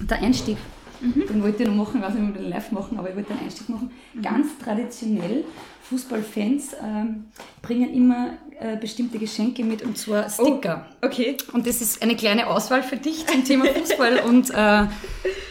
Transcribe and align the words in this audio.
der 0.00 0.18
Einstieg. 0.18 0.56
Mhm. 1.00 1.26
Den 1.28 1.42
wollte 1.42 1.62
ich 1.62 1.68
noch 1.68 1.74
machen, 1.74 2.00
ich 2.00 2.06
weiß 2.06 2.14
nicht, 2.14 2.28
ob 2.28 2.34
wir 2.34 2.42
den 2.42 2.50
live 2.50 2.72
machen, 2.72 2.98
aber 2.98 3.10
ich 3.10 3.16
wollte 3.16 3.34
den 3.34 3.42
Einstieg 3.42 3.68
machen. 3.68 3.90
Mhm. 4.14 4.22
Ganz 4.22 4.46
traditionell, 4.62 5.44
Fußballfans 5.88 6.76
ähm, 6.82 7.26
bringen 7.62 7.92
immer 7.92 8.30
äh, 8.58 8.76
bestimmte 8.76 9.18
Geschenke 9.18 9.62
mit 9.62 9.82
und 9.82 9.96
zwar 9.96 10.28
Sticker. 10.28 10.86
Oh, 11.02 11.06
okay. 11.06 11.36
Und 11.52 11.66
das 11.66 11.80
ist 11.80 12.02
eine 12.02 12.16
kleine 12.16 12.48
Auswahl 12.48 12.82
für 12.82 12.96
dich 12.96 13.26
zum 13.26 13.44
Thema 13.44 13.66
Fußball 13.74 14.20
und 14.20 14.50
äh, 14.50 14.86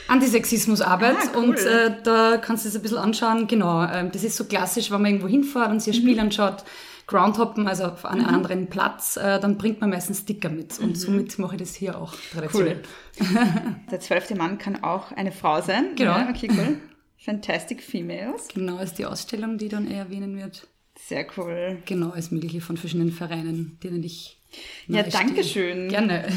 Antisexismusarbeit. 0.08 1.16
Ah, 1.18 1.30
cool. 1.36 1.44
Und 1.44 1.60
äh, 1.60 1.92
da 2.04 2.38
kannst 2.38 2.66
du 2.66 2.70
es 2.70 2.76
ein 2.76 2.82
bisschen 2.82 2.98
anschauen. 2.98 3.48
Genau, 3.48 3.84
äh, 3.84 4.10
das 4.12 4.24
ist 4.24 4.36
so 4.36 4.46
klassisch, 4.46 4.92
wenn 4.92 5.02
man 5.02 5.12
irgendwo 5.12 5.28
hinfährt 5.28 5.70
und 5.70 5.82
sich 5.82 5.96
ein 5.96 6.02
Spiel 6.02 6.16
mhm. 6.16 6.22
anschaut 6.22 6.64
Groundhoppen, 7.08 7.68
also 7.68 7.86
auf 7.86 8.06
einem 8.06 8.24
mhm. 8.24 8.30
anderen 8.30 8.68
Platz, 8.68 9.18
äh, 9.18 9.40
dann 9.40 9.58
bringt 9.58 9.82
man 9.82 9.92
meistens 9.92 10.20
Sticker 10.20 10.50
mit. 10.50 10.80
Und 10.80 10.90
mhm. 10.90 10.96
somit 10.96 11.40
mache 11.40 11.56
ich 11.56 11.62
das 11.62 11.76
hier 11.76 12.00
auch 12.00 12.16
traditionell. 12.34 12.82
Cool. 13.20 13.76
Der 13.92 14.00
zwölfte 14.00 14.36
Mann 14.36 14.58
kann 14.58 14.84
auch 14.84 15.12
eine 15.12 15.32
Frau 15.32 15.62
sein. 15.62 15.96
Genau. 15.96 16.18
Ja, 16.18 16.30
okay, 16.30 16.50
cool. 16.52 16.78
Fantastic 17.18 17.82
Females. 17.82 18.48
Genau, 18.54 18.80
ist 18.80 18.98
die 18.98 19.06
Ausstellung, 19.06 19.58
die 19.58 19.70
dann 19.70 19.90
er 19.90 20.06
erwähnen 20.06 20.38
wird. 20.38 20.68
Sehr 20.98 21.28
cool. 21.38 21.82
Genau, 21.86 22.12
als 22.12 22.32
mögliche 22.32 22.62
von 22.62 22.78
verschiedenen 22.78 23.12
Vereinen, 23.12 23.80
denen 23.84 24.04
ich 24.04 24.42
ja, 24.88 25.04
danke 25.04 25.44
schön. 25.44 25.90
Gerne. 25.90 26.28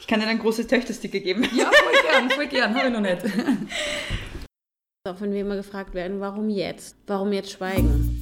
Ich 0.00 0.06
kann 0.06 0.20
dir 0.20 0.26
ein 0.26 0.38
großes 0.38 0.66
Töchtersticker 0.66 1.20
geben. 1.20 1.42
Ja, 1.56 1.66
voll 1.66 1.92
gern, 2.10 2.30
voll 2.30 2.46
gern, 2.48 2.74
habe 2.74 2.88
ich 2.88 2.92
noch 2.92 3.00
nicht. 3.00 3.24
Auch 5.04 5.20
wenn 5.20 5.32
wir 5.32 5.40
immer 5.40 5.56
gefragt 5.56 5.94
werden, 5.94 6.20
warum 6.20 6.48
jetzt? 6.48 6.96
Warum 7.06 7.32
jetzt 7.32 7.52
schweigen? 7.52 8.21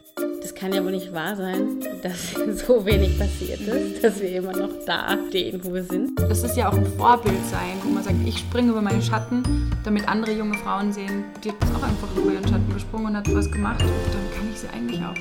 kann 0.61 0.73
ja 0.73 0.83
wohl 0.83 0.91
nicht 0.91 1.11
wahr 1.11 1.35
sein, 1.35 1.79
dass 2.03 2.33
so 2.67 2.85
wenig 2.85 3.17
passiert 3.17 3.61
ist, 3.61 4.03
dass 4.03 4.21
wir 4.21 4.29
immer 4.29 4.55
noch 4.55 4.69
da 4.85 5.17
stehen, 5.27 5.59
wo 5.63 5.73
wir 5.73 5.83
sind. 5.83 6.19
Das 6.19 6.43
ist 6.43 6.55
ja 6.55 6.69
auch 6.69 6.77
ein 6.77 6.85
Vorbild 6.85 7.43
sein, 7.47 7.79
wo 7.83 7.89
man 7.89 8.03
sagt, 8.03 8.17
ich 8.23 8.37
springe 8.37 8.69
über 8.69 8.81
meinen 8.83 9.01
Schatten, 9.01 9.41
damit 9.83 10.07
andere 10.07 10.33
junge 10.33 10.55
Frauen 10.59 10.93
sehen, 10.93 11.23
die 11.43 11.49
hat 11.49 11.57
auch 11.75 11.81
einfach 11.81 12.15
über 12.15 12.31
ihren 12.31 12.47
Schatten 12.47 12.71
gesprungen 12.71 13.07
und 13.07 13.17
hat 13.17 13.33
was 13.33 13.51
gemacht 13.51 13.81
und 13.81 13.89
dann 13.89 14.37
kann 14.37 14.51
ich 14.51 14.59
sie 14.59 14.69
eigentlich 14.69 15.01
auch. 15.01 15.15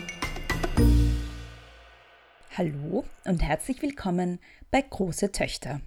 Hallo 2.59 3.05
und 3.25 3.43
herzlich 3.43 3.81
willkommen 3.81 4.41
bei 4.71 4.83
Große 4.83 5.33
Töchter. 5.33 5.81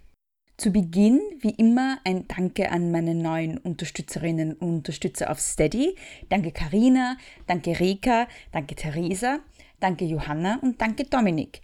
Zu 0.64 0.72
Beginn, 0.72 1.19
wie 1.42 1.50
immer, 1.50 2.00
ein 2.06 2.25
Danke 2.30 2.72
an 2.72 2.89
meine 2.89 3.16
neuen 3.16 3.58
Unterstützerinnen 3.58 4.53
und 4.53 4.75
Unterstützer 4.75 5.30
auf 5.30 5.42
Steady. 5.42 5.97
Danke 6.30 6.53
Karina, 6.53 7.17
danke 7.47 7.78
Rika, 7.81 8.30
danke 8.53 8.73
Theresa, 8.73 9.39
danke 9.81 10.06
Johanna 10.06 10.59
und 10.61 10.80
danke 10.80 11.03
Dominik. 11.03 11.59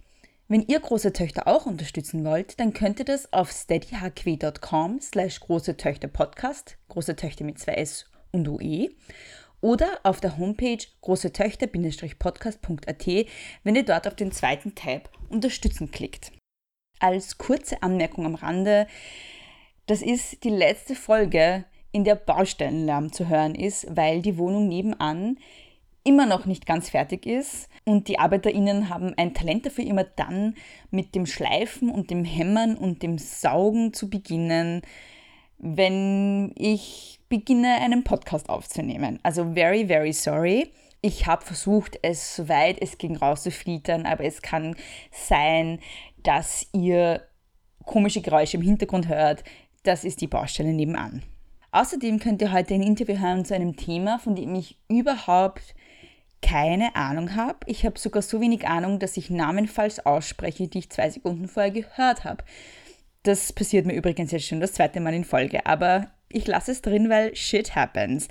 Wenn 0.48 0.66
ihr 0.66 0.80
große 0.80 1.14
Töchter 1.14 1.48
auch 1.48 1.64
unterstützen 1.64 2.26
wollt, 2.26 2.60
dann 2.60 2.74
könnt 2.74 2.98
ihr 2.98 3.06
das 3.06 3.32
auf 3.32 3.50
steadyhq.com 3.50 5.00
slash 5.00 5.40
große 5.40 5.78
Töchter 5.78 6.08
Podcast, 6.08 6.76
große 6.90 7.16
Töchter 7.16 7.46
mit 7.46 7.58
zwei 7.58 7.76
S 7.76 8.04
und 8.32 8.46
UE, 8.48 8.90
oder 9.62 9.98
auf 10.02 10.20
der 10.20 10.36
Homepage 10.36 10.84
große 11.00 11.32
Töchter-podcast.at, 11.32 13.06
wenn 13.64 13.76
ihr 13.76 13.84
dort 13.86 14.06
auf 14.06 14.14
den 14.14 14.30
zweiten 14.30 14.74
Tab 14.74 15.08
Unterstützen 15.30 15.90
klickt 15.90 16.32
als 17.00 17.38
kurze 17.38 17.82
Anmerkung 17.82 18.26
am 18.26 18.34
Rande, 18.34 18.86
das 19.86 20.02
ist 20.02 20.44
die 20.44 20.50
letzte 20.50 20.94
Folge, 20.94 21.64
in 21.92 22.04
der 22.04 22.14
Baustellenlärm 22.14 23.12
zu 23.12 23.28
hören 23.28 23.54
ist, 23.54 23.86
weil 23.96 24.22
die 24.22 24.38
Wohnung 24.38 24.68
nebenan 24.68 25.38
immer 26.04 26.26
noch 26.26 26.46
nicht 26.46 26.66
ganz 26.66 26.90
fertig 26.90 27.26
ist 27.26 27.68
und 27.84 28.08
die 28.08 28.18
ArbeiterInnen 28.18 28.88
haben 28.88 29.12
ein 29.16 29.34
Talent 29.34 29.66
dafür, 29.66 29.84
immer 29.84 30.04
dann 30.04 30.54
mit 30.90 31.14
dem 31.14 31.26
Schleifen 31.26 31.90
und 31.90 32.10
dem 32.10 32.24
Hämmern 32.24 32.76
und 32.76 33.02
dem 33.02 33.18
Saugen 33.18 33.92
zu 33.92 34.08
beginnen, 34.08 34.82
wenn 35.58 36.52
ich 36.56 37.20
beginne, 37.28 37.74
einen 37.80 38.02
Podcast 38.02 38.48
aufzunehmen. 38.48 39.18
Also 39.22 39.52
very, 39.54 39.86
very 39.86 40.12
sorry. 40.12 40.70
Ich 41.02 41.26
habe 41.26 41.44
versucht, 41.44 41.98
es 42.02 42.36
soweit 42.36 42.80
es 42.82 42.98
ging 42.98 43.16
rauszuflietern, 43.16 44.04
aber 44.04 44.24
es 44.24 44.42
kann 44.42 44.76
sein, 45.12 45.80
dass 46.22 46.66
ihr 46.72 47.22
komische 47.84 48.20
Geräusche 48.20 48.56
im 48.56 48.62
Hintergrund 48.62 49.08
hört. 49.08 49.44
Das 49.82 50.04
ist 50.04 50.20
die 50.20 50.26
Baustelle 50.26 50.72
nebenan. 50.72 51.22
Außerdem 51.72 52.18
könnt 52.18 52.42
ihr 52.42 52.52
heute 52.52 52.74
ein 52.74 52.82
Interview 52.82 53.18
hören 53.18 53.44
zu 53.44 53.54
einem 53.54 53.76
Thema, 53.76 54.18
von 54.18 54.34
dem 54.34 54.54
ich 54.54 54.78
überhaupt 54.88 55.74
keine 56.42 56.96
Ahnung 56.96 57.36
habe. 57.36 57.58
Ich 57.66 57.84
habe 57.84 57.98
sogar 57.98 58.22
so 58.22 58.40
wenig 58.40 58.66
Ahnung, 58.66 58.98
dass 58.98 59.16
ich 59.16 59.30
Namen 59.30 59.68
falsch 59.68 60.00
ausspreche, 60.04 60.68
die 60.68 60.78
ich 60.78 60.90
zwei 60.90 61.10
Sekunden 61.10 61.48
vorher 61.48 61.70
gehört 61.70 62.24
habe. 62.24 62.44
Das 63.22 63.52
passiert 63.52 63.86
mir 63.86 63.94
übrigens 63.94 64.32
jetzt 64.32 64.46
schon 64.46 64.60
das 64.60 64.72
zweite 64.72 65.00
Mal 65.00 65.14
in 65.14 65.24
Folge, 65.24 65.66
aber 65.66 66.10
ich 66.30 66.46
lasse 66.46 66.72
es 66.72 66.80
drin, 66.80 67.10
weil 67.10 67.36
shit 67.36 67.74
happens. 67.74 68.28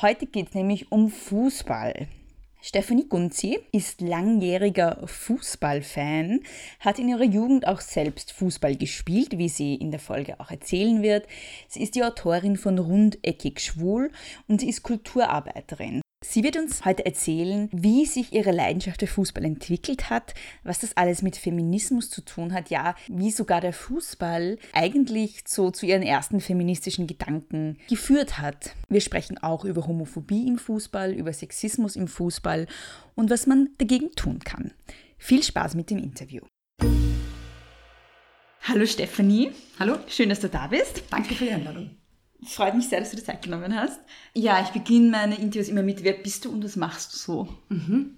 Heute 0.00 0.26
geht 0.26 0.48
es 0.48 0.54
nämlich 0.54 0.90
um 0.90 1.10
Fußball. 1.10 2.08
Stephanie 2.62 3.08
Gunzi 3.08 3.58
ist 3.72 4.02
langjähriger 4.02 5.00
Fußballfan, 5.06 6.40
hat 6.80 6.98
in 6.98 7.08
ihrer 7.08 7.24
Jugend 7.24 7.66
auch 7.66 7.80
selbst 7.80 8.32
Fußball 8.32 8.76
gespielt, 8.76 9.38
wie 9.38 9.48
sie 9.48 9.74
in 9.76 9.90
der 9.90 9.98
Folge 9.98 10.38
auch 10.40 10.50
erzählen 10.50 11.02
wird. 11.02 11.26
Sie 11.68 11.82
ist 11.82 11.94
die 11.94 12.04
Autorin 12.04 12.56
von 12.56 12.78
Rundeckig 12.78 13.60
Schwul 13.60 14.10
und 14.46 14.60
sie 14.60 14.68
ist 14.68 14.82
Kulturarbeiterin. 14.82 16.02
Sie 16.22 16.44
wird 16.44 16.58
uns 16.58 16.84
heute 16.84 17.06
erzählen, 17.06 17.70
wie 17.72 18.04
sich 18.04 18.34
ihre 18.34 18.52
Leidenschaft 18.52 19.00
für 19.00 19.06
Fußball 19.06 19.42
entwickelt 19.42 20.10
hat, 20.10 20.34
was 20.62 20.80
das 20.80 20.94
alles 20.94 21.22
mit 21.22 21.36
Feminismus 21.36 22.10
zu 22.10 22.20
tun 22.20 22.52
hat, 22.52 22.68
ja, 22.68 22.94
wie 23.08 23.30
sogar 23.30 23.62
der 23.62 23.72
Fußball 23.72 24.58
eigentlich 24.74 25.42
so 25.46 25.70
zu 25.70 25.86
ihren 25.86 26.02
ersten 26.02 26.40
feministischen 26.40 27.06
Gedanken 27.06 27.78
geführt 27.88 28.38
hat. 28.38 28.76
Wir 28.90 29.00
sprechen 29.00 29.38
auch 29.38 29.64
über 29.64 29.86
Homophobie 29.86 30.46
im 30.46 30.58
Fußball, 30.58 31.12
über 31.14 31.32
Sexismus 31.32 31.96
im 31.96 32.06
Fußball 32.06 32.66
und 33.14 33.30
was 33.30 33.46
man 33.46 33.70
dagegen 33.78 34.12
tun 34.12 34.40
kann. 34.40 34.72
Viel 35.16 35.42
Spaß 35.42 35.74
mit 35.74 35.88
dem 35.88 35.98
Interview. 35.98 36.42
Hallo 38.62 38.84
Stephanie. 38.84 39.52
Hallo. 39.78 39.96
Schön, 40.06 40.28
dass 40.28 40.40
du 40.40 40.50
da 40.50 40.66
bist. 40.66 41.02
Danke 41.10 41.34
für 41.34 41.46
die 41.46 41.50
Einladung. 41.50 41.99
Freut 42.46 42.74
mich 42.74 42.88
sehr, 42.88 43.00
dass 43.00 43.10
du 43.10 43.16
dir 43.16 43.24
Zeit 43.24 43.42
genommen 43.42 43.74
hast. 43.74 44.00
Ja, 44.34 44.62
ich 44.62 44.70
beginne 44.70 45.10
meine 45.10 45.38
Interviews 45.38 45.68
immer 45.68 45.82
mit, 45.82 46.04
wer 46.04 46.14
bist 46.14 46.44
du 46.44 46.50
und 46.50 46.64
was 46.64 46.76
machst 46.76 47.12
du 47.12 47.18
so? 47.18 47.48
Mhm. 47.68 48.16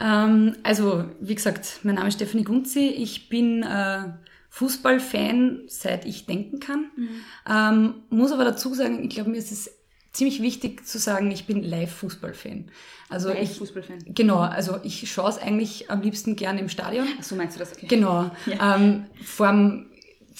Ähm, 0.00 0.56
also, 0.62 1.04
wie 1.20 1.34
gesagt, 1.34 1.80
mein 1.82 1.96
Name 1.96 2.08
ist 2.08 2.14
Stephanie 2.14 2.44
Gunzi. 2.44 2.88
Ich 2.88 3.28
bin 3.28 3.62
äh, 3.62 4.04
Fußballfan, 4.50 5.62
seit 5.66 6.04
ich 6.04 6.26
denken 6.26 6.60
kann. 6.60 6.90
Mhm. 6.96 7.08
Ähm, 7.48 7.94
muss 8.10 8.32
aber 8.32 8.44
dazu 8.44 8.74
sagen, 8.74 9.04
ich 9.04 9.10
glaube, 9.10 9.30
mir 9.30 9.38
ist 9.38 9.52
es 9.52 9.70
ziemlich 10.12 10.42
wichtig 10.42 10.86
zu 10.86 10.98
sagen, 10.98 11.30
ich 11.30 11.46
bin 11.46 11.62
Live-Fußballfan. 11.62 12.70
Also 13.08 13.30
ich 13.30 13.58
Fußballfan. 13.58 13.98
Genau, 14.06 14.38
also 14.38 14.80
ich 14.82 15.10
schaue 15.10 15.30
es 15.30 15.38
eigentlich 15.38 15.90
am 15.90 16.02
liebsten 16.02 16.36
gerne 16.36 16.60
im 16.60 16.68
Stadion. 16.68 17.06
Ach 17.18 17.22
so 17.22 17.36
meinst 17.36 17.56
du 17.56 17.60
das? 17.60 17.72
Okay. 17.72 17.86
Genau. 17.86 18.30
Ja. 18.46 18.76
Ähm, 18.76 19.06
vorm 19.22 19.89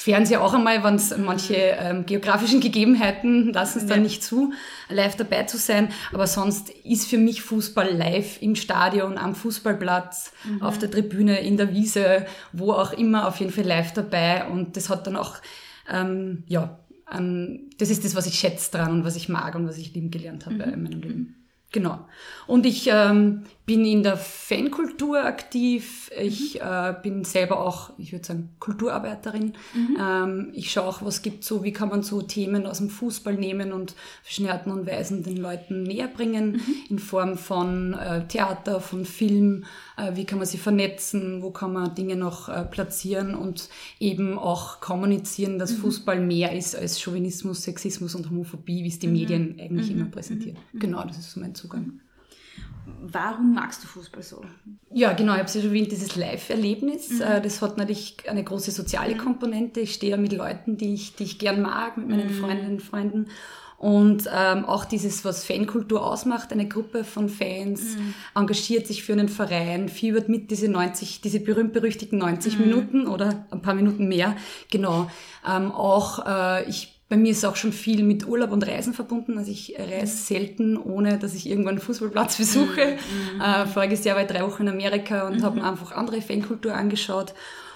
Fernseher 0.01 0.43
auch 0.43 0.55
einmal, 0.55 0.83
wenn 0.83 0.95
es 0.95 1.15
manche 1.19 1.55
ähm, 1.55 2.07
geografischen 2.07 2.61
Gegebenheiten 2.61 3.53
lassen 3.53 3.81
es 3.81 3.87
dann 3.87 4.01
nicht 4.01 4.25
zu, 4.25 4.55
live 4.89 5.15
dabei 5.17 5.43
zu 5.43 5.59
sein. 5.59 5.91
Aber 6.11 6.27
sonst 6.27 6.71
ist 6.71 7.07
für 7.07 7.19
mich 7.19 7.43
Fußball 7.43 7.95
live 7.95 8.41
im 8.41 8.57
Stadion, 8.57 9.19
am 9.19 9.35
Fußballplatz, 9.35 10.33
mhm. 10.45 10.63
auf 10.63 10.79
der 10.79 10.91
Tribüne, 10.91 11.41
in 11.41 11.59
der 11.59 11.75
Wiese, 11.75 12.25
wo 12.55 12.73
auch 12.73 12.95
immer 12.95 13.29
auf 13.29 13.41
jeden 13.41 13.53
Fall 13.53 13.65
live 13.65 13.93
dabei. 13.93 14.47
Und 14.47 14.75
das 14.79 14.89
hat 14.89 15.07
dann 15.07 15.17
auch, 15.17 15.37
ähm, 15.93 16.45
ja, 16.47 16.79
ähm, 17.15 17.69
das 17.77 17.91
ist 17.91 18.03
das, 18.03 18.15
was 18.15 18.27
ich 18.27 18.39
schätze 18.39 18.71
dran 18.71 18.93
und 18.93 19.05
was 19.05 19.17
ich 19.17 19.29
mag 19.29 19.55
und 19.55 19.69
was 19.69 19.77
ich 19.77 19.93
lieben 19.93 20.11
gelernt 20.11 20.47
habe 20.47 20.55
mhm. 20.55 20.73
in 20.73 20.83
meinem 20.83 21.03
Leben. 21.03 21.37
Genau. 21.73 22.09
Und 22.47 22.65
ich 22.65 22.89
ähm, 22.91 23.45
bin 23.71 23.85
in 23.85 24.03
der 24.03 24.17
Fankultur 24.17 25.25
aktiv. 25.25 26.11
Ich 26.21 26.55
mhm. 26.55 26.61
äh, 26.61 26.95
bin 27.01 27.23
selber 27.23 27.65
auch, 27.65 27.93
ich 27.99 28.11
würde 28.11 28.27
sagen, 28.27 28.49
Kulturarbeiterin. 28.59 29.53
Mhm. 29.75 29.97
Ähm, 29.97 30.49
ich 30.55 30.73
schaue 30.73 30.89
auch, 30.89 31.05
was 31.05 31.23
gibt 31.23 31.45
so, 31.45 31.63
wie 31.63 31.73
kann 31.73 31.89
man 31.89 32.03
so 32.03 32.21
Themen 32.21 32.67
aus 32.67 32.79
dem 32.79 32.91
Fußball 32.91 33.35
nehmen 33.35 33.73
und 33.73 33.95
verschiedene 34.25 34.55
Arten 34.55 34.73
und 34.73 34.89
Weisen 34.89 35.23
den 35.23 35.37
Leuten 35.37 35.85
näher 35.85 36.09
bringen, 36.09 36.55
mhm. 36.55 36.75
in 36.89 36.99
Form 36.99 37.39
von 37.39 37.95
äh, 37.95 38.27
Theater, 38.27 38.81
von 38.81 39.05
Film, 39.05 39.67
äh, 39.97 40.17
wie 40.17 40.25
kann 40.25 40.39
man 40.39 40.49
sie 40.49 40.59
vernetzen, 40.59 41.41
wo 41.41 41.53
kann 41.53 41.73
man 41.73 41.95
Dinge 41.95 42.17
noch 42.17 42.49
äh, 42.49 42.65
platzieren 42.65 43.37
und 43.37 43.69
eben 44.01 44.37
auch 44.37 44.81
kommunizieren, 44.81 45.61
dass 45.61 45.75
mhm. 45.75 45.83
Fußball 45.83 46.19
mehr 46.19 46.57
ist 46.57 46.75
als 46.75 47.01
Chauvinismus, 47.01 47.63
Sexismus 47.63 48.17
und 48.17 48.31
Homophobie, 48.31 48.83
wie 48.83 48.89
es 48.89 48.99
die 48.99 49.07
mhm. 49.07 49.13
Medien 49.13 49.57
eigentlich 49.61 49.93
mhm. 49.93 50.01
immer 50.01 50.11
präsentieren. 50.11 50.59
Genau, 50.75 51.05
das 51.05 51.19
ist 51.19 51.31
so 51.31 51.39
mein 51.39 51.55
Zugang. 51.55 52.01
Warum 53.01 53.55
magst 53.55 53.83
du 53.83 53.89
Fußball 53.89 54.23
so? 54.23 54.43
Ja, 54.93 55.13
genau, 55.13 55.33
ich 55.33 55.39
habe 55.39 55.49
es 55.49 55.55
ja 55.55 55.61
schon 55.61 55.71
erwähnt, 55.71 55.93
dieses 55.93 56.17
Live-Erlebnis. 56.17 57.11
Mhm. 57.11 57.23
Äh, 57.23 57.41
das 57.41 57.63
hat 57.63 57.79
natürlich 57.79 58.17
eine 58.29 58.45
große 58.45 58.71
soziale 58.71 59.15
mhm. 59.15 59.19
Komponente. 59.19 59.81
Ich 59.81 59.95
stehe 59.95 60.13
ja 60.13 60.17
mit 60.17 60.33
Leuten, 60.33 60.77
die 60.77 60.95
ich, 60.95 61.15
die 61.17 61.25
ich 61.25 61.39
gern 61.39 61.63
mag, 61.63 61.97
mit 61.97 62.09
meinen 62.09 62.29
mhm. 62.29 62.41
Freundinnen 62.41 62.73
und 62.73 62.83
Freunden. 62.83 63.27
Und 63.81 64.29
ähm, 64.31 64.67
auch 64.67 64.85
dieses, 64.85 65.25
was 65.25 65.47
Fankultur 65.47 66.05
ausmacht, 66.05 66.53
eine 66.53 66.69
Gruppe 66.69 67.03
von 67.03 67.31
Fans 67.31 67.97
mhm. 67.97 68.13
engagiert 68.35 68.87
sich 68.87 69.03
für 69.03 69.15
einen 69.15 69.31
Verein, 69.31 69.89
fiebert 69.89 70.29
mit 70.29 70.51
diese 70.51 70.69
90, 70.69 71.23
diese 71.23 71.41
berühmt-berüchtigten 71.41 72.19
90 72.19 72.59
mhm. 72.59 72.65
Minuten 72.67 73.07
oder 73.07 73.47
ein 73.51 73.63
paar 73.63 73.73
Minuten 73.73 74.07
mehr. 74.07 74.37
Genau. 74.71 75.11
Ähm, 75.49 75.73
auch 75.73 76.27
äh, 76.27 76.69
ich 76.69 77.00
bei 77.11 77.17
mir 77.17 77.33
ist 77.33 77.45
auch 77.45 77.57
schon 77.57 77.73
viel 77.73 78.05
mit 78.05 78.27
Urlaub 78.27 78.53
und 78.53 78.65
Reisen 78.65 78.95
verbunden. 78.95 79.37
Also 79.37 79.51
ich 79.51 79.75
reise 79.77 80.17
selten, 80.17 80.77
ohne 80.79 81.19
dass 81.19 81.35
ich 81.35 81.51
irgendwann 81.51 81.75
einen 81.75 81.83
Fußballplatz 81.83 82.37
besuche. 82.39 82.97
Mhm. 83.35 83.41
Äh, 83.41 83.67
voriges 83.67 84.05
Jahr 84.05 84.15
war 84.15 84.23
ich 84.23 84.29
drei 84.29 84.43
Wochen 84.43 84.63
in 84.63 84.69
Amerika 84.69 85.27
und 85.27 85.39
mhm. 85.39 85.43
habe 85.43 85.57
mir 85.59 85.69
einfach 85.69 85.91
andere 85.91 86.23
Fankultur 86.23 86.73
angeschaut. 86.73 87.35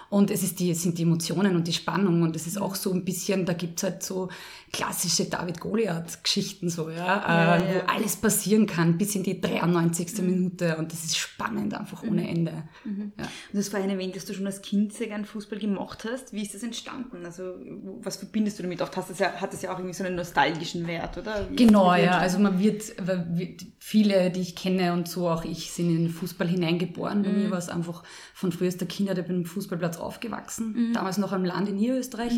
Und 0.08 0.30
es 0.30 0.44
ist 0.44 0.60
die, 0.60 0.72
sind 0.74 0.98
die 0.98 1.02
Emotionen 1.02 1.56
und 1.56 1.66
die 1.66 1.72
Spannung. 1.72 2.22
Und 2.22 2.36
es 2.36 2.46
ist 2.46 2.60
auch 2.60 2.76
so 2.76 2.92
ein 2.92 3.04
bisschen, 3.04 3.44
da 3.44 3.54
gibt's 3.54 3.82
halt 3.82 4.04
so 4.04 4.28
klassische 4.74 5.26
David-Goliath-Geschichten, 5.26 6.68
so, 6.68 6.90
ja, 6.90 6.96
ja, 6.96 7.56
äh, 7.56 7.60
ja, 7.60 7.74
wo 7.74 7.92
alles 7.92 8.16
passieren 8.16 8.66
kann, 8.66 8.98
bis 8.98 9.14
in 9.14 9.22
die 9.22 9.40
93. 9.40 10.18
Mhm. 10.18 10.26
Minute. 10.26 10.76
Und 10.76 10.92
das 10.92 11.04
ist 11.04 11.16
spannend, 11.16 11.74
einfach 11.74 12.02
mhm. 12.02 12.08
ohne 12.08 12.28
Ende. 12.28 12.64
Mhm. 12.84 13.12
Ja. 13.16 13.24
Und 13.24 13.58
das 13.58 13.68
vorhin 13.68 13.90
erwähnt, 13.90 14.16
dass 14.16 14.24
du 14.24 14.34
schon 14.34 14.46
als 14.46 14.62
Kind 14.62 14.92
sehr 14.92 15.06
gern 15.06 15.24
Fußball 15.24 15.60
gemacht 15.60 16.04
hast. 16.10 16.32
Wie 16.32 16.42
ist 16.42 16.54
das 16.54 16.64
entstanden? 16.64 17.24
Also, 17.24 17.54
was 18.02 18.16
verbindest 18.16 18.58
du 18.58 18.64
damit? 18.64 18.82
Oft 18.82 18.96
hast 18.96 19.10
das 19.10 19.20
ja, 19.20 19.32
hat 19.34 19.52
das 19.52 19.62
ja 19.62 19.72
auch 19.72 19.78
irgendwie 19.78 19.94
so 19.94 20.02
einen 20.02 20.16
nostalgischen 20.16 20.86
Wert, 20.88 21.18
oder? 21.18 21.48
Wie 21.48 21.56
genau, 21.56 21.94
ja. 21.94 22.18
Also, 22.18 22.40
man 22.40 22.58
wird, 22.58 22.82
viele, 23.78 24.30
die 24.30 24.40
ich 24.40 24.56
kenne 24.56 24.92
und 24.92 25.08
so 25.08 25.28
auch 25.28 25.44
ich, 25.44 25.70
sind 25.70 25.88
in 25.88 26.06
den 26.06 26.10
Fußball 26.10 26.48
hineingeboren. 26.48 27.22
Bei 27.22 27.30
mir 27.30 27.46
mhm. 27.46 27.50
war 27.52 27.58
es 27.58 27.68
einfach 27.68 28.02
von 28.34 28.50
frühester 28.50 28.86
Kindheit, 28.86 29.18
ich 29.18 29.26
bin 29.26 29.36
im 29.36 29.46
Fußballplatz 29.46 29.98
aufgewachsen, 29.98 30.88
mhm. 30.88 30.92
damals 30.94 31.18
noch 31.18 31.32
am 31.32 31.44
Land 31.44 31.68
in 31.68 31.76
Niederösterreich. 31.76 32.32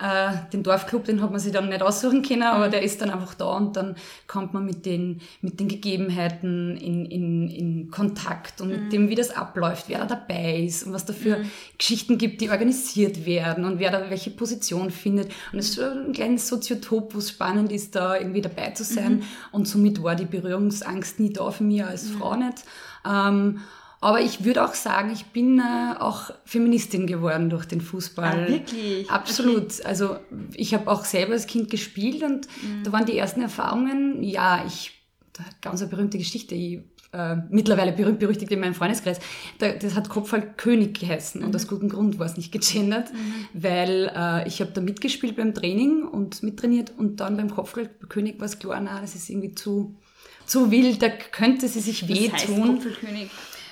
Äh, 0.00 0.32
den 0.50 0.62
Dorfclub, 0.62 1.04
den 1.04 1.20
hat 1.20 1.30
man 1.30 1.38
sich 1.38 1.52
dann 1.52 1.68
nicht 1.68 1.82
aussuchen 1.82 2.22
können, 2.22 2.44
aber 2.44 2.68
mhm. 2.68 2.70
der 2.70 2.82
ist 2.82 3.02
dann 3.02 3.10
einfach 3.10 3.34
da 3.34 3.56
und 3.56 3.76
dann 3.76 3.96
kommt 4.26 4.54
man 4.54 4.64
mit 4.64 4.86
den, 4.86 5.20
mit 5.42 5.60
den 5.60 5.68
Gegebenheiten 5.68 6.74
in, 6.78 7.04
in, 7.04 7.50
in 7.50 7.90
Kontakt 7.90 8.62
und 8.62 8.68
mhm. 8.68 8.74
mit 8.74 8.92
dem, 8.94 9.08
wie 9.10 9.14
das 9.14 9.30
abläuft, 9.30 9.88
wer 9.88 9.98
da 9.98 10.06
dabei 10.06 10.60
ist 10.60 10.84
und 10.84 10.94
was 10.94 11.04
da 11.04 11.12
für 11.12 11.38
mhm. 11.38 11.50
Geschichten 11.76 12.16
gibt, 12.16 12.40
die 12.40 12.48
organisiert 12.48 13.26
werden 13.26 13.66
und 13.66 13.78
wer 13.78 13.90
da 13.90 14.08
welche 14.08 14.30
Position 14.30 14.90
findet. 14.90 15.32
Und 15.52 15.58
es 15.58 15.68
ist 15.68 15.74
so 15.74 15.82
ein 15.82 16.12
kleines 16.12 16.48
Soziotop, 16.48 17.14
wo 17.14 17.18
es 17.18 17.28
spannend 17.28 17.70
ist, 17.70 17.94
da 17.94 18.16
irgendwie 18.16 18.40
dabei 18.40 18.70
zu 18.70 18.84
sein. 18.84 19.16
Mhm. 19.16 19.22
Und 19.52 19.68
somit 19.68 20.02
war 20.02 20.16
die 20.16 20.24
Berührungsangst 20.24 21.20
nie 21.20 21.32
da 21.32 21.50
für 21.50 21.64
mich 21.64 21.84
als 21.84 22.08
Frau 22.08 22.36
nicht. 22.36 22.64
Ähm, 23.06 23.60
aber 24.02 24.22
ich 24.22 24.44
würde 24.44 24.64
auch 24.64 24.74
sagen, 24.74 25.10
ich 25.12 25.26
bin 25.26 25.58
äh, 25.58 25.98
auch 25.98 26.30
Feministin 26.46 27.06
geworden 27.06 27.50
durch 27.50 27.66
den 27.66 27.82
Fußball. 27.82 28.44
Ah, 28.44 28.48
wirklich? 28.48 29.10
Absolut. 29.10 29.74
Okay. 29.74 29.84
Also 29.84 30.16
ich 30.54 30.72
habe 30.72 30.90
auch 30.90 31.04
selber 31.04 31.34
als 31.34 31.46
Kind 31.46 31.70
gespielt 31.70 32.22
und 32.22 32.48
mhm. 32.62 32.84
da 32.84 32.92
waren 32.92 33.04
die 33.04 33.18
ersten 33.18 33.42
Erfahrungen, 33.42 34.22
ja, 34.22 34.64
ich, 34.66 34.92
ganz 35.60 35.82
eine 35.82 35.90
berühmte 35.90 36.16
Geschichte, 36.16 36.54
ich, 36.54 36.80
äh, 37.12 37.36
mittlerweile 37.50 37.92
berühmt 37.92 38.20
berüchtigt 38.20 38.50
in 38.52 38.60
meinem 38.60 38.74
Freundeskreis, 38.74 39.18
da, 39.58 39.72
das 39.72 39.94
hat 39.94 40.08
Kopfballkönig 40.08 40.98
geheißen 40.98 41.42
mhm. 41.42 41.48
und 41.48 41.56
aus 41.56 41.68
gutem 41.68 41.90
Grund 41.90 42.18
war 42.18 42.24
es 42.24 42.38
nicht 42.38 42.52
gegendert, 42.52 43.12
mhm. 43.12 43.48
weil 43.52 44.10
äh, 44.16 44.48
ich 44.48 44.62
habe 44.62 44.70
da 44.70 44.80
mitgespielt 44.80 45.36
beim 45.36 45.52
Training 45.52 46.04
und 46.04 46.42
mittrainiert 46.42 46.92
und 46.96 47.20
dann 47.20 47.36
beim 47.36 47.50
Kopfballkönig 47.50 48.38
war 48.38 48.46
es 48.46 48.58
klar, 48.58 48.80
na, 48.80 48.98
das 49.00 49.14
ist 49.14 49.28
irgendwie 49.28 49.54
zu 49.54 49.94
zu 50.50 50.70
wild, 50.72 51.00
da 51.00 51.08
könnte 51.08 51.68
sie 51.68 51.78
sich 51.78 52.08
wehtun. 52.08 52.32
Was 52.32 52.42
heißt 52.42 52.66
Kopfballkönig? 52.66 53.30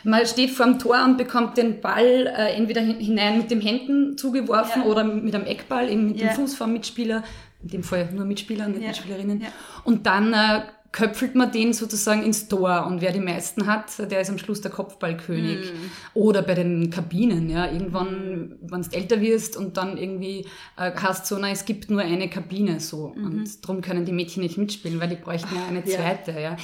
Man 0.09 0.27
steht 0.27 0.51
vor 0.51 0.67
dem 0.67 0.79
Tor 0.79 1.05
und 1.05 1.19
bekommt 1.19 1.59
den 1.59 1.81
Ball 1.81 2.27
äh, 2.27 2.55
entweder 2.55 2.81
hinein 2.81 3.39
mit 3.39 3.51
den 3.51 3.61
Händen 3.61 4.17
zugeworfen 4.17 4.83
ja. 4.83 4.89
oder 4.89 5.05
mit 5.05 5.35
einem 5.35 5.45
Eckball, 5.45 5.91
eben 5.91 6.07
mit 6.07 6.21
ja. 6.21 6.29
dem 6.29 6.37
Fuß 6.37 6.55
vom 6.55 6.73
Mitspieler, 6.73 7.23
in 7.63 7.69
dem 7.69 7.83
Fall 7.83 8.09
nur 8.13 8.25
Mitspieler, 8.25 8.69
nicht 8.69 8.81
ja. 8.81 8.89
Mitspielerinnen. 8.89 9.43
Und 9.85 10.07
dann 10.07 10.33
äh, 10.33 10.63
köpfelt 10.93 11.35
man 11.35 11.53
den 11.53 11.75
sozusagen 11.75 12.23
ins 12.23 12.49
Tor 12.49 12.87
und 12.87 13.03
wer 13.03 13.13
die 13.13 13.21
meisten 13.21 13.67
hat, 13.67 13.99
der 14.11 14.23
ist 14.23 14.31
am 14.31 14.39
Schluss 14.39 14.63
der 14.63 14.71
Kopfballkönig. 14.71 15.73
Mm. 15.73 16.19
Oder 16.19 16.41
bei 16.41 16.55
den 16.55 16.89
Kabinen, 16.89 17.51
ja, 17.51 17.71
irgendwann, 17.71 18.09
mm. 18.09 18.59
wenn 18.63 18.83
du 18.83 18.97
älter 18.97 19.21
wirst 19.21 19.57
und 19.57 19.77
dann 19.77 19.99
irgendwie 19.99 20.47
äh, 20.79 20.91
hast 20.97 21.27
so, 21.27 21.37
na, 21.39 21.51
es 21.51 21.67
gibt 21.67 21.91
nur 21.91 22.01
eine 22.01 22.31
Kabine, 22.31 22.81
so. 22.81 23.13
Mm 23.15 23.25
Und 23.25 23.65
darum 23.65 23.83
können 23.83 24.07
die 24.07 24.13
Mädchen 24.13 24.43
nicht 24.43 24.57
mitspielen, 24.57 24.99
weil 25.01 25.09
die 25.09 25.17
bräuchten 25.17 25.55
ja 25.55 25.67
eine 25.69 25.85
zweite, 25.85 26.33
ja. 26.33 26.41
ja. 26.41 26.57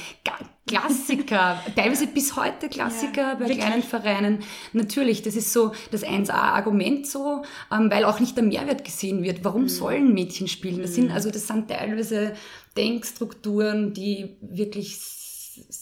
Klassiker, 0.67 1.61
teilweise 1.75 2.07
bis 2.07 2.35
heute 2.35 2.69
Klassiker 2.69 3.21
ja, 3.21 3.33
bei 3.35 3.41
wirklich? 3.41 3.59
kleinen 3.59 3.83
Vereinen. 3.83 4.39
Natürlich, 4.73 5.21
das 5.21 5.35
ist 5.35 5.53
so 5.53 5.73
das 5.91 6.03
1A-Argument 6.03 7.05
so, 7.05 7.43
ähm, 7.71 7.91
weil 7.91 8.03
auch 8.03 8.19
nicht 8.19 8.35
der 8.35 8.43
Mehrwert 8.43 8.83
gesehen 8.83 9.23
wird. 9.23 9.43
Warum 9.43 9.63
mhm. 9.63 9.69
sollen 9.69 10.13
Mädchen 10.13 10.47
spielen? 10.47 10.81
Das 10.81 10.95
sind, 10.95 11.09
mhm. 11.09 11.15
also 11.15 11.29
das 11.29 11.47
sind 11.47 11.69
teilweise 11.69 12.35
Denkstrukturen, 12.77 13.93
die 13.93 14.37
wirklich 14.41 14.97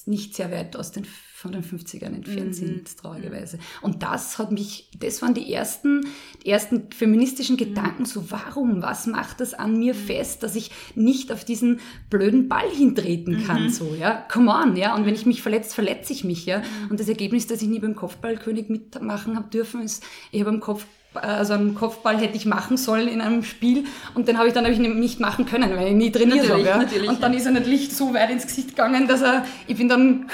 nicht 0.05 0.35
sehr 0.35 0.51
weit 0.51 0.75
aus 0.75 0.91
den 0.91 1.07
von 1.43 1.51
den 1.51 1.61
50ern 1.61 2.15
entfernt 2.15 2.47
mhm. 2.47 2.53
sind, 2.53 2.97
traurigerweise. 2.97 3.59
Und 3.81 4.01
das 4.01 4.39
hat 4.39 4.53
mich, 4.53 4.89
das 4.97 5.21
waren 5.21 5.33
die 5.33 5.53
ersten, 5.53 6.07
die 6.41 6.49
ersten 6.49 6.89
feministischen 6.89 7.57
Gedanken, 7.57 8.05
so 8.05 8.31
warum, 8.31 8.81
was 8.81 9.07
macht 9.07 9.41
das 9.41 9.53
an 9.53 9.77
mir 9.77 9.93
fest, 9.93 10.41
dass 10.41 10.55
ich 10.55 10.71
nicht 10.95 11.33
auf 11.33 11.43
diesen 11.43 11.81
blöden 12.09 12.47
Ball 12.47 12.69
hintreten 12.69 13.43
kann, 13.45 13.63
mhm. 13.63 13.69
so, 13.69 13.93
ja, 13.93 14.25
come 14.31 14.51
on, 14.51 14.77
ja, 14.77 14.95
und 14.95 15.05
wenn 15.05 15.15
ich 15.15 15.25
mich 15.25 15.41
verletze, 15.41 15.75
verletze 15.75 16.13
ich 16.13 16.23
mich, 16.23 16.45
ja, 16.45 16.63
und 16.89 16.97
das 16.97 17.09
Ergebnis, 17.09 17.45
dass 17.45 17.61
ich 17.61 17.67
nie 17.67 17.79
beim 17.79 17.95
Kopfballkönig 17.95 18.69
mitmachen 18.69 19.35
habe 19.35 19.49
dürfen, 19.49 19.81
ist, 19.81 20.01
ich 20.31 20.39
habe 20.39 20.49
am 20.49 20.61
Kopf 20.61 20.85
also 21.13 21.53
einen 21.53 21.75
Kopfball 21.75 22.17
hätte 22.17 22.35
ich 22.35 22.45
machen 22.45 22.77
sollen 22.77 23.07
in 23.07 23.21
einem 23.21 23.43
Spiel 23.43 23.85
und 24.15 24.27
den 24.27 24.37
habe 24.37 24.47
ich 24.47 24.53
dann 24.53 24.65
hab 24.65 24.71
ich 24.71 24.79
nicht 24.79 25.19
machen 25.19 25.45
können, 25.45 25.75
weil 25.75 25.87
ich 25.87 25.93
nie 25.93 26.11
trainiert 26.11 26.49
habe. 26.49 26.61
Ja. 26.61 26.79
Und 27.09 27.21
dann 27.21 27.33
ist 27.33 27.45
er 27.45 27.51
natürlich 27.51 27.95
so 27.95 28.13
weit 28.13 28.29
ins 28.29 28.47
Gesicht 28.47 28.69
gegangen, 28.69 29.07
dass 29.07 29.21
er, 29.21 29.45
ich 29.67 29.77
bin 29.77 29.89
dann 29.89 30.27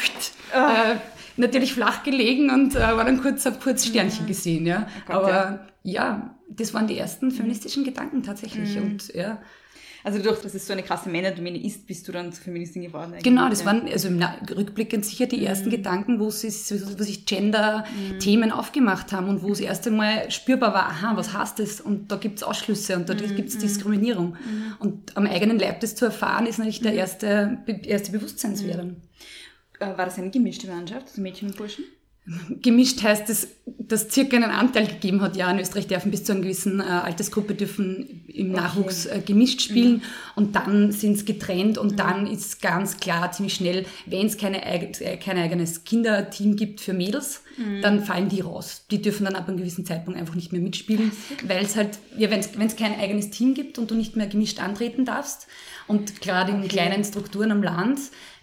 äh, 0.54 0.96
natürlich 1.38 1.74
flach 1.74 2.04
gelegen 2.04 2.50
und 2.50 2.76
äh, 2.76 2.80
war 2.80 3.06
dann 3.06 3.22
kurz, 3.22 3.46
hab 3.46 3.62
kurz 3.62 3.86
Sternchen 3.86 4.28
gesehen. 4.28 4.66
Ja. 4.66 4.88
Oh 5.08 5.14
Aber 5.14 5.30
ja. 5.30 5.60
ja. 5.84 6.36
das 6.50 6.74
waren 6.74 6.88
die 6.88 6.98
ersten 6.98 7.32
feministischen 7.32 7.84
Gedanken 7.84 8.24
tatsächlich. 8.24 8.76
Mhm. 8.76 8.84
Und 8.84 9.14
ja. 9.14 9.40
Also 10.04 10.20
durch, 10.20 10.42
dass 10.42 10.54
es 10.54 10.66
so 10.66 10.74
eine 10.74 10.84
krasse 10.84 11.10
Männerdomäne 11.10 11.62
ist, 11.62 11.86
bist 11.86 12.08
du 12.08 12.12
dann 12.12 12.32
zur 12.32 12.44
Feministin 12.44 12.84
geworden. 12.84 13.12
Eigentlich. 13.12 13.24
Genau, 13.24 13.50
das 13.50 13.66
waren 13.66 13.88
also 13.88 14.08
im 14.08 14.22
rückblickend 14.22 15.06
sicher 15.06 15.26
die 15.26 15.46
ersten 15.46 15.68
mhm. 15.68 15.72
Gedanken, 15.72 16.20
wo, 16.20 16.30
sie, 16.30 16.48
wo 16.48 17.04
sich 17.04 17.26
Gender-Themen 17.26 18.50
mhm. 18.50 18.56
aufgemacht 18.56 19.12
haben 19.12 19.28
und 19.28 19.44
wo 19.44 19.52
es 19.52 19.60
erst 19.60 19.88
einmal 19.88 20.32
spürbar 20.32 20.74
war, 20.74 20.86
aha, 20.88 21.18
was 21.18 21.34
heißt 21.34 21.60
das? 21.60 21.82
Und 21.82 22.12
da 22.12 22.16
gibt 22.16 22.38
es 22.38 22.44
Ausschlüsse 22.44 22.96
und 22.96 23.10
da 23.10 23.14
mhm. 23.14 23.36
gibt 23.36 23.50
es 23.50 23.56
mhm. 23.56 23.60
Diskriminierung. 23.60 24.30
Mhm. 24.30 24.76
Und 24.80 25.18
am 25.18 25.26
eigenen 25.26 25.60
Leib 25.60 25.82
das 25.82 25.96
zu 25.96 26.06
erfahren, 26.06 26.46
ist 26.46 26.60
natürlich 26.60 26.82
der 26.82 26.94
mhm. 26.94 26.98
erste, 26.98 27.58
erste 27.84 28.12
Bewusstseinswert. 28.12 28.86
Äh, 29.80 29.98
war 29.98 30.06
das 30.06 30.18
eine 30.18 30.30
gemischte 30.30 30.68
Mannschaft, 30.68 31.08
also 31.08 31.22
Mädchen 31.22 31.50
und 31.50 31.58
Burschen? 31.58 31.84
Gemischt 32.62 33.02
heißt, 33.02 33.28
dass 33.28 33.48
das 33.66 34.12
circa 34.12 34.36
einen 34.36 34.52
Anteil 34.52 34.86
gegeben 34.86 35.22
hat. 35.22 35.36
Ja, 35.36 35.50
in 35.50 35.60
Österreich 35.60 35.88
dürfen 35.88 36.12
bis 36.12 36.24
zu 36.24 36.34
einer 36.34 36.42
gewissen 36.42 36.80
äh, 36.80 36.84
Altersgruppe 36.84 37.56
dürfen 37.56 38.24
im 38.28 38.52
okay. 38.52 38.62
Nachwuchs 38.62 39.06
äh, 39.08 39.22
gemischt 39.26 39.62
spielen 39.62 39.94
mhm. 39.94 40.02
und 40.36 40.56
dann 40.56 40.92
sind 40.92 41.14
es 41.14 41.26
getrennt 41.26 41.80
und 41.80 41.94
mhm. 41.94 41.98
dann 41.98 42.28
ist 42.28 42.62
ganz 42.62 42.98
klar 42.98 43.32
ziemlich 43.32 43.56
schnell, 43.56 43.86
wenn 44.06 44.28
es 44.28 44.38
keine, 44.38 44.64
äh, 44.64 45.18
kein 45.18 45.38
eigenes 45.38 45.86
Kinderteam 45.86 46.56
gibt 46.56 46.82
für 46.82 46.94
Mädels, 46.94 47.42
mhm. 47.58 47.82
dann 47.82 48.04
fallen 48.04 48.30
die 48.30 48.42
raus. 48.42 48.86
Die 48.92 49.02
dürfen 49.02 49.26
dann 49.26 49.36
ab 49.36 49.48
einem 49.48 49.58
gewissen 49.58 49.86
Zeitpunkt 49.86 50.20
einfach 50.20 50.36
nicht 50.36 50.52
mehr 50.52 50.62
mitspielen, 50.62 51.12
weil 51.48 51.64
es 51.64 51.76
halt, 51.76 51.98
ja, 52.16 52.30
wenn 52.30 52.40
es 52.40 52.76
kein 52.76 53.00
eigenes 53.00 53.32
Team 53.32 53.56
gibt 53.56 53.80
und 53.80 53.90
du 53.90 53.96
nicht 53.96 54.16
mehr 54.16 54.28
gemischt 54.28 54.60
antreten 54.60 55.04
darfst 55.04 55.48
und 55.88 56.22
gerade 56.22 56.52
in 56.52 56.68
kleinen 56.68 57.04
Strukturen 57.04 57.52
am 57.52 57.64
Land 57.64 58.00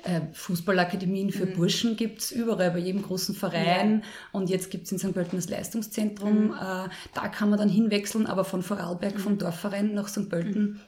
äh, 0.07 0.21
Fußballakademien 0.33 1.31
für 1.31 1.47
mhm. 1.47 1.55
Burschen 1.55 1.97
gibt's 1.97 2.31
überall, 2.31 2.71
bei 2.71 2.79
jedem 2.79 3.03
großen 3.03 3.35
Verein. 3.35 4.03
Ja. 4.03 4.09
Und 4.33 4.51
jetzt 4.51 4.71
gibt's 4.71 4.93
in 4.93 4.99
St. 4.99 5.13
Pölten 5.13 5.37
das 5.37 5.49
Leistungszentrum. 5.49 6.49
Mhm. 6.49 6.53
Äh, 6.53 6.89
da 7.15 7.29
kann 7.31 7.51
man 7.51 7.59
dann 7.59 7.69
hinwechseln, 7.69 8.27
aber 8.27 8.45
von 8.45 8.63
Vorarlberg, 8.63 9.15
mhm. 9.15 9.21
vom 9.21 9.39
Dorfverein 9.39 9.95
nach 9.95 10.09
St. 10.09 10.29
Pölten 10.29 10.81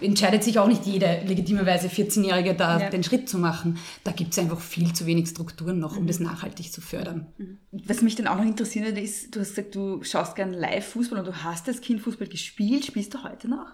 entscheidet 0.00 0.44
sich 0.44 0.58
auch 0.58 0.66
nicht 0.68 0.86
jeder 0.86 1.22
legitimerweise 1.24 1.88
14-Jährige 1.88 2.54
da 2.54 2.78
Ja. 2.78 2.90
den 2.90 3.02
Schritt 3.02 3.28
zu 3.28 3.38
machen. 3.38 3.78
Da 4.02 4.12
gibt 4.12 4.32
es 4.32 4.38
einfach 4.38 4.60
viel 4.60 4.92
zu 4.92 5.06
wenig 5.06 5.28
Strukturen 5.28 5.78
noch, 5.78 5.96
um 5.96 6.06
das 6.06 6.20
nachhaltig 6.20 6.72
zu 6.72 6.80
fördern. 6.80 7.26
Was 7.72 8.02
mich 8.02 8.14
dann 8.14 8.26
auch 8.26 8.36
noch 8.36 8.44
interessieren 8.44 8.86
würde, 8.86 9.00
ist, 9.00 9.34
du 9.34 9.40
hast 9.40 9.50
gesagt, 9.50 9.74
du 9.74 10.02
schaust 10.02 10.36
gern 10.36 10.52
Live-Fußball 10.52 11.18
und 11.18 11.26
du 11.26 11.42
hast 11.42 11.68
als 11.68 11.80
Kind 11.80 12.00
Fußball 12.00 12.28
gespielt. 12.28 12.84
Spielst 12.84 13.14
du 13.14 13.22
heute 13.22 13.48
noch? 13.48 13.66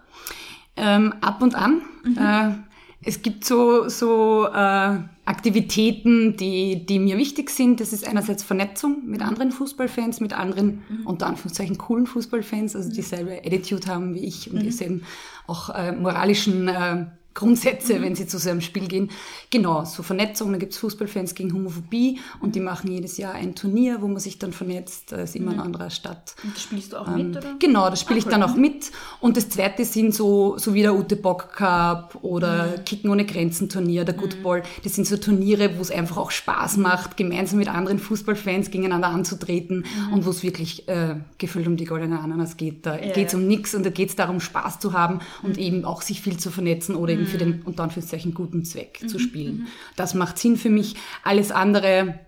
Ähm, 0.76 1.12
ab 1.20 1.42
und 1.42 1.54
an. 1.54 1.82
Äh, 2.16 2.69
es 3.02 3.22
gibt 3.22 3.44
so, 3.44 3.88
so 3.88 4.46
äh, 4.46 4.98
Aktivitäten, 5.24 6.36
die, 6.36 6.84
die 6.84 6.98
mir 6.98 7.16
wichtig 7.16 7.50
sind. 7.50 7.80
Das 7.80 7.92
ist 7.92 8.06
einerseits 8.06 8.42
Vernetzung 8.42 9.06
mit 9.06 9.22
anderen 9.22 9.52
Fußballfans, 9.52 10.20
mit 10.20 10.32
anderen, 10.32 10.82
unter 11.04 11.26
Anführungszeichen, 11.26 11.78
coolen 11.78 12.06
Fußballfans, 12.06 12.76
also 12.76 12.90
die 12.90 12.96
dieselbe 12.96 13.38
Attitude 13.38 13.86
haben 13.86 14.14
wie 14.14 14.24
ich 14.24 14.52
und 14.52 14.62
dieselben 14.62 15.04
auch 15.46 15.70
äh, 15.70 15.92
moralischen 15.92 16.68
äh, 16.68 17.06
Grundsätze, 17.34 18.00
wenn 18.02 18.14
sie 18.14 18.26
zu 18.26 18.38
so 18.38 18.50
einem 18.50 18.60
Spiel 18.60 18.88
gehen. 18.88 19.10
Genau, 19.50 19.84
so 19.84 20.02
Vernetzung. 20.02 20.52
Da 20.52 20.58
gibt's 20.58 20.78
Fußballfans 20.78 21.34
gegen 21.34 21.52
Homophobie 21.54 22.18
und 22.40 22.54
die 22.54 22.60
machen 22.60 22.90
jedes 22.90 23.16
Jahr 23.18 23.34
ein 23.34 23.54
Turnier, 23.54 23.98
wo 24.02 24.08
man 24.08 24.18
sich 24.18 24.38
dann 24.38 24.52
vernetzt. 24.52 25.12
Da 25.12 25.16
ist 25.18 25.36
immer 25.36 25.52
eine 25.52 25.62
andere 25.62 25.90
Stadt. 25.90 26.34
Und 26.42 26.54
das 26.56 26.62
spielst 26.62 26.92
du 26.92 26.96
auch 26.98 27.06
Ähm, 27.08 27.28
mit, 27.28 27.36
oder? 27.36 27.54
Genau, 27.58 27.88
das 27.88 28.00
spiele 28.00 28.16
Ah, 28.16 28.18
ich 28.18 28.24
cool. 28.26 28.30
dann 28.32 28.42
auch 28.42 28.56
mit. 28.56 28.90
Und 29.20 29.36
das 29.36 29.48
zweite 29.48 29.84
sind 29.84 30.14
so, 30.14 30.58
so 30.58 30.74
wie 30.74 30.82
der 30.82 30.94
Ute 30.94 31.16
Bock 31.16 31.52
Cup 31.52 32.18
oder 32.22 32.78
Kicken 32.84 33.10
ohne 33.10 33.24
Grenzen 33.24 33.68
Turnier, 33.68 34.04
der 34.04 34.14
Good 34.14 34.42
Ball. 34.42 34.62
Das 34.84 34.94
sind 34.94 35.06
so 35.06 35.16
Turniere, 35.16 35.76
wo 35.78 35.82
es 35.82 35.90
einfach 35.90 36.16
auch 36.16 36.30
Spaß 36.30 36.76
macht, 36.78 37.16
gemeinsam 37.16 37.58
mit 37.58 37.68
anderen 37.68 37.98
Fußballfans 37.98 38.70
gegeneinander 38.70 39.08
anzutreten 39.08 39.84
und 40.12 40.26
wo 40.26 40.30
es 40.30 40.42
wirklich 40.42 40.88
äh, 40.88 41.16
gefüllt 41.38 41.66
um 41.68 41.76
die 41.76 41.84
goldene 41.84 42.18
Ananas 42.20 42.56
geht. 42.56 42.84
Da 42.86 42.98
Ja, 42.98 43.12
geht's 43.12 43.34
um 43.34 43.46
nichts 43.46 43.74
und 43.74 43.84
da 43.86 43.90
geht's 43.90 44.16
darum, 44.16 44.40
Spaß 44.40 44.80
zu 44.80 44.92
haben 44.92 45.20
und 45.42 45.58
eben 45.58 45.84
auch 45.84 46.02
sich 46.02 46.20
viel 46.20 46.36
zu 46.38 46.50
vernetzen 46.50 46.96
oder 46.96 47.19
eben 47.20 47.30
für 47.30 47.38
den 47.38 47.62
unter 47.62 47.84
Anführungszeichen 47.84 48.34
guten 48.34 48.64
Zweck 48.64 49.00
zu 49.06 49.18
spielen. 49.18 49.68
Das 49.96 50.14
macht 50.14 50.38
Sinn 50.38 50.56
für 50.56 50.70
mich. 50.70 50.94
Alles 51.22 51.50
andere 51.52 52.18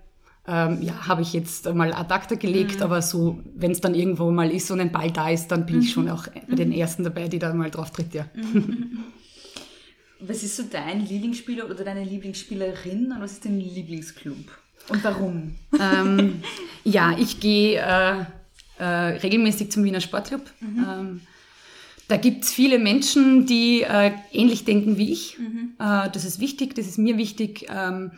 ähm, 0.47 0.83
ja, 0.83 1.07
habe 1.07 1.23
ich 1.23 1.33
jetzt 1.33 1.73
mal 1.73 1.93
ad 1.93 2.13
acta 2.13 2.35
gelegt, 2.35 2.83
aber 2.83 3.01
so, 3.01 3.41
wenn 3.55 3.71
es 3.71 3.81
dann 3.81 3.95
irgendwo 3.95 4.31
mal 4.31 4.51
ist 4.51 4.71
und 4.71 4.81
ein 4.81 4.91
Ball 4.91 5.11
da 5.11 5.31
ist, 5.31 5.49
dann 5.49 5.67
bin 5.67 5.81
ich 5.81 5.93
schon 5.93 6.09
auch 6.09 6.27
bei 6.49 6.57
den 6.57 6.73
Ersten 6.73 7.05
dabei, 7.05 7.29
die 7.29 7.39
da 7.39 7.55
mal 7.55 7.71
drauf 7.71 7.93
tritt, 7.93 8.13
ja. 8.13 8.27
Was 10.19 10.43
ist 10.43 10.57
so 10.57 10.65
dein 10.71 11.07
Lieblingsspieler 11.07 11.69
oder 11.69 11.85
deine 11.85 12.05
Lieblingsspielerin 12.05 13.13
und 13.13 13.21
was 13.21 13.33
ist 13.33 13.45
dein 13.45 13.59
Lieblingsclub? 13.59 14.37
Und 14.89 15.05
warum? 15.05 15.55
ähm, 15.81 16.43
ja, 16.85 17.17
ich 17.17 17.39
gehe 17.39 17.79
äh, 17.79 18.25
äh, 18.79 18.85
regelmäßig 19.19 19.71
zum 19.71 19.85
Wiener 19.85 20.01
Sportclub. 20.01 20.43
Ähm, 20.61 21.21
da 22.13 22.19
gibt 22.19 22.45
es 22.45 22.53
viele 22.53 22.79
Menschen, 22.79 23.47
die 23.47 23.85
äh, 23.85 24.13
ähnlich 24.33 24.67
denken 24.67 24.99
wie 24.99 25.11
ich. 25.13 25.39
Äh, 25.79 26.11
das 26.11 26.27
ist 26.27 26.41
wichtig, 26.41 26.75
das 26.75 26.87
ist 26.87 26.99
mir 26.99 27.17
wichtig. 27.17 27.69
Ähm, 27.75 28.11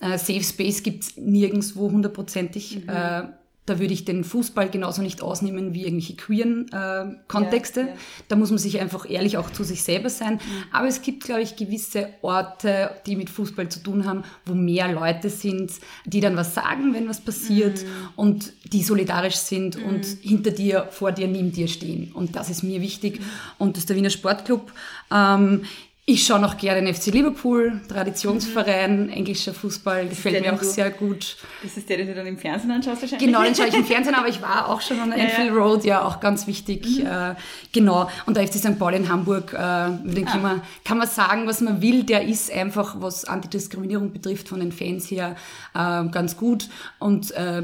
äh, 0.00 0.16
Safe 0.16 0.42
Space 0.42 0.82
gibt 0.82 1.04
es 1.04 1.16
nirgendwo 1.18 1.90
hundertprozentig. 1.90 2.88
Äh, 2.88 3.24
da 3.66 3.78
würde 3.78 3.94
ich 3.94 4.04
den 4.04 4.24
Fußball 4.24 4.68
genauso 4.68 5.00
nicht 5.00 5.22
ausnehmen 5.22 5.72
wie 5.72 5.84
irgendwelche 5.84 6.16
queeren 6.16 6.70
äh, 6.70 7.16
Kontexte. 7.28 7.80
Ja, 7.80 7.86
ja. 7.86 7.92
Da 8.28 8.36
muss 8.36 8.50
man 8.50 8.58
sich 8.58 8.78
einfach 8.78 9.08
ehrlich 9.08 9.38
auch 9.38 9.50
zu 9.50 9.64
sich 9.64 9.82
selber 9.82 10.10
sein. 10.10 10.38
Aber 10.70 10.86
es 10.86 11.00
gibt, 11.00 11.24
glaube 11.24 11.40
ich, 11.40 11.56
gewisse 11.56 12.08
Orte, 12.20 12.90
die 13.06 13.16
mit 13.16 13.30
Fußball 13.30 13.70
zu 13.70 13.82
tun 13.82 14.04
haben, 14.04 14.24
wo 14.44 14.54
mehr 14.54 14.92
Leute 14.92 15.30
sind, 15.30 15.72
die 16.04 16.20
dann 16.20 16.36
was 16.36 16.54
sagen, 16.54 16.92
wenn 16.92 17.08
was 17.08 17.22
passiert 17.22 17.84
und 18.16 18.52
die 18.70 18.82
solidarisch 18.82 19.36
sind 19.36 19.76
und 19.76 20.04
hinter 20.04 20.50
dir, 20.50 20.88
vor 20.90 21.12
dir, 21.12 21.26
neben 21.26 21.52
dir 21.52 21.68
stehen. 21.68 22.12
Und 22.12 22.36
das 22.36 22.50
ist 22.50 22.62
mir 22.62 22.82
wichtig. 22.82 23.20
Und 23.58 23.76
das 23.76 23.84
ist 23.84 23.88
der 23.88 23.96
Wiener 23.96 24.10
Sportclub. 24.10 24.72
Ähm, 25.10 25.62
ich 26.06 26.26
schaue 26.26 26.38
noch 26.38 26.58
gerne 26.58 26.82
den 26.82 26.94
FC 26.94 27.06
Liverpool, 27.06 27.80
Traditionsverein, 27.88 29.08
englischer 29.08 29.54
Fußball, 29.54 30.06
gefällt 30.08 30.42
mir 30.42 30.52
auch 30.52 30.58
du- 30.58 30.64
sehr 30.66 30.90
gut. 30.90 31.36
Das 31.62 31.76
ist 31.76 31.88
der, 31.88 31.96
den 31.98 32.08
du 32.08 32.14
dann 32.14 32.26
im 32.26 32.36
Fernsehen 32.36 32.70
anschaust 32.70 33.02
wahrscheinlich? 33.02 33.26
Genau, 33.26 33.42
den 33.42 33.54
schaue 33.54 33.68
ich 33.68 33.74
im 33.74 33.84
Fernsehen, 33.86 34.14
aber 34.14 34.28
ich 34.28 34.42
war 34.42 34.68
auch 34.68 34.80
schon 34.82 35.00
an 35.00 35.10
der 35.10 35.18
Ja, 35.18 35.24
Enfield 35.24 35.48
ja. 35.48 35.54
Road, 35.54 35.84
ja, 35.84 36.02
auch 36.04 36.20
ganz 36.20 36.46
wichtig. 36.46 37.02
Äh, 37.04 37.34
genau. 37.72 38.10
Und 38.26 38.36
der 38.36 38.46
FC 38.46 38.54
St. 38.56 38.78
Pauli 38.78 38.96
in 38.98 39.08
Hamburg, 39.08 39.52
äh, 39.54 39.56
den 40.04 40.24
kann, 40.26 40.42
man, 40.42 40.62
kann 40.84 40.98
man 40.98 41.08
sagen, 41.08 41.46
was 41.46 41.60
man 41.60 41.80
will. 41.80 42.04
Der 42.04 42.24
ist 42.26 42.52
einfach, 42.52 42.96
was 43.00 43.24
Antidiskriminierung 43.24 44.12
betrifft, 44.12 44.48
von 44.48 44.60
den 44.60 44.72
Fans 44.72 45.10
her 45.10 45.36
äh, 45.74 46.04
ganz 46.10 46.36
gut. 46.36 46.68
Und 46.98 47.30
äh, 47.32 47.62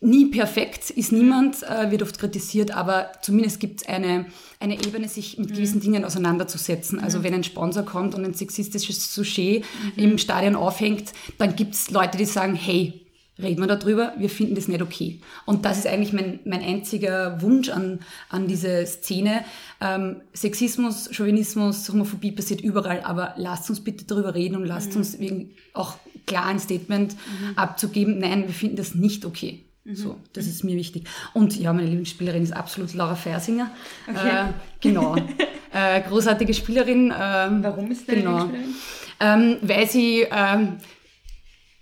nie 0.00 0.26
perfekt 0.26 0.90
ist 0.90 1.12
niemand, 1.12 1.62
äh, 1.62 1.90
wird 1.90 2.02
oft 2.02 2.18
kritisiert, 2.18 2.70
aber 2.70 3.12
zumindest 3.20 3.60
gibt 3.60 3.82
es 3.82 3.88
eine, 3.88 4.26
eine 4.58 4.74
Ebene, 4.74 5.08
sich 5.08 5.38
mit 5.38 5.50
gewissen 5.50 5.80
Dingen 5.80 6.04
auseinanderzusetzen. 6.04 6.98
Also 6.98 7.22
wenn 7.22 7.34
ein 7.34 7.44
Sponsor 7.44 7.84
kommt 7.84 8.14
und 8.14 8.24
ein 8.24 8.34
sexistisches 8.34 9.14
Sujet 9.14 9.64
im 9.96 10.16
Stadion 10.16 10.56
aufhängt, 10.56 11.12
dann 11.38 11.54
gibt 11.54 11.74
es 11.74 11.90
Leute, 11.90 12.16
die 12.16 12.24
sagen, 12.24 12.54
hey, 12.54 13.06
reden 13.38 13.60
wir 13.60 13.66
darüber, 13.66 14.14
wir 14.18 14.30
finden 14.30 14.54
das 14.54 14.68
nicht 14.68 14.82
okay. 14.82 15.20
Und 15.44 15.64
das 15.64 15.78
ist 15.78 15.86
eigentlich 15.86 16.12
mein, 16.12 16.40
mein 16.44 16.62
einziger 16.62 17.40
Wunsch 17.42 17.68
an, 17.68 18.00
an 18.28 18.46
diese 18.48 18.86
Szene. 18.86 19.44
Ähm, 19.80 20.22
Sexismus, 20.34 21.10
Chauvinismus, 21.12 21.90
Homophobie 21.90 22.32
passiert 22.32 22.60
überall, 22.60 23.02
aber 23.02 23.34
lasst 23.36 23.68
uns 23.70 23.80
bitte 23.80 24.04
darüber 24.04 24.34
reden 24.34 24.56
und 24.56 24.64
lasst 24.64 24.96
uns 24.96 25.18
wegen 25.18 25.50
auch 25.74 25.96
klar 26.26 26.46
ein 26.46 26.58
Statement 26.58 27.16
abzugeben, 27.56 28.18
nein, 28.18 28.46
wir 28.46 28.54
finden 28.54 28.76
das 28.76 28.94
nicht 28.94 29.24
okay. 29.24 29.64
So, 29.84 30.16
das 30.34 30.46
ist 30.46 30.62
mir 30.62 30.76
wichtig. 30.76 31.04
Und 31.32 31.58
ja, 31.58 31.72
meine 31.72 31.86
Lieblingsspielerin 31.86 32.42
ist 32.42 32.52
absolut 32.52 32.92
Laura 32.94 33.14
Fersinger. 33.14 33.70
Äh, 34.08 34.52
genau. 34.80 35.16
äh, 35.72 36.00
großartige 36.02 36.52
Spielerin. 36.54 37.12
Ähm, 37.18 37.62
Warum 37.62 37.90
ist 37.90 38.08
deine 38.08 38.20
genau. 38.20 38.44
Lieblingsspielerin? 38.44 38.74
Ähm, 39.20 39.56
weil 39.62 39.88
sie 39.88 40.26
ähm, 40.30 40.78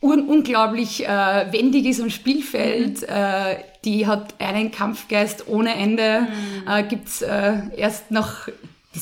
un 0.00 0.28
unglaublich 0.28 1.06
äh, 1.06 1.52
wendig 1.52 1.86
ist 1.86 2.00
am 2.00 2.10
Spielfeld. 2.10 3.02
Äh, 3.02 3.56
die 3.84 4.06
hat 4.06 4.34
einen 4.40 4.70
Kampfgeist 4.70 5.48
ohne 5.48 5.74
Ende. 5.74 6.28
Äh, 6.68 6.84
gibt's 6.84 7.22
äh, 7.22 7.54
erst 7.76 8.10
noch, 8.10 8.48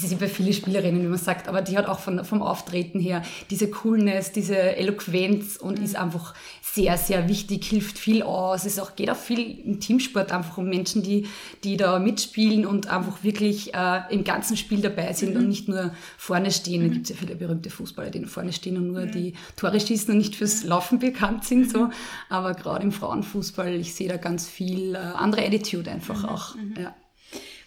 das 0.02 0.10
ist 0.10 0.18
bei 0.18 0.28
vielen 0.28 0.52
Spielerinnen, 0.52 1.02
wie 1.02 1.06
man 1.06 1.18
sagt, 1.18 1.48
aber 1.48 1.62
die 1.62 1.76
hat 1.76 1.86
auch 1.86 1.98
von, 1.98 2.24
vom 2.24 2.42
Auftreten 2.42 3.00
her 3.00 3.22
diese 3.50 3.68
Coolness, 3.68 4.32
diese 4.32 4.56
Eloquenz 4.56 5.56
und 5.56 5.78
ist 5.78 5.96
einfach 5.96 6.34
sehr, 6.60 6.98
sehr 6.98 7.28
wichtig, 7.28 7.64
hilft 7.64 7.98
viel 7.98 8.22
aus. 8.22 8.66
Es 8.66 8.78
auch, 8.78 8.96
geht 8.96 9.08
auch 9.08 9.16
viel 9.16 9.58
im 9.60 9.80
Teamsport 9.80 10.30
einfach 10.30 10.58
um 10.58 10.68
Menschen, 10.68 11.02
die, 11.02 11.26
die 11.64 11.78
da 11.78 11.98
mitspielen 11.98 12.66
und 12.66 12.88
einfach 12.88 13.24
wirklich 13.24 13.74
äh, 13.74 14.00
im 14.10 14.24
ganzen 14.24 14.56
Spiel 14.56 14.82
dabei 14.82 15.14
sind 15.14 15.36
und 15.36 15.48
nicht 15.48 15.68
nur 15.68 15.94
vorne 16.18 16.50
stehen. 16.50 16.82
Da 16.82 16.88
gibt 16.88 17.04
es 17.04 17.10
ja 17.10 17.16
viele 17.16 17.34
berühmte 17.34 17.70
Fußballer, 17.70 18.10
die 18.10 18.24
vorne 18.26 18.52
stehen 18.52 18.76
und 18.76 18.88
nur 18.88 19.06
die 19.06 19.32
Tore 19.56 19.80
schießen 19.80 20.12
und 20.12 20.18
nicht 20.18 20.36
fürs 20.36 20.64
Laufen 20.64 20.98
bekannt 20.98 21.44
sind. 21.44 21.70
So. 21.70 21.88
Aber 22.28 22.52
gerade 22.52 22.84
im 22.84 22.92
Frauenfußball, 22.92 23.74
ich 23.74 23.94
sehe 23.94 24.08
da 24.08 24.18
ganz 24.18 24.46
viel 24.46 24.94
äh, 24.94 24.98
andere 24.98 25.46
Attitude 25.46 25.90
einfach 25.90 26.24
auch. 26.24 26.54
Ja. 26.78 26.94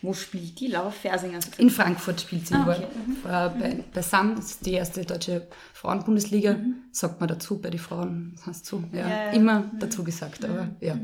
Wo 0.01 0.13
spielt 0.13 0.57
die 0.61 0.67
Laura 0.67 0.91
Fersinger? 0.91 1.39
In 1.57 1.69
Frankfurt 1.69 2.21
spielt 2.21 2.47
sie 2.47 2.53
Ah, 2.53 2.63
nur. 2.63 2.75
okay. 2.75 2.85
Äh, 3.25 3.49
bei, 3.59 3.83
bei 3.93 4.01
Sun, 4.01 4.35
das 4.37 4.51
ist 4.51 4.65
die 4.65 4.71
erste 4.73 5.03
deutsche 5.05 5.47
Frauenbundesliga, 5.73 6.55
sagt 6.93 7.19
man 7.19 7.27
dazu, 7.27 7.59
bei 7.61 7.69
den 7.69 7.79
Frauen 7.81 8.35
hast 8.45 8.71
du 8.71 8.81
ja, 8.93 8.99
Ja, 8.99 9.05
Mhm. 9.05 9.09
ja. 9.11 9.31
immer 9.31 9.71
dazu 9.79 10.05
gesagt. 10.05 10.45
Aber 10.45 10.69
ja, 10.79 10.97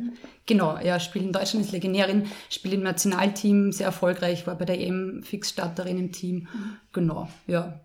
genau, 0.45 0.77
ja, 0.79 0.97
spielt 1.01 1.25
in 1.25 1.33
Deutschland, 1.33 1.65
ist 1.65 1.73
Legionärin, 1.73 2.27
spielt 2.49 2.73
im 2.75 2.83
Nationalteam, 2.83 3.73
sehr 3.73 3.87
erfolgreich, 3.87 4.47
war 4.47 4.55
bei 4.55 4.63
der 4.65 4.79
EM 4.79 5.23
Fixstarterin 5.23 5.97
im 5.97 6.11
Team. 6.13 6.47
Mhm. 6.53 6.77
Genau, 6.93 7.27
ja. 7.47 7.81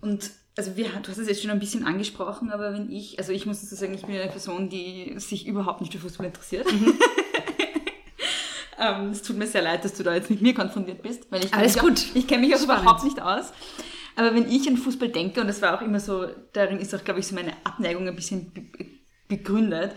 Und 0.00 0.30
also 0.56 0.74
wir, 0.78 0.86
du 1.02 1.10
hast 1.10 1.18
es 1.18 1.28
jetzt 1.28 1.42
schon 1.42 1.50
ein 1.50 1.58
bisschen 1.58 1.84
angesprochen, 1.84 2.50
aber 2.50 2.72
wenn 2.72 2.90
ich, 2.90 3.18
also 3.18 3.30
ich 3.32 3.44
muss 3.44 3.60
dazu 3.60 3.74
sagen, 3.74 3.92
ich 3.92 4.06
bin 4.06 4.16
eine 4.16 4.30
Person, 4.30 4.70
die 4.70 5.14
sich 5.18 5.46
überhaupt 5.46 5.82
nicht 5.82 5.92
für 5.92 5.98
Fußball 5.98 6.26
interessiert. 6.26 6.66
ähm, 8.78 9.10
es 9.10 9.22
tut 9.22 9.36
mir 9.36 9.46
sehr 9.46 9.62
leid, 9.62 9.84
dass 9.84 9.94
du 9.94 10.02
da 10.02 10.14
jetzt 10.14 10.30
mit 10.30 10.42
mir 10.42 10.54
konfrontiert 10.54 11.02
bist, 11.02 11.30
weil 11.30 11.44
ich 11.44 11.52
Alles 11.54 11.78
gut. 11.78 11.98
Auch, 12.10 12.16
ich 12.16 12.26
kenne 12.26 12.46
mich 12.46 12.54
auch 12.54 12.60
Spannend. 12.60 12.82
überhaupt 12.82 13.04
nicht 13.04 13.20
aus. 13.20 13.52
Aber 14.16 14.34
wenn 14.34 14.50
ich 14.50 14.66
an 14.68 14.76
Fußball 14.76 15.08
denke, 15.10 15.40
und 15.40 15.46
das 15.46 15.60
war 15.62 15.76
auch 15.76 15.82
immer 15.82 16.00
so, 16.00 16.26
darin 16.52 16.78
ist 16.78 16.94
auch, 16.94 17.04
glaube 17.04 17.20
ich, 17.20 17.26
so 17.26 17.34
meine 17.34 17.52
Abneigung 17.64 18.08
ein 18.08 18.16
bisschen 18.16 18.52
be 18.52 18.62
begründet, 19.28 19.90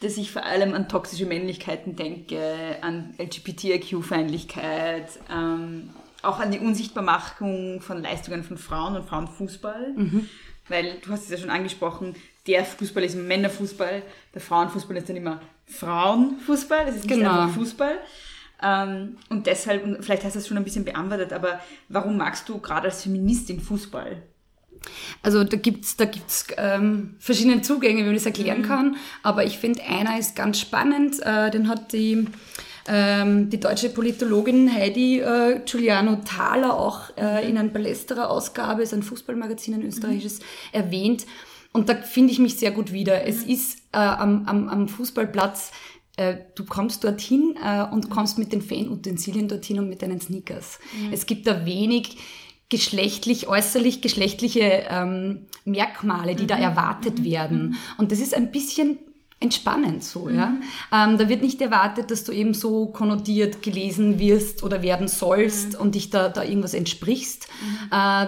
dass 0.00 0.18
ich 0.18 0.30
vor 0.30 0.44
allem 0.44 0.74
an 0.74 0.86
toxische 0.86 1.24
Männlichkeiten 1.24 1.96
denke, 1.96 2.76
an 2.82 3.14
LGBTIQ-Feindlichkeit, 3.18 5.08
ähm, 5.32 5.90
auch 6.22 6.38
an 6.40 6.50
die 6.50 6.58
Unsichtbarmachung 6.58 7.80
von 7.80 8.02
Leistungen 8.02 8.44
von 8.44 8.58
Frauen 8.58 8.96
und 8.96 9.08
Frauenfußball. 9.08 9.94
Weil 10.68 10.98
du 11.02 11.10
hast 11.10 11.24
es 11.24 11.30
ja 11.30 11.38
schon 11.38 11.50
angesprochen, 11.50 12.14
der 12.46 12.64
Fußball 12.64 13.04
ist 13.04 13.16
Männerfußball, 13.16 14.02
der 14.34 14.40
Frauenfußball 14.40 14.96
ist 14.96 15.08
dann 15.08 15.16
immer 15.16 15.40
Frauenfußball, 15.66 16.86
es 16.88 16.96
ist 16.96 17.04
nicht 17.04 17.18
Genau. 17.18 17.40
einfach 17.40 17.54
Fußball. 17.54 17.98
Ähm, 18.62 19.16
und 19.28 19.46
deshalb, 19.46 19.84
und 19.84 20.02
vielleicht 20.02 20.24
hast 20.24 20.34
du 20.34 20.38
es 20.38 20.48
schon 20.48 20.56
ein 20.56 20.64
bisschen 20.64 20.84
beantwortet, 20.84 21.32
aber 21.32 21.60
warum 21.88 22.16
magst 22.16 22.48
du 22.48 22.58
gerade 22.58 22.86
als 22.88 23.02
Feministin 23.02 23.60
Fußball? 23.60 24.22
Also 25.22 25.42
da 25.44 25.56
gibt's 25.56 25.96
da 25.96 26.04
gibt's 26.04 26.46
ähm, 26.56 27.16
verschiedene 27.18 27.60
Zugänge, 27.60 28.02
wie 28.02 28.06
man 28.06 28.14
das 28.14 28.26
erklären 28.26 28.62
kann. 28.62 28.96
Aber 29.22 29.44
ich 29.44 29.58
finde, 29.58 29.82
einer 29.82 30.18
ist 30.18 30.36
ganz 30.36 30.60
spannend. 30.60 31.20
Äh, 31.22 31.50
den 31.50 31.68
hat 31.68 31.92
die 31.92 32.26
ähm, 32.88 33.50
die 33.50 33.58
deutsche 33.58 33.88
Politologin 33.88 34.72
Heidi 34.72 35.18
äh, 35.20 35.60
Giuliano 35.64 36.20
Thaler 36.24 36.78
auch 36.78 37.10
äh, 37.16 37.48
in 37.48 37.58
einer 37.58 37.68
Ballesterer-Ausgabe, 37.68 38.82
ist 38.84 38.94
ein 38.94 39.02
Fußballmagazin, 39.02 39.74
ein 39.74 39.82
österreichisches, 39.82 40.38
erwähnt. 40.70 41.26
Und 41.76 41.90
da 41.90 41.94
finde 41.94 42.32
ich 42.32 42.38
mich 42.38 42.56
sehr 42.56 42.70
gut 42.70 42.90
wieder. 42.90 43.26
Es 43.26 43.42
ist 43.42 43.80
äh, 43.92 43.98
am, 43.98 44.46
am, 44.46 44.70
am 44.70 44.88
Fußballplatz 44.88 45.72
äh, 46.16 46.36
du 46.54 46.64
kommst 46.64 47.04
dorthin 47.04 47.54
äh, 47.62 47.84
und 47.84 48.08
kommst 48.08 48.38
mit 48.38 48.50
den 48.50 48.62
Fanutensilien 48.62 49.46
dorthin 49.46 49.78
und 49.78 49.90
mit 49.90 50.00
deinen 50.00 50.18
Sneakers. 50.18 50.78
Mhm. 50.98 51.12
Es 51.12 51.26
gibt 51.26 51.46
da 51.46 51.66
wenig 51.66 52.16
geschlechtlich, 52.70 53.46
äußerlich 53.46 54.00
geschlechtliche 54.00 54.86
ähm, 54.88 55.48
Merkmale, 55.66 56.34
die 56.34 56.44
mhm. 56.44 56.48
da 56.48 56.56
erwartet 56.56 57.18
mhm. 57.18 57.24
werden. 57.24 57.76
Und 57.98 58.10
das 58.10 58.20
ist 58.20 58.34
ein 58.34 58.50
bisschen 58.50 58.98
entspannend 59.38 60.02
so, 60.02 60.30
ja. 60.30 60.46
Mhm. 60.46 60.62
Ähm, 60.92 61.18
da 61.18 61.28
wird 61.28 61.42
nicht 61.42 61.60
erwartet, 61.60 62.10
dass 62.10 62.24
du 62.24 62.32
eben 62.32 62.54
so 62.54 62.86
konnotiert 62.86 63.62
gelesen 63.62 64.18
wirst 64.18 64.62
oder 64.62 64.80
werden 64.80 65.08
sollst 65.08 65.74
mhm. 65.74 65.80
und 65.80 65.94
dich 65.94 66.08
da, 66.08 66.30
da 66.30 66.42
irgendwas 66.42 66.72
entsprichst. 66.72 67.46
Mhm. 67.60 67.92
Äh, 67.92 68.26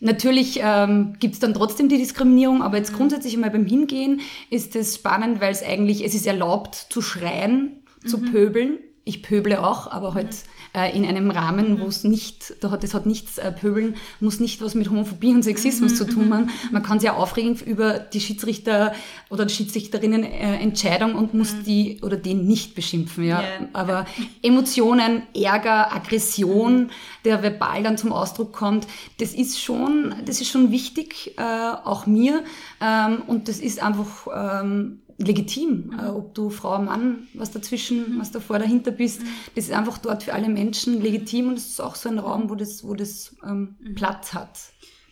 natürlich 0.00 0.60
ähm, 0.62 1.14
gibt 1.18 1.34
es 1.34 1.40
dann 1.40 1.54
trotzdem 1.54 1.88
die 1.88 1.96
Diskriminierung, 1.96 2.62
aber 2.62 2.76
jetzt 2.76 2.92
mhm. 2.92 2.96
grundsätzlich 2.96 3.34
einmal 3.34 3.50
beim 3.50 3.64
Hingehen 3.64 4.20
ist 4.50 4.76
es 4.76 4.96
spannend, 4.96 5.40
weil 5.40 5.52
es 5.52 5.62
eigentlich, 5.62 6.04
es 6.04 6.14
ist 6.14 6.26
erlaubt 6.26 6.74
zu 6.74 7.00
schreien, 7.00 7.82
zu 8.06 8.18
mhm. 8.18 8.30
pöbeln. 8.30 8.78
Ich 9.04 9.22
pöble 9.22 9.64
auch, 9.64 9.90
aber 9.90 10.12
halt 10.12 10.28
äh, 10.74 10.96
in 10.96 11.04
einem 11.04 11.30
Rahmen, 11.30 11.80
wo 11.80 11.86
es 11.86 12.04
nicht, 12.04 12.54
da 12.60 12.70
hat, 12.70 12.82
das 12.82 12.94
hat 12.94 13.06
nichts, 13.06 13.38
äh, 13.38 13.50
Pöbeln 13.52 13.96
muss 14.20 14.40
nicht 14.40 14.62
was 14.62 14.74
mit 14.74 14.90
Homophobie 14.90 15.34
und 15.34 15.42
Sexismus 15.42 15.92
mhm. 15.92 15.96
zu 15.96 16.04
tun 16.06 16.34
haben. 16.34 16.50
Man 16.70 16.82
kann 16.82 17.00
sich 17.00 17.06
ja 17.06 17.14
aufregen 17.14 17.56
über 17.56 17.98
die 17.98 18.20
Schiedsrichter 18.20 18.92
oder 19.28 19.46
die 19.46 19.54
Schiedsrichterinnen 19.54 20.24
äh, 20.24 20.56
Entscheidung 20.56 21.14
und 21.14 21.34
muss 21.34 21.52
mhm. 21.52 21.64
die 21.64 22.00
oder 22.02 22.16
den 22.16 22.46
nicht 22.46 22.74
beschimpfen, 22.74 23.24
ja. 23.24 23.40
Yeah. 23.40 23.68
Aber 23.72 24.06
Emotionen, 24.42 25.22
Ärger, 25.34 25.92
Aggression, 25.92 26.90
der 27.24 27.42
verbal 27.42 27.82
dann 27.82 27.98
zum 27.98 28.12
Ausdruck 28.12 28.52
kommt, 28.52 28.86
das 29.18 29.32
ist 29.32 29.60
schon, 29.60 30.14
das 30.24 30.40
ist 30.40 30.50
schon 30.50 30.70
wichtig, 30.70 31.34
äh, 31.36 31.42
auch 31.42 32.06
mir. 32.06 32.44
Ähm, 32.80 33.22
und 33.26 33.48
das 33.48 33.58
ist 33.58 33.82
einfach, 33.82 34.62
ähm, 34.62 35.00
legitim, 35.20 35.92
äh, 35.98 36.08
ob 36.08 36.34
du 36.34 36.50
Frau, 36.50 36.80
Mann, 36.80 37.28
was 37.34 37.50
dazwischen, 37.50 38.18
was 38.18 38.32
davor, 38.32 38.58
dahinter 38.58 38.90
bist. 38.90 39.22
Das 39.54 39.64
ist 39.64 39.72
einfach 39.72 39.98
dort 39.98 40.22
für 40.22 40.32
alle 40.32 40.48
Menschen 40.48 41.00
legitim 41.00 41.48
und 41.48 41.58
es 41.58 41.66
ist 41.66 41.80
auch 41.80 41.94
so 41.94 42.08
ein 42.08 42.18
Raum, 42.18 42.50
wo 42.50 42.54
das, 42.54 42.84
wo 42.84 42.94
das 42.94 43.36
ähm, 43.44 43.76
Platz 43.94 44.32
hat. 44.32 44.58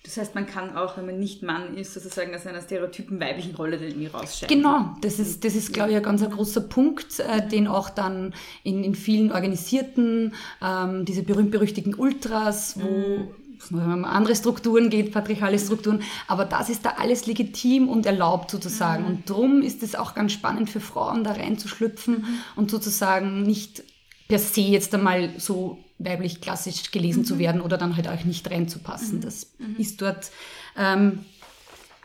Das 0.05 0.17
heißt, 0.17 0.35
man 0.35 0.47
kann 0.47 0.75
auch, 0.75 0.97
wenn 0.97 1.05
man 1.05 1.19
nicht 1.19 1.43
Mann 1.43 1.77
ist, 1.77 1.93
sozusagen 1.93 2.35
aus 2.35 2.47
einer 2.47 2.63
stereotypen 2.63 3.21
weiblichen 3.21 3.55
Rolle 3.55 3.77
dann 3.77 3.89
irgendwie 3.89 4.07
rausscheiden. 4.07 4.57
Genau, 4.57 4.97
das 5.03 5.19
ist, 5.19 5.45
das 5.45 5.55
ist 5.55 5.75
glaube 5.75 5.91
ich, 5.91 5.97
ein 5.97 6.03
ganz 6.03 6.23
ein 6.23 6.31
großer 6.31 6.63
Punkt, 6.63 7.21
äh, 7.21 7.47
den 7.47 7.67
auch 7.67 7.91
dann 7.91 8.33
in, 8.63 8.85
in 8.85 8.95
vielen 8.95 9.31
organisierten, 9.31 10.33
ähm, 10.63 11.05
diese 11.05 11.23
berühmt-berüchtigten 11.23 11.95
Ultras, 11.95 12.81
wo 12.81 12.89
mhm 12.89 13.29
wenn 13.71 13.89
man 13.89 14.05
andere 14.05 14.37
Strukturen 14.37 14.91
geht, 14.91 15.13
patriarchale 15.13 15.59
Strukturen, 15.59 16.03
aber 16.27 16.45
das 16.45 16.69
ist 16.69 16.85
da 16.85 16.95
alles 16.99 17.27
legitim 17.27 17.89
und 17.89 18.07
erlaubt 18.07 18.51
sozusagen. 18.51 19.05
Mhm. 19.05 19.09
Und 19.09 19.31
darum 19.31 19.63
ist 19.63 19.83
es 19.83 19.95
auch 19.95 20.15
ganz 20.15 20.33
spannend 20.33 20.71
für 20.71 20.81
Frauen, 20.81 21.25
da 21.25 21.33
reinzuschlüpfen 21.33 22.19
mhm. 22.19 22.39
und 22.57 22.71
sozusagen 22.71 23.43
nicht 23.43 23.83
per 24.29 24.39
se 24.39 24.61
jetzt 24.61 24.95
einmal 24.95 25.39
so 25.39 25.79
weiblich 25.99 26.41
klassisch 26.41 26.91
gelesen 26.91 27.21
mhm. 27.21 27.25
zu 27.25 27.39
werden 27.39 27.61
oder 27.61 27.77
dann 27.77 27.97
halt 27.97 28.09
auch 28.09 28.25
nicht 28.25 28.51
reinzupassen. 28.51 29.17
Mhm. 29.17 29.23
Das 29.23 29.47
mhm. 29.59 29.77
ist 29.79 30.01
dort 30.01 30.31
ähm, 30.77 31.25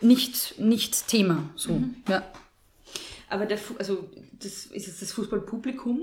nicht, 0.00 0.58
nicht 0.58 1.08
Thema. 1.08 1.48
So, 1.54 1.74
mhm. 1.74 1.96
ja. 2.08 2.22
Aber 3.28 3.46
der, 3.46 3.58
also 3.78 4.08
das 4.32 4.66
ist 4.66 4.86
jetzt 4.86 5.02
das 5.02 5.12
Fußballpublikum, 5.12 6.00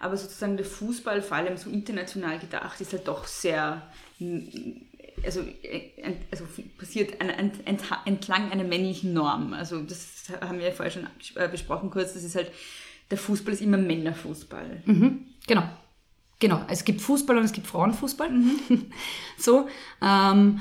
aber 0.00 0.16
sozusagen 0.16 0.56
der 0.56 0.66
Fußball, 0.66 1.22
vor 1.22 1.36
allem 1.36 1.56
so 1.56 1.70
international 1.70 2.38
gedacht, 2.38 2.80
ist 2.80 2.92
halt 2.92 3.08
doch 3.08 3.26
sehr 3.26 3.82
also, 4.18 5.40
äh, 5.62 6.14
also 6.30 6.44
passiert 6.78 7.14
entlang 7.20 8.50
einer 8.50 8.64
männlichen 8.64 9.12
Norm. 9.12 9.52
Also 9.52 9.82
das 9.82 10.30
haben 10.40 10.58
wir 10.58 10.66
ja 10.66 10.72
vorher 10.72 10.90
schon 10.90 11.06
äh, 11.34 11.48
besprochen 11.48 11.90
kurz, 11.90 12.14
das 12.14 12.24
ist 12.24 12.36
halt, 12.36 12.50
der 13.10 13.18
Fußball 13.18 13.54
ist 13.54 13.62
immer 13.62 13.78
Männerfußball. 13.78 14.82
Mhm, 14.86 15.26
genau. 15.46 15.64
Genau, 16.38 16.60
es 16.68 16.84
gibt 16.84 17.00
Fußball 17.00 17.38
und 17.38 17.44
es 17.44 17.52
gibt 17.52 17.66
Frauenfußball. 17.66 18.30
Mhm. 18.30 18.58
so, 19.38 19.68
ähm, 20.02 20.60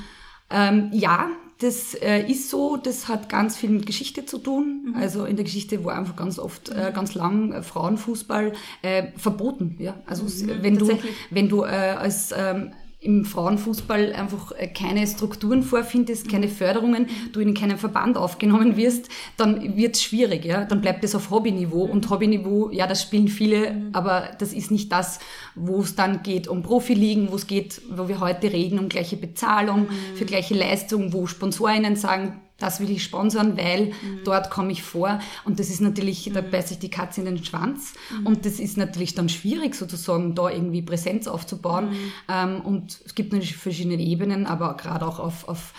ähm, 0.49 0.89
ja, 0.93 1.29
das 1.59 1.95
äh, 1.95 2.21
ist 2.29 2.49
so, 2.49 2.77
das 2.77 3.09
hat 3.09 3.27
ganz 3.27 3.57
viel 3.57 3.69
mit 3.69 3.85
Geschichte 3.85 4.25
zu 4.25 4.37
tun. 4.37 4.85
Mhm. 4.85 4.95
Also 4.95 5.25
in 5.25 5.35
der 5.35 5.43
Geschichte 5.43 5.83
war 5.83 5.97
einfach 5.97 6.15
ganz 6.15 6.39
oft, 6.39 6.69
äh, 6.69 6.91
ganz 6.95 7.13
lang 7.13 7.51
äh, 7.51 7.61
Frauenfußball 7.61 8.53
äh, 8.83 9.07
verboten. 9.17 9.75
Ja? 9.79 9.95
Also 10.05 10.23
mhm, 10.23 10.61
wenn 10.61 10.77
du, 10.77 10.97
wenn 11.29 11.49
du 11.49 11.63
als 11.63 12.33
ähm, 12.37 12.71
im 13.05 13.23
Frauenfußball 13.23 14.13
einfach 14.13 14.51
äh, 14.51 14.67
keine 14.67 15.05
Strukturen 15.07 15.63
vorfindest, 15.63 16.29
keine 16.29 16.47
Förderungen, 16.47 17.07
du 17.31 17.39
in 17.39 17.53
keinen 17.53 17.77
Verband 17.77 18.17
aufgenommen 18.17 18.75
wirst, 18.75 19.09
dann 19.37 19.77
wird 19.77 19.95
es 19.95 20.03
schwierig. 20.03 20.43
Ja? 20.43 20.65
Dann 20.65 20.81
bleibt 20.81 21.03
es 21.03 21.15
auf 21.15 21.29
Hobbyniveau. 21.29 21.83
Und 21.83 22.09
Hobbyniveau, 22.09 22.71
ja, 22.71 22.87
das 22.87 23.03
spielen 23.03 23.27
viele, 23.27 23.89
aber 23.93 24.29
das 24.39 24.53
ist 24.53 24.71
nicht 24.71 24.91
das, 24.91 25.19
wo 25.53 25.81
es 25.81 25.95
dann 25.95 26.23
geht 26.23 26.47
um 26.47 26.63
Profiligen, 26.63 27.31
wo 27.31 27.35
es 27.35 27.47
geht, 27.47 27.81
wo 27.89 28.07
wir 28.07 28.19
heute 28.19 28.51
reden, 28.51 28.79
um 28.79 28.89
gleiche 28.89 29.17
Bezahlung 29.17 29.87
für 30.15 30.25
gleiche 30.25 30.55
Leistung, 30.55 31.13
wo 31.13 31.27
Sponsorinnen 31.27 31.95
sagen, 31.95 32.41
das 32.57 32.79
will 32.79 32.89
ich 32.89 33.03
sponsern, 33.03 33.57
weil 33.57 33.87
mhm. 33.87 34.21
dort 34.23 34.49
komme 34.49 34.71
ich 34.71 34.81
vor. 34.81 35.19
Und 35.43 35.59
das 35.59 35.69
ist 35.69 35.81
natürlich, 35.81 36.29
mhm. 36.29 36.33
da 36.33 36.41
beißt 36.41 36.69
sich 36.69 36.79
die 36.79 36.89
Katze 36.89 37.21
in 37.21 37.25
den 37.25 37.43
Schwanz. 37.43 37.93
Mhm. 38.11 38.27
Und 38.27 38.45
das 38.45 38.59
ist 38.59 38.77
natürlich 38.77 39.13
dann 39.13 39.27
schwierig, 39.27 39.75
sozusagen, 39.75 40.35
da 40.35 40.49
irgendwie 40.49 40.81
Präsenz 40.81 41.27
aufzubauen. 41.27 41.89
Mhm. 41.89 42.11
Ähm, 42.29 42.61
und 42.61 42.99
es 43.05 43.15
gibt 43.15 43.33
natürlich 43.33 43.57
verschiedene 43.57 44.01
Ebenen, 44.01 44.45
aber 44.45 44.77
gerade 44.77 45.05
auch 45.05 45.19
auf, 45.19 45.47
auf 45.47 45.73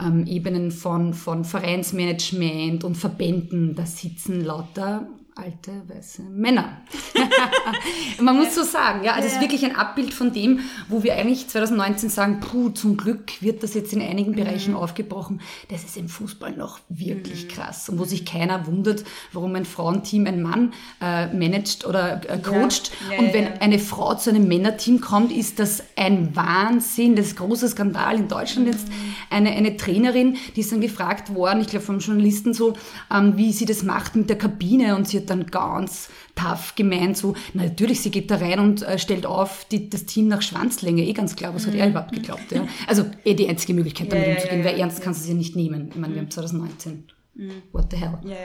ähm, 0.00 0.26
Ebenen 0.26 0.70
von, 0.70 1.12
von 1.12 1.44
Vereinsmanagement 1.44 2.84
und 2.84 2.96
Verbänden, 2.96 3.74
da 3.74 3.84
sitzen 3.84 4.44
lauter 4.44 5.08
alte 5.34 5.82
weiße 5.88 6.22
Männer. 6.22 6.82
Man 8.20 8.36
muss 8.36 8.54
so 8.54 8.62
sagen, 8.64 9.02
ja, 9.02 9.12
also 9.14 9.26
es 9.26 9.34
ist 9.34 9.40
wirklich 9.40 9.64
ein 9.64 9.74
Abbild 9.74 10.12
von 10.12 10.32
dem, 10.32 10.60
wo 10.88 11.02
wir 11.02 11.14
eigentlich 11.14 11.48
2019 11.48 12.10
sagen, 12.10 12.40
puh, 12.40 12.68
zum 12.70 12.96
Glück 12.96 13.40
wird 13.40 13.62
das 13.62 13.72
jetzt 13.74 13.92
in 13.92 14.02
einigen 14.02 14.32
Bereichen 14.32 14.72
mhm. 14.72 14.76
aufgebrochen. 14.76 15.40
Das 15.70 15.84
ist 15.84 15.96
im 15.96 16.08
Fußball 16.08 16.52
noch 16.52 16.80
wirklich 16.88 17.44
mhm. 17.44 17.48
krass 17.48 17.88
und 17.88 17.98
wo 17.98 18.04
sich 18.04 18.26
keiner 18.26 18.66
wundert, 18.66 19.04
warum 19.32 19.54
ein 19.54 19.64
Frauenteam 19.64 20.26
ein 20.26 20.42
Mann 20.42 20.74
äh, 21.00 21.32
managt 21.32 21.86
oder 21.86 22.20
äh, 22.28 22.38
coacht. 22.38 22.92
Ja. 23.08 23.14
Ja, 23.14 23.18
und 23.20 23.32
wenn 23.32 23.46
eine 23.60 23.78
Frau 23.78 24.14
zu 24.14 24.30
einem 24.30 24.46
Männerteam 24.48 25.00
kommt, 25.00 25.32
ist 25.32 25.58
das 25.58 25.82
ein 25.96 26.36
Wahnsinn, 26.36 27.16
das 27.16 27.28
ist 27.28 27.40
ein 27.40 27.48
großer 27.48 27.68
Skandal 27.68 28.16
in 28.16 28.28
Deutschland 28.28 28.66
mhm. 28.66 28.72
jetzt. 28.72 28.88
Eine, 29.30 29.50
eine 29.52 29.78
Trainerin, 29.78 30.36
die 30.56 30.60
ist 30.60 30.72
dann 30.72 30.82
gefragt 30.82 31.34
worden, 31.34 31.62
ich 31.62 31.68
glaube 31.68 31.86
vom 31.86 32.00
Journalisten 32.00 32.52
so, 32.52 32.74
ähm, 33.10 33.38
wie 33.38 33.52
sie 33.52 33.64
das 33.64 33.82
macht 33.82 34.14
mit 34.14 34.28
der 34.28 34.36
Kabine 34.36 34.94
und 34.94 35.08
sie 35.08 35.21
wird 35.22 35.30
dann 35.30 35.46
ganz 35.46 36.08
tough 36.34 36.74
gemeint, 36.74 37.16
so, 37.16 37.34
na, 37.54 37.64
natürlich, 37.64 38.00
sie 38.00 38.10
geht 38.10 38.30
da 38.30 38.36
rein 38.36 38.58
und 38.58 38.82
äh, 38.82 38.98
stellt 38.98 39.26
auf 39.26 39.66
die, 39.70 39.88
das 39.88 40.04
Team 40.04 40.28
nach 40.28 40.42
Schwanzlänge, 40.42 41.04
eh 41.04 41.12
ganz 41.12 41.36
klar, 41.36 41.54
was 41.54 41.66
hat 41.66 41.74
er 41.74 41.86
mhm. 41.86 41.92
überhaupt 41.92 42.12
geglaubt, 42.12 42.50
ja. 42.50 42.66
Also 42.86 43.04
eh 43.24 43.34
die 43.34 43.48
einzige 43.48 43.74
Möglichkeit, 43.74 44.12
damit 44.12 44.26
ja, 44.26 44.34
umzugehen, 44.34 44.60
ja, 44.60 44.64
weil 44.64 44.78
ernst 44.78 45.02
kannst 45.02 45.22
du 45.22 45.26
sie 45.26 45.34
nicht 45.34 45.56
nehmen. 45.56 45.88
Ich 45.90 45.96
meine, 45.96 46.14
wir 46.14 46.22
haben 46.22 46.30
2019. 46.30 47.04
Mhm. 47.34 47.62
What 47.72 47.90
the 47.90 47.96
hell? 47.96 48.18
Ja, 48.24 48.32
ja. 48.32 48.36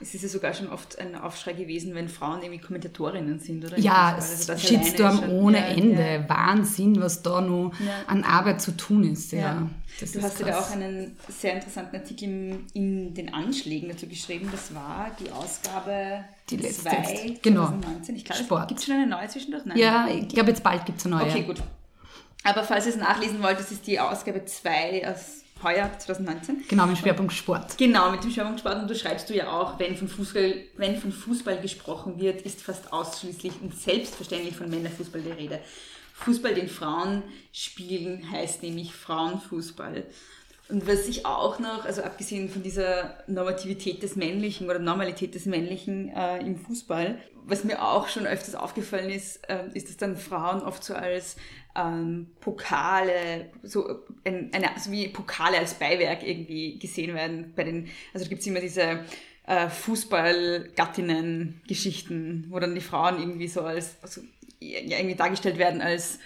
Es 0.00 0.12
ist 0.12 0.22
ja 0.22 0.28
sogar 0.28 0.52
schon 0.52 0.68
oft 0.68 0.98
ein 0.98 1.14
Aufschrei 1.14 1.52
gewesen, 1.52 1.94
wenn 1.94 2.08
Frauen 2.08 2.42
irgendwie 2.42 2.60
Kommentatorinnen 2.60 3.38
sind, 3.38 3.64
oder? 3.64 3.78
Ja, 3.78 4.16
also 4.16 4.56
Shitstorm 4.56 5.18
schon, 5.18 5.30
ohne 5.30 5.58
ja, 5.58 5.66
Ende. 5.66 6.02
Ja. 6.02 6.28
Wahnsinn, 6.28 7.00
was 7.00 7.22
da 7.22 7.40
noch 7.40 7.72
ja. 7.78 7.94
an 8.08 8.24
Arbeit 8.24 8.60
zu 8.60 8.76
tun 8.76 9.04
ist. 9.04 9.30
Ja. 9.30 9.68
du 10.00 10.22
hast 10.22 10.40
ja 10.40 10.58
auch 10.58 10.70
einen 10.72 11.16
sehr 11.28 11.54
interessanten 11.54 11.96
Artikel 11.96 12.24
in, 12.24 12.66
in, 12.72 13.14
den 13.14 13.32
Anschlägen 13.32 13.88
dazu 13.88 14.08
geschrieben. 14.08 14.48
Das 14.50 14.74
war 14.74 15.10
die 15.20 15.30
Ausgabe 15.30 16.24
die 16.50 16.56
letzte. 16.56 16.90
2, 16.90 17.38
genau. 17.40 17.66
2019. 17.66 18.16
Ich 18.16 18.24
glaube, 18.24 18.66
gibt 18.66 18.80
es 18.80 18.86
schon 18.86 18.96
eine 18.96 19.06
neue 19.06 19.28
zwischendurch? 19.28 19.64
Nein, 19.64 19.78
ja, 19.78 20.08
ich 20.08 20.28
glaube, 20.28 20.50
jetzt 20.50 20.64
bald 20.64 20.84
gibt 20.86 20.98
es 20.98 21.06
eine 21.06 21.16
neue. 21.16 21.26
Okay, 21.26 21.42
gut. 21.42 21.62
Aber 22.42 22.64
falls 22.64 22.86
ihr 22.86 22.92
es 22.92 22.98
nachlesen 22.98 23.42
wollt, 23.42 23.58
das 23.60 23.70
ist 23.70 23.86
die 23.86 24.00
Ausgabe 24.00 24.44
2 24.44 25.08
aus 25.08 25.42
heuer 25.62 25.90
2019. 25.98 26.64
Genau, 26.68 26.86
mit 26.86 26.96
dem 26.96 27.02
Schwerpunkt 27.02 27.32
Sport. 27.32 27.78
Genau, 27.78 28.10
mit 28.10 28.22
dem 28.22 28.30
Schwerpunkt 28.30 28.60
Sport. 28.60 28.82
Und 28.82 28.88
du 28.88 28.94
schreibst 28.94 29.28
du 29.30 29.34
ja 29.34 29.50
auch, 29.50 29.78
wenn 29.78 29.96
von 29.96 30.08
Fußball, 30.08 30.54
wenn 30.76 30.96
von 30.96 31.12
Fußball 31.12 31.60
gesprochen 31.60 32.18
wird, 32.18 32.42
ist 32.42 32.62
fast 32.62 32.92
ausschließlich 32.92 33.54
und 33.60 33.78
selbstverständlich 33.78 34.56
von 34.56 34.70
Männerfußball 34.70 35.20
die 35.20 35.32
Rede. 35.32 35.60
Fußball, 36.14 36.54
den 36.54 36.68
Frauen 36.68 37.22
spielen, 37.52 38.30
heißt 38.30 38.62
nämlich 38.62 38.92
Frauenfußball. 38.92 40.04
Und 40.68 40.86
was 40.86 41.08
ich 41.08 41.24
auch 41.24 41.58
noch, 41.58 41.84
also 41.84 42.02
abgesehen 42.02 42.50
von 42.50 42.62
dieser 42.62 43.14
Normativität 43.26 44.02
des 44.02 44.16
Männlichen 44.16 44.68
oder 44.68 44.78
Normalität 44.78 45.34
des 45.34 45.46
Männlichen 45.46 46.10
äh, 46.10 46.40
im 46.40 46.58
Fußball, 46.58 47.18
was 47.48 47.64
mir 47.64 47.82
auch 47.82 48.06
schon 48.08 48.26
öfters 48.26 48.54
aufgefallen 48.54 49.10
ist, 49.10 49.38
äh, 49.48 49.64
ist, 49.74 49.88
dass 49.88 49.96
dann 49.96 50.16
Frauen 50.16 50.62
oft 50.62 50.84
so 50.84 50.94
als 50.94 51.34
ähm, 51.74 52.28
Pokale, 52.40 53.50
so, 53.62 54.04
ein, 54.24 54.50
eine, 54.52 54.74
also 54.74 54.92
wie 54.92 55.08
Pokale 55.08 55.58
als 55.58 55.74
Beiwerk 55.74 56.22
irgendwie 56.22 56.78
gesehen 56.78 57.14
werden. 57.14 57.52
Bei 57.56 57.64
den, 57.64 57.88
also 58.12 58.28
gibt 58.28 58.42
es 58.42 58.46
immer 58.46 58.60
diese 58.60 59.04
äh, 59.46 59.68
Fußball-Gattinnen-Geschichten, 59.68 62.46
wo 62.50 62.58
dann 62.58 62.74
die 62.74 62.80
Frauen 62.80 63.18
irgendwie 63.18 63.48
so 63.48 63.62
als, 63.62 63.96
also, 64.02 64.20
ja, 64.60 64.98
irgendwie 64.98 65.16
dargestellt 65.16 65.58
werden 65.58 65.80
als 65.80 66.18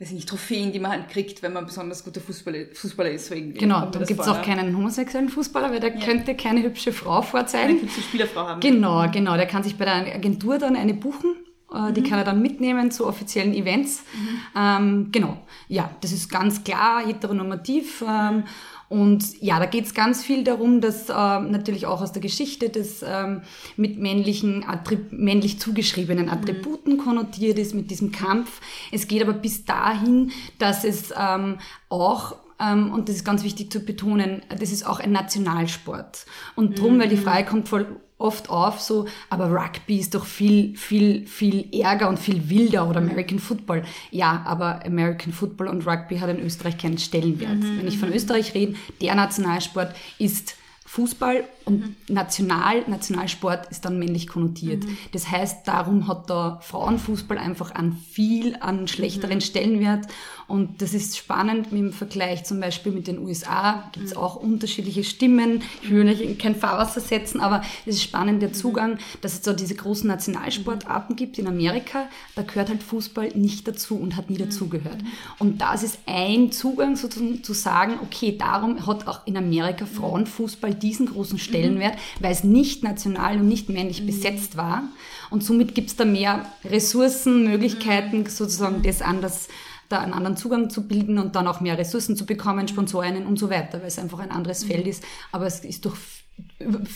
weiß 0.00 0.08
ich 0.08 0.14
nicht, 0.14 0.28
Trophäen, 0.28 0.72
die 0.72 0.78
man 0.78 0.92
halt 0.92 1.10
kriegt, 1.10 1.42
wenn 1.42 1.52
man 1.52 1.66
besonders 1.66 2.02
guter 2.02 2.22
Fußballer, 2.22 2.66
Fußballer 2.72 3.10
ist. 3.10 3.26
So 3.26 3.34
irgendwie 3.34 3.58
genau, 3.58 3.84
dann 3.84 4.06
gibt 4.06 4.20
es 4.20 4.28
auch 4.28 4.40
keinen 4.40 4.74
homosexuellen 4.74 5.28
Fußballer, 5.28 5.70
weil 5.70 5.80
der 5.80 5.94
ja. 5.94 6.04
könnte 6.04 6.34
keine 6.34 6.62
hübsche 6.62 6.92
Frau 6.92 7.20
vorzeigen. 7.20 7.72
Eine 7.72 7.82
hübsche 7.82 8.00
Spielerfrau 8.00 8.48
haben. 8.48 8.60
Genau, 8.60 9.06
genau. 9.10 9.36
Der 9.36 9.46
kann 9.46 9.62
sich 9.62 9.76
bei 9.76 9.84
der 9.84 10.14
Agentur 10.14 10.58
dann 10.58 10.74
eine 10.74 10.94
buchen. 10.94 11.36
Äh, 11.70 11.92
die 11.92 12.00
mhm. 12.00 12.04
kann 12.06 12.18
er 12.18 12.24
dann 12.24 12.40
mitnehmen 12.40 12.90
zu 12.90 13.06
offiziellen 13.06 13.52
Events. 13.52 14.02
Mhm. 14.14 14.40
Ähm, 14.56 15.08
genau, 15.12 15.36
ja, 15.68 15.90
das 16.00 16.12
ist 16.12 16.30
ganz 16.30 16.64
klar 16.64 17.06
heteronormativ. 17.06 18.02
Ähm, 18.08 18.44
und 18.90 19.40
ja, 19.40 19.60
da 19.60 19.66
geht 19.66 19.86
es 19.86 19.94
ganz 19.94 20.24
viel 20.24 20.42
darum, 20.42 20.80
dass 20.80 21.08
äh, 21.08 21.12
natürlich 21.12 21.86
auch 21.86 22.02
aus 22.02 22.10
der 22.10 22.20
Geschichte 22.20 22.70
das 22.70 23.04
ähm, 23.06 23.42
mit 23.76 24.00
männlichen, 24.00 24.64
Attrib 24.68 25.12
männlich 25.12 25.60
zugeschriebenen 25.60 26.26
mhm. 26.26 26.32
Attributen 26.32 26.94
mhm. 26.94 26.98
konnotiert 26.98 27.60
ist, 27.60 27.72
mit 27.72 27.88
diesem 27.92 28.10
Kampf. 28.10 28.60
Es 28.90 29.06
geht 29.06 29.22
aber 29.22 29.32
bis 29.32 29.64
dahin, 29.64 30.32
dass 30.58 30.82
es 30.82 31.14
ähm, 31.16 31.58
auch 31.88 32.34
ähm, 32.58 32.90
und 32.90 33.08
das 33.08 33.14
ist 33.14 33.24
ganz 33.24 33.44
wichtig 33.44 33.70
zu 33.70 33.78
betonen, 33.78 34.42
das 34.48 34.72
ist 34.72 34.84
auch 34.84 34.98
ein 34.98 35.12
Nationalsport. 35.12 36.26
Und 36.56 36.76
drum, 36.76 36.96
mhm. 36.96 37.00
weil 37.02 37.08
die 37.10 37.16
Frage 37.16 37.48
kommt 37.48 37.68
voll 37.68 37.86
oft 38.20 38.50
auf, 38.50 38.80
so, 38.80 39.06
aber 39.28 39.50
Rugby 39.50 39.98
ist 39.98 40.14
doch 40.14 40.24
viel, 40.24 40.76
viel, 40.76 41.26
viel 41.26 41.66
ärger 41.72 42.08
und 42.08 42.18
viel 42.18 42.48
wilder 42.48 42.88
oder 42.88 42.98
American 42.98 43.38
Football. 43.38 43.82
Ja, 44.10 44.42
aber 44.44 44.84
American 44.84 45.32
Football 45.32 45.68
und 45.68 45.86
Rugby 45.86 46.18
hat 46.18 46.30
in 46.30 46.40
Österreich 46.40 46.78
keinen 46.78 46.98
Stellenwert. 46.98 47.58
Mhm. 47.58 47.78
Wenn 47.78 47.88
ich 47.88 47.98
von 47.98 48.12
Österreich 48.12 48.54
rede, 48.54 48.74
der 49.00 49.14
Nationalsport 49.14 49.94
ist 50.18 50.56
Fußball 50.86 51.44
und 51.70 51.80
mhm. 51.80 51.96
National, 52.08 52.82
Nationalsport 52.88 53.70
ist 53.70 53.84
dann 53.84 53.98
männlich 53.98 54.26
konnotiert. 54.26 54.84
Mhm. 54.84 54.98
Das 55.12 55.30
heißt, 55.30 55.66
darum 55.66 56.08
hat 56.08 56.28
da 56.28 56.58
Frauenfußball 56.62 57.38
einfach 57.38 57.74
an 57.74 57.96
viel, 58.10 58.56
an 58.60 58.88
schlechteren 58.88 59.36
mhm. 59.36 59.42
Stellenwert. 59.42 60.06
Und 60.48 60.82
das 60.82 60.94
ist 60.94 61.16
spannend 61.16 61.68
im 61.70 61.92
Vergleich 61.92 62.44
zum 62.44 62.58
Beispiel 62.58 62.90
mit 62.90 63.06
den 63.06 63.20
USA. 63.20 63.88
Gibt 63.92 64.06
es 64.06 64.14
mhm. 64.14 64.20
auch 64.20 64.36
unterschiedliche 64.36 65.04
Stimmen. 65.04 65.62
Ich 65.82 65.90
will 65.90 66.04
nicht 66.04 66.20
in 66.20 66.38
kein 66.38 66.56
Fahrwasser 66.56 67.00
setzen, 67.00 67.40
aber 67.40 67.62
es 67.86 67.96
ist 67.96 68.02
spannend 68.02 68.42
der 68.42 68.48
mhm. 68.48 68.54
Zugang, 68.54 68.98
dass 69.20 69.34
es 69.34 69.44
so 69.44 69.52
diese 69.52 69.76
großen 69.76 70.08
Nationalsportarten 70.08 71.14
gibt 71.14 71.38
in 71.38 71.46
Amerika. 71.46 72.08
Da 72.34 72.42
gehört 72.42 72.68
halt 72.68 72.82
Fußball 72.82 73.28
nicht 73.34 73.68
dazu 73.68 73.96
und 73.96 74.16
hat 74.16 74.28
nie 74.28 74.38
dazugehört. 74.38 74.98
Und 75.38 75.60
das 75.60 75.84
ist 75.84 76.00
ein 76.06 76.50
Zugang 76.50 76.96
sozusagen 76.96 77.44
zu 77.44 77.52
sagen, 77.52 77.98
okay, 78.02 78.36
darum 78.36 78.86
hat 78.86 79.06
auch 79.06 79.26
in 79.26 79.36
Amerika 79.36 79.86
Frauenfußball 79.86 80.74
diesen 80.74 81.06
großen 81.06 81.38
Stellenwert, 81.38 81.59
mhm. 81.68 81.80
weil 82.20 82.32
es 82.32 82.44
nicht 82.44 82.82
national 82.82 83.38
und 83.38 83.48
nicht 83.48 83.68
männlich 83.68 84.02
mhm. 84.02 84.06
besetzt 84.06 84.56
war. 84.56 84.84
Und 85.30 85.44
somit 85.44 85.74
gibt 85.74 85.90
es 85.90 85.96
da 85.96 86.04
mehr 86.04 86.46
Ressourcen, 86.64 87.44
Möglichkeiten, 87.44 88.26
sozusagen 88.26 88.82
das 88.82 89.02
anders 89.02 89.48
da 89.88 89.98
einen 89.98 90.12
anderen 90.12 90.36
Zugang 90.36 90.70
zu 90.70 90.86
bilden 90.86 91.18
und 91.18 91.34
dann 91.34 91.48
auch 91.48 91.60
mehr 91.60 91.76
Ressourcen 91.76 92.16
zu 92.16 92.24
bekommen, 92.24 92.68
Sponsoren 92.68 93.26
und 93.26 93.38
so 93.38 93.50
weiter, 93.50 93.80
weil 93.80 93.88
es 93.88 93.98
einfach 93.98 94.20
ein 94.20 94.30
anderes 94.30 94.64
Feld 94.64 94.86
ist. 94.86 95.02
Aber 95.32 95.46
es 95.46 95.64
ist 95.64 95.84
durch 95.84 95.96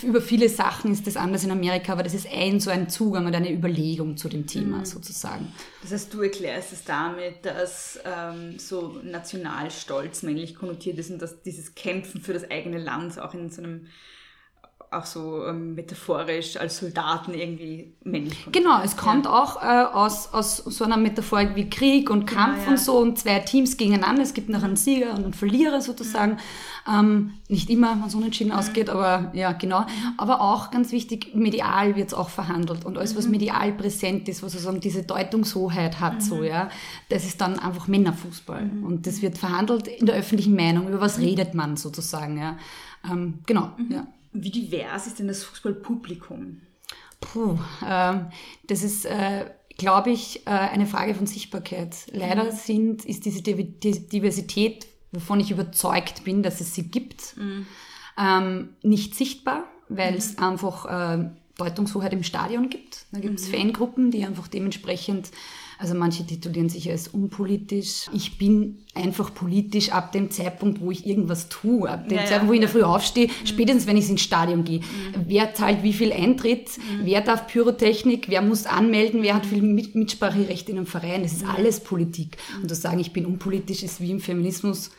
über 0.02 0.20
viele 0.20 0.48
Sachen 0.48 0.92
ist 0.92 1.06
das 1.06 1.16
anders 1.16 1.44
in 1.44 1.50
Amerika, 1.50 1.92
aber 1.92 2.02
das 2.02 2.14
ist 2.14 2.26
ein 2.30 2.60
so 2.60 2.70
ein 2.70 2.88
Zugang 2.88 3.26
und 3.26 3.34
eine 3.34 3.52
Überlegung 3.52 4.16
zu 4.16 4.28
dem 4.28 4.46
Thema 4.46 4.78
mhm. 4.78 4.84
sozusagen. 4.84 5.52
Das 5.82 5.92
heißt, 5.92 6.14
du 6.14 6.22
erklärst 6.22 6.72
es 6.72 6.84
damit, 6.84 7.44
dass 7.44 7.98
ähm, 8.04 8.58
so 8.58 9.00
Nationalstolz 9.02 10.22
männlich 10.22 10.54
konnotiert 10.54 10.98
ist 10.98 11.10
und 11.10 11.20
dass 11.20 11.42
dieses 11.42 11.74
Kämpfen 11.74 12.20
für 12.20 12.32
das 12.32 12.50
eigene 12.50 12.78
Land 12.78 13.18
auch 13.18 13.34
in 13.34 13.50
so 13.50 13.62
einem 13.62 13.86
auch 14.94 15.06
so 15.06 15.46
ähm, 15.46 15.74
metaphorisch 15.74 16.56
als 16.56 16.78
Soldaten 16.78 17.34
irgendwie 17.34 17.94
männlich. 18.04 18.46
Genau, 18.52 18.80
es 18.82 18.96
kommt 18.96 19.26
ja. 19.26 19.32
auch 19.32 19.62
äh, 19.62 19.84
aus, 19.92 20.32
aus 20.32 20.56
so 20.56 20.84
einer 20.84 20.96
Metaphorik 20.96 21.54
wie 21.54 21.68
Krieg 21.68 22.10
und 22.10 22.26
genau, 22.26 22.40
Kampf 22.40 22.54
genau, 22.56 22.64
ja. 22.64 22.70
und 22.72 22.78
so 22.78 22.98
und 22.98 23.18
zwei 23.18 23.40
Teams 23.40 23.76
gegeneinander. 23.76 24.22
Es 24.22 24.34
gibt 24.34 24.48
noch 24.48 24.62
einen 24.62 24.76
Sieger 24.76 25.10
und 25.10 25.24
einen 25.24 25.34
Verlierer 25.34 25.80
sozusagen. 25.80 26.32
Mhm. 26.32 26.38
Ähm, 26.86 27.32
nicht 27.48 27.70
immer, 27.70 27.96
wenn 27.98 28.08
es 28.08 28.14
unentschieden 28.14 28.52
mhm. 28.52 28.58
ausgeht, 28.58 28.90
aber 28.90 29.30
ja, 29.32 29.52
genau. 29.52 29.80
Mhm. 29.80 30.14
Aber 30.18 30.40
auch 30.40 30.70
ganz 30.70 30.92
wichtig, 30.92 31.34
medial 31.34 31.96
wird 31.96 32.08
es 32.08 32.14
auch 32.14 32.28
verhandelt 32.28 32.84
und 32.84 32.98
alles, 32.98 33.16
was 33.16 33.24
mhm. 33.24 33.32
medial 33.32 33.72
präsent 33.72 34.28
ist, 34.28 34.42
was 34.42 34.52
sozusagen 34.52 34.80
diese 34.80 35.02
Deutungshoheit 35.02 36.00
hat, 36.00 36.22
so, 36.22 36.36
mhm. 36.36 36.44
ja, 36.44 36.68
das 37.08 37.24
ist 37.24 37.40
dann 37.40 37.58
einfach 37.58 37.88
Männerfußball. 37.88 38.70
Und 38.82 39.06
das 39.06 39.22
wird 39.22 39.38
verhandelt 39.38 39.88
in 39.88 40.06
der 40.06 40.16
öffentlichen 40.16 40.54
Meinung. 40.54 40.88
Über 40.88 41.00
was 41.00 41.18
redet 41.18 41.54
man 41.54 41.76
sozusagen, 41.76 42.38
ja. 42.38 42.58
Ähm, 43.10 43.40
genau, 43.46 43.70
ja. 43.90 44.06
Wie 44.34 44.50
divers 44.50 45.06
ist 45.06 45.20
denn 45.20 45.28
das 45.28 45.44
Fußballpublikum? 45.44 46.60
Puh, 47.20 47.58
äh, 47.86 48.14
das 48.66 48.82
ist, 48.82 49.06
äh, 49.06 49.46
glaube 49.78 50.10
ich, 50.10 50.46
äh, 50.46 50.50
eine 50.50 50.86
Frage 50.86 51.14
von 51.14 51.26
Sichtbarkeit. 51.26 51.96
Leider 52.12 52.44
mhm. 52.44 52.50
sind, 52.50 53.04
ist 53.04 53.24
diese 53.24 53.42
Diversität, 53.42 54.86
wovon 55.12 55.38
ich 55.38 55.52
überzeugt 55.52 56.24
bin, 56.24 56.42
dass 56.42 56.60
es 56.60 56.74
sie 56.74 56.90
gibt, 56.90 57.36
mhm. 57.36 57.66
ähm, 58.18 58.70
nicht 58.82 59.14
sichtbar, 59.14 59.64
weil 59.88 60.12
mhm. 60.12 60.18
es 60.18 60.38
einfach 60.38 60.86
äh, 61.16 61.30
Deutungshoheit 61.56 62.12
im 62.12 62.24
Stadion 62.24 62.68
gibt. 62.68 63.06
Da 63.12 63.20
gibt 63.20 63.38
es 63.38 63.48
mhm. 63.48 63.54
Fangruppen, 63.54 64.10
die 64.10 64.24
einfach 64.24 64.48
dementsprechend 64.48 65.30
also 65.78 65.94
manche 65.94 66.24
titulieren 66.26 66.68
sich 66.68 66.90
als 66.90 67.08
unpolitisch. 67.08 68.06
Ich 68.12 68.38
bin 68.38 68.78
einfach 68.94 69.34
politisch 69.34 69.90
ab 69.90 70.12
dem 70.12 70.30
Zeitpunkt, 70.30 70.80
wo 70.80 70.90
ich 70.90 71.06
irgendwas 71.06 71.48
tue, 71.48 71.88
ab 71.88 72.08
dem 72.08 72.18
ja, 72.18 72.24
Zeitpunkt, 72.24 72.48
wo 72.48 72.52
ich 72.52 72.58
in 72.58 72.62
der 72.62 72.70
Früh 72.70 72.82
aufstehe, 72.82 73.26
mhm. 73.26 73.46
spätestens 73.46 73.86
wenn 73.86 73.96
ich 73.96 74.08
ins 74.08 74.22
Stadion 74.22 74.64
gehe. 74.64 74.80
Mhm. 74.80 75.24
Wer 75.26 75.54
zahlt 75.54 75.82
wie 75.82 75.92
viel 75.92 76.12
Eintritt? 76.12 76.70
Mhm. 76.78 77.04
Wer 77.04 77.20
darf 77.20 77.46
Pyrotechnik? 77.46 78.28
Wer 78.28 78.42
muss 78.42 78.66
anmelden? 78.66 79.22
Wer 79.22 79.34
hat 79.34 79.46
viel 79.46 79.62
Mitspracherecht 79.62 80.68
in 80.68 80.76
einem 80.76 80.86
Verein? 80.86 81.22
Das 81.22 81.32
ist 81.32 81.44
mhm. 81.44 81.50
alles 81.50 81.80
Politik. 81.80 82.36
Und 82.62 82.68
zu 82.68 82.74
sagen, 82.74 83.00
ich 83.00 83.12
bin 83.12 83.26
unpolitisch, 83.26 83.82
ist 83.82 84.00
wie 84.00 84.10
im 84.10 84.20
Feminismus 84.20 84.90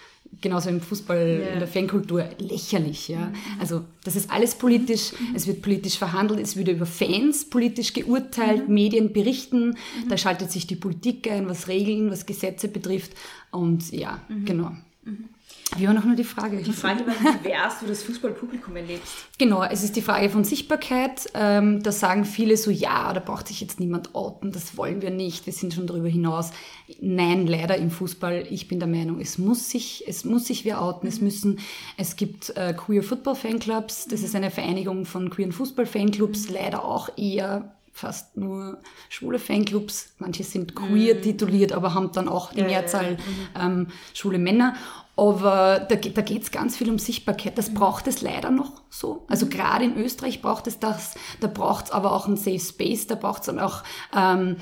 genauso 0.41 0.69
im 0.69 0.81
Fußball, 0.81 1.17
yeah. 1.17 1.53
in 1.53 1.59
der 1.59 1.67
Fankultur, 1.67 2.25
lächerlich. 2.39 3.07
Ja? 3.07 3.27
Mhm. 3.27 3.33
Also 3.59 3.83
das 4.03 4.15
ist 4.15 4.29
alles 4.29 4.55
politisch, 4.55 5.11
mhm. 5.13 5.35
es 5.35 5.47
wird 5.47 5.61
politisch 5.61 5.97
verhandelt, 5.97 6.39
es 6.39 6.55
wird 6.55 6.67
über 6.67 6.85
Fans 6.85 7.49
politisch 7.49 7.93
geurteilt, 7.93 8.67
mhm. 8.67 8.73
Medien 8.73 9.13
berichten, 9.13 9.69
mhm. 9.69 10.09
da 10.09 10.17
schaltet 10.17 10.51
sich 10.51 10.67
die 10.67 10.75
Politik 10.75 11.29
ein, 11.31 11.47
was 11.47 11.67
Regeln, 11.67 12.11
was 12.11 12.25
Gesetze 12.25 12.67
betrifft. 12.67 13.13
Und 13.51 13.91
ja, 13.91 14.21
mhm. 14.29 14.45
genau. 14.45 14.71
Mhm. 15.73 15.79
Wie 15.79 15.87
war 15.87 15.93
noch 15.93 16.05
nur 16.05 16.15
die 16.15 16.23
Frage? 16.23 16.57
Die 16.57 16.71
Frage 16.71 17.05
war, 17.05 17.13
wie 17.13 17.37
divers 17.43 17.79
du 17.79 17.87
das 17.87 18.03
Fußballpublikum 18.03 18.75
erlebst. 18.75 19.13
Genau, 19.37 19.63
es 19.63 19.83
ist 19.83 19.95
die 19.95 20.01
Frage 20.01 20.29
von 20.29 20.43
Sichtbarkeit. 20.43 21.27
Ähm, 21.33 21.81
da 21.81 21.91
sagen 21.91 22.25
viele 22.25 22.57
so, 22.57 22.71
ja, 22.71 23.13
da 23.13 23.19
braucht 23.19 23.47
sich 23.47 23.61
jetzt 23.61 23.79
niemand 23.79 24.15
outen, 24.15 24.51
das 24.51 24.77
wollen 24.77 25.01
wir 25.01 25.09
nicht, 25.09 25.45
wir 25.45 25.53
sind 25.53 25.73
schon 25.73 25.87
darüber 25.87 26.07
hinaus. 26.07 26.51
Nein, 27.01 27.47
leider 27.47 27.77
im 27.77 27.91
Fußball, 27.91 28.47
ich 28.49 28.67
bin 28.67 28.79
der 28.79 28.87
Meinung, 28.87 29.19
es 29.19 29.37
muss 29.37 29.69
sich, 29.69 30.03
es 30.07 30.23
muss 30.23 30.45
sich 30.45 30.65
wer 30.65 30.81
outen, 30.81 31.07
es 31.07 31.19
müssen, 31.19 31.59
es 31.97 32.15
gibt 32.15 32.55
äh, 32.55 32.73
Queer 32.73 33.03
Football 33.03 33.35
Fanclubs, 33.35 34.07
das 34.07 34.21
ist 34.21 34.35
eine 34.35 34.51
Vereinigung 34.51 35.05
von 35.05 35.29
queeren 35.29 35.51
Fußball 35.51 35.85
Fanclubs, 35.85 36.49
leider 36.49 36.85
auch 36.85 37.09
eher 37.17 37.75
fast 37.95 38.35
nur 38.35 38.79
schwule 39.07 39.39
Fanclubs. 39.39 40.15
Manche 40.19 40.43
sind 40.43 40.75
queer 40.75 41.15
mhm. 41.15 41.21
tituliert, 41.21 41.71
aber 41.71 41.93
haben 41.93 42.11
dann 42.11 42.27
auch 42.27 42.51
die 42.51 42.61
Mehrzahl 42.61 43.13
ja, 43.13 43.61
ja. 43.61 43.65
Ähm, 43.65 43.87
schwule 44.13 44.37
Männer. 44.37 44.75
Aber 45.17 45.79
da, 45.79 45.95
da 45.95 46.21
geht 46.21 46.43
es 46.43 46.51
ganz 46.51 46.75
viel 46.75 46.89
um 46.89 46.99
Sichtbarkeit. 46.99 47.57
Das 47.57 47.73
braucht 47.73 48.07
es 48.07 48.21
leider 48.21 48.51
noch 48.51 48.81
so. 48.89 49.25
Also 49.27 49.47
gerade 49.47 49.85
in 49.85 49.97
Österreich 49.97 50.41
braucht 50.41 50.67
es 50.67 50.79
das. 50.79 51.15
Da 51.39 51.47
braucht 51.47 51.85
es 51.85 51.91
aber 51.91 52.11
auch 52.11 52.27
einen 52.27 52.37
Safe 52.37 52.59
Space. 52.59 53.07
Da 53.07 53.15
braucht 53.15 53.41
es 53.41 53.45
dann 53.45 53.59
auch 53.59 53.83
ähm, 54.15 54.57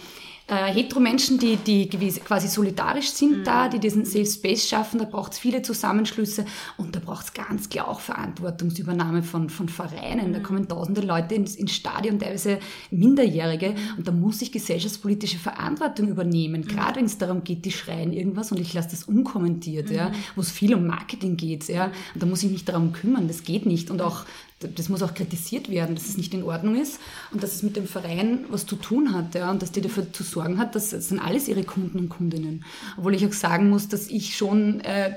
äh, 0.47 0.73
Hetero-Menschen, 0.73 1.39
die, 1.39 1.55
die 1.55 1.87
quasi 1.87 2.47
solidarisch 2.47 3.09
sind 3.11 3.39
mhm. 3.39 3.43
da, 3.45 3.69
die 3.69 3.79
diesen 3.79 4.03
Safe 4.03 4.25
Space 4.25 4.67
schaffen, 4.67 4.99
da 4.99 5.05
braucht 5.05 5.33
es 5.33 5.39
viele 5.39 5.61
Zusammenschlüsse 5.61 6.45
und 6.77 6.95
da 6.95 6.99
braucht 6.99 7.25
es 7.25 7.33
ganz 7.33 7.69
klar 7.69 7.87
auch 7.87 8.01
Verantwortungsübernahme 8.01 9.23
von, 9.23 9.49
von 9.49 9.69
Vereinen. 9.69 10.29
Mhm. 10.29 10.33
Da 10.33 10.39
kommen 10.39 10.67
tausende 10.67 11.01
Leute 11.01 11.35
ins, 11.35 11.55
ins 11.55 11.73
Stadion, 11.73 12.19
teilweise 12.19 12.59
Minderjährige 12.91 13.69
mhm. 13.69 13.97
und 13.97 14.07
da 14.07 14.11
muss 14.11 14.41
ich 14.41 14.51
gesellschaftspolitische 14.51 15.37
Verantwortung 15.37 16.09
übernehmen, 16.09 16.61
mhm. 16.61 16.67
gerade 16.67 16.97
wenn 16.97 17.05
es 17.05 17.17
darum 17.17 17.43
geht, 17.43 17.63
die 17.63 17.71
schreien 17.71 18.11
irgendwas 18.11 18.51
und 18.51 18.59
ich 18.59 18.73
lasse 18.73 18.89
das 18.91 19.03
unkommentiert, 19.03 19.89
ja, 19.89 20.09
mhm. 20.09 20.13
wo 20.35 20.41
es 20.41 20.51
viel 20.51 20.75
um 20.75 20.85
Marketing 20.85 21.37
geht. 21.37 21.69
Ja, 21.69 21.85
und 22.13 22.21
da 22.21 22.25
muss 22.25 22.43
ich 22.43 22.51
mich 22.51 22.65
darum 22.65 22.91
kümmern, 22.91 23.27
das 23.27 23.43
geht 23.43 23.65
nicht. 23.65 23.89
Und 23.89 24.01
auch 24.01 24.25
das 24.67 24.89
muss 24.89 25.01
auch 25.01 25.13
kritisiert 25.13 25.69
werden, 25.69 25.95
dass 25.95 26.07
es 26.07 26.17
nicht 26.17 26.33
in 26.33 26.43
Ordnung 26.43 26.79
ist 26.79 26.99
und 27.31 27.43
dass 27.43 27.53
es 27.53 27.63
mit 27.63 27.75
dem 27.75 27.87
Verein 27.87 28.45
was 28.49 28.65
zu 28.65 28.75
tun 28.75 29.13
hat 29.13 29.35
ja, 29.35 29.51
und 29.51 29.61
dass 29.61 29.71
die 29.71 29.81
dafür 29.81 30.11
zu 30.11 30.23
sorgen 30.23 30.57
hat, 30.57 30.75
dass 30.75 30.91
das 30.91 31.09
sind 31.09 31.19
alles 31.19 31.47
ihre 31.47 31.63
Kunden 31.63 31.99
und 31.99 32.09
Kundinnen. 32.09 32.65
Obwohl 32.97 33.15
ich 33.15 33.25
auch 33.25 33.33
sagen 33.33 33.69
muss, 33.69 33.87
dass 33.87 34.07
ich 34.07 34.35
schon 34.35 34.79
äh, 34.81 35.13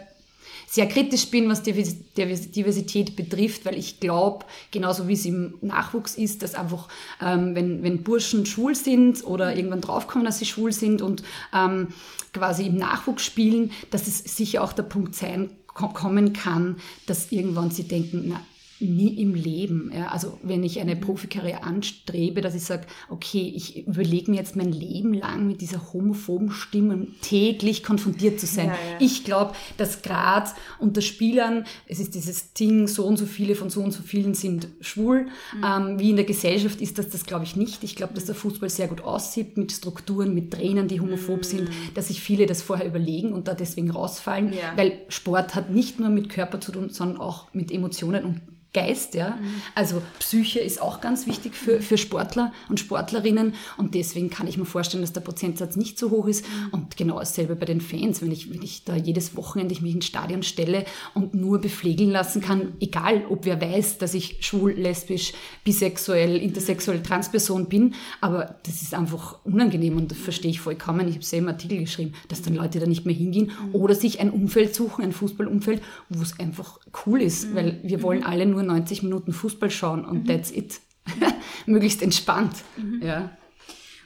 sehr 0.68 0.88
kritisch 0.88 1.30
bin, 1.30 1.48
was 1.48 1.62
Diversität 1.62 3.16
betrifft, 3.16 3.64
weil 3.64 3.78
ich 3.78 4.00
glaube, 4.00 4.44
genauso 4.70 5.08
wie 5.08 5.14
es 5.14 5.24
im 5.24 5.54
Nachwuchs 5.60 6.16
ist, 6.16 6.42
dass 6.42 6.54
einfach, 6.54 6.88
ähm, 7.20 7.54
wenn, 7.54 7.82
wenn 7.82 8.02
Burschen 8.02 8.46
schwul 8.46 8.74
sind 8.74 9.24
oder 9.24 9.54
irgendwann 9.54 9.80
draufkommen, 9.80 10.24
dass 10.24 10.38
sie 10.38 10.46
schwul 10.46 10.72
sind 10.72 11.02
und 11.02 11.22
ähm, 11.54 11.88
quasi 12.32 12.66
im 12.66 12.76
Nachwuchs 12.76 13.24
spielen, 13.24 13.70
dass 13.90 14.06
es 14.06 14.18
sicher 14.18 14.62
auch 14.62 14.72
der 14.72 14.82
Punkt 14.82 15.14
sein 15.14 15.50
kommen 15.66 16.32
kann, 16.32 16.76
dass 17.06 17.30
irgendwann 17.32 17.70
sie 17.70 17.86
denken, 17.86 18.24
na, 18.28 18.40
Nie 18.78 19.20
im 19.22 19.34
Leben. 19.34 19.90
Ja. 19.94 20.08
Also 20.08 20.38
wenn 20.42 20.62
ich 20.62 20.80
eine 20.80 20.96
Profikarriere 20.96 21.62
anstrebe, 21.62 22.42
dass 22.42 22.54
ich 22.54 22.64
sage, 22.64 22.86
okay, 23.08 23.52
ich 23.54 23.86
überlege 23.86 24.30
mir 24.30 24.36
jetzt 24.36 24.54
mein 24.54 24.70
Leben 24.70 25.14
lang 25.14 25.46
mit 25.46 25.60
dieser 25.62 25.92
homophoben 25.92 26.50
Stimme 26.50 27.06
täglich 27.22 27.82
konfrontiert 27.82 28.38
zu 28.38 28.46
sein. 28.46 28.66
Ja, 28.66 28.72
ja. 28.72 28.96
Ich 29.00 29.24
glaube, 29.24 29.54
dass 29.78 30.02
gerade 30.02 30.50
unter 30.78 31.00
Spielern, 31.00 31.64
es 31.86 32.00
ist 32.00 32.14
dieses 32.14 32.52
Ding, 32.52 32.86
so 32.86 33.06
und 33.06 33.16
so 33.16 33.24
viele 33.24 33.54
von 33.54 33.70
so 33.70 33.82
und 33.82 33.92
so 33.92 34.02
vielen 34.02 34.34
sind 34.34 34.68
schwul. 34.80 35.28
Mhm. 35.54 35.64
Ähm, 35.64 35.98
wie 35.98 36.10
in 36.10 36.16
der 36.16 36.26
Gesellschaft 36.26 36.80
ist 36.80 36.98
das 36.98 37.08
das, 37.08 37.24
glaube 37.24 37.44
ich, 37.44 37.56
nicht. 37.56 37.82
Ich 37.82 37.96
glaube, 37.96 38.14
dass 38.14 38.26
der 38.26 38.34
Fußball 38.34 38.68
sehr 38.68 38.88
gut 38.88 39.02
aussieht 39.02 39.56
mit 39.56 39.72
Strukturen, 39.72 40.34
mit 40.34 40.52
Trainern, 40.52 40.88
die 40.88 41.00
homophob 41.00 41.44
sind, 41.44 41.70
dass 41.94 42.08
sich 42.08 42.20
viele 42.20 42.46
das 42.46 42.62
vorher 42.62 42.86
überlegen 42.86 43.32
und 43.32 43.48
da 43.48 43.54
deswegen 43.54 43.90
rausfallen. 43.90 44.50
Mhm. 44.50 44.76
Weil 44.76 45.00
Sport 45.08 45.54
hat 45.54 45.70
nicht 45.70 45.98
nur 45.98 46.10
mit 46.10 46.28
Körper 46.28 46.60
zu 46.60 46.72
tun, 46.72 46.90
sondern 46.90 47.20
auch 47.20 47.52
mit 47.54 47.72
Emotionen 47.72 48.24
und 48.24 48.40
Geist, 48.76 49.14
ja. 49.14 49.38
Also 49.74 50.02
Psyche 50.18 50.60
ist 50.60 50.82
auch 50.82 51.00
ganz 51.00 51.26
wichtig 51.26 51.54
für, 51.54 51.80
für 51.80 51.96
Sportler 51.96 52.52
und 52.68 52.78
Sportlerinnen. 52.78 53.54
Und 53.78 53.94
deswegen 53.94 54.28
kann 54.28 54.46
ich 54.46 54.58
mir 54.58 54.66
vorstellen, 54.66 55.02
dass 55.02 55.14
der 55.14 55.22
Prozentsatz 55.22 55.76
nicht 55.76 55.98
so 55.98 56.10
hoch 56.10 56.26
ist. 56.26 56.44
Und 56.72 56.98
genau 56.98 57.18
dasselbe 57.18 57.56
bei 57.56 57.64
den 57.64 57.80
Fans, 57.80 58.20
wenn 58.20 58.30
ich, 58.30 58.52
wenn 58.52 58.60
ich 58.60 58.84
da 58.84 58.94
jedes 58.94 59.34
Wochenende 59.34 59.72
ich 59.72 59.80
mich 59.80 59.94
ins 59.94 60.04
Stadion 60.04 60.42
stelle 60.42 60.84
und 61.14 61.32
nur 61.32 61.58
beflegeln 61.58 62.10
lassen 62.10 62.42
kann, 62.42 62.74
egal 62.78 63.24
ob 63.30 63.46
wer 63.46 63.58
weiß, 63.62 63.96
dass 63.96 64.12
ich 64.12 64.36
schwul, 64.40 64.72
lesbisch, 64.72 65.32
bisexuell, 65.64 66.36
intersexuell, 66.36 67.02
Transperson 67.02 67.70
bin, 67.70 67.94
aber 68.20 68.56
das 68.64 68.82
ist 68.82 68.92
einfach 68.92 69.38
unangenehm 69.44 69.96
und 69.96 70.10
das 70.10 70.18
verstehe 70.18 70.50
ich 70.50 70.60
vollkommen. 70.60 71.08
Ich 71.08 71.14
habe 71.14 71.24
selber 71.24 71.48
einen 71.48 71.56
Artikel 71.56 71.78
geschrieben, 71.78 72.12
dass 72.28 72.42
dann 72.42 72.54
Leute 72.54 72.78
da 72.78 72.86
nicht 72.86 73.06
mehr 73.06 73.14
hingehen 73.14 73.52
oder 73.72 73.94
sich 73.94 74.20
ein 74.20 74.30
Umfeld 74.30 74.74
suchen, 74.74 75.02
ein 75.02 75.12
Fußballumfeld, 75.12 75.80
wo 76.10 76.20
es 76.20 76.38
einfach 76.38 76.78
cool 77.06 77.22
ist, 77.22 77.54
weil 77.54 77.80
wir 77.82 78.02
wollen 78.02 78.22
alle 78.22 78.44
nur 78.44 78.65
90 78.66 79.02
Minuten 79.02 79.32
Fußball 79.32 79.70
schauen 79.70 80.04
und 80.04 80.28
that's 80.28 80.50
it. 80.50 80.80
Möglichst 81.66 82.02
entspannt. 82.02 82.56
Ja. 83.00 83.36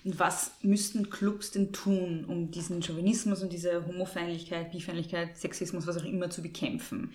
Und 0.04 0.18
was 0.18 0.52
müssten 0.62 1.10
Clubs 1.10 1.50
denn 1.50 1.72
tun, 1.72 2.24
um 2.26 2.50
diesen 2.50 2.82
Chauvinismus 2.82 3.42
und 3.42 3.52
diese 3.52 3.86
Homofeindlichkeit, 3.86 4.72
Bifeindlichkeit, 4.72 5.36
Sexismus, 5.36 5.86
was 5.86 5.98
auch 5.98 6.04
immer 6.04 6.30
zu 6.30 6.42
bekämpfen? 6.42 7.12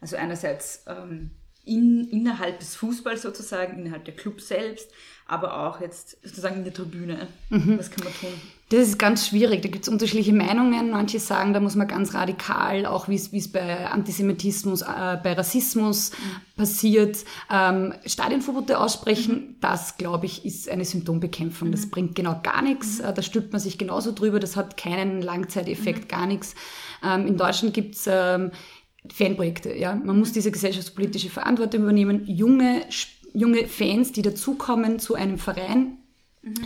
Also 0.00 0.16
einerseits 0.16 0.84
ähm, 0.86 1.30
in, 1.64 2.08
innerhalb 2.08 2.58
des 2.60 2.76
Fußballs 2.76 3.22
sozusagen, 3.22 3.78
innerhalb 3.78 4.04
der 4.04 4.14
Clubs 4.14 4.48
selbst, 4.48 4.90
aber 5.26 5.66
auch 5.66 5.80
jetzt 5.80 6.18
sozusagen 6.22 6.56
in 6.56 6.64
der 6.64 6.74
Tribüne. 6.74 7.28
Was 7.48 7.90
kann 7.90 8.04
man 8.04 8.12
tun? 8.14 8.30
Das 8.70 8.88
ist 8.88 8.98
ganz 8.98 9.28
schwierig. 9.28 9.62
Da 9.62 9.68
gibt 9.68 9.84
es 9.84 9.88
unterschiedliche 9.88 10.32
Meinungen. 10.32 10.90
Manche 10.90 11.20
sagen, 11.20 11.52
da 11.52 11.60
muss 11.60 11.76
man 11.76 11.86
ganz 11.86 12.12
radikal, 12.12 12.86
auch 12.86 13.08
wie 13.08 13.14
es 13.14 13.52
bei 13.52 13.86
Antisemitismus, 13.86 14.82
äh, 14.82 15.18
bei 15.22 15.34
Rassismus 15.34 16.12
passiert, 16.56 17.18
ähm, 17.50 17.94
Stadionverbote 18.04 18.78
aussprechen. 18.78 19.56
Das, 19.60 19.96
glaube 19.96 20.26
ich, 20.26 20.44
ist 20.44 20.68
eine 20.68 20.84
Symptombekämpfung. 20.84 21.72
Das 21.72 21.88
bringt 21.88 22.14
genau 22.14 22.40
gar 22.42 22.62
nichts. 22.62 23.00
Äh, 23.00 23.12
da 23.14 23.22
stülpt 23.22 23.52
man 23.52 23.60
sich 23.60 23.78
genauso 23.78 24.12
drüber. 24.12 24.40
Das 24.40 24.56
hat 24.56 24.76
keinen 24.76 25.22
Langzeiteffekt, 25.22 26.08
gar 26.08 26.26
nichts. 26.26 26.54
Ähm, 27.02 27.26
in 27.26 27.36
Deutschland 27.36 27.74
gibt 27.74 27.94
es 27.94 28.08
ähm, 28.10 28.50
Fanprojekte. 29.12 29.76
Ja? 29.76 29.94
Man 29.94 30.18
muss 30.18 30.32
diese 30.32 30.50
gesellschaftspolitische 30.50 31.30
Verantwortung 31.30 31.82
übernehmen. 31.82 32.26
Junge, 32.26 32.82
junge 33.32 33.66
Fans, 33.66 34.12
die 34.12 34.22
dazukommen 34.22 34.98
zu 34.98 35.14
einem 35.14 35.38
Verein, 35.38 35.98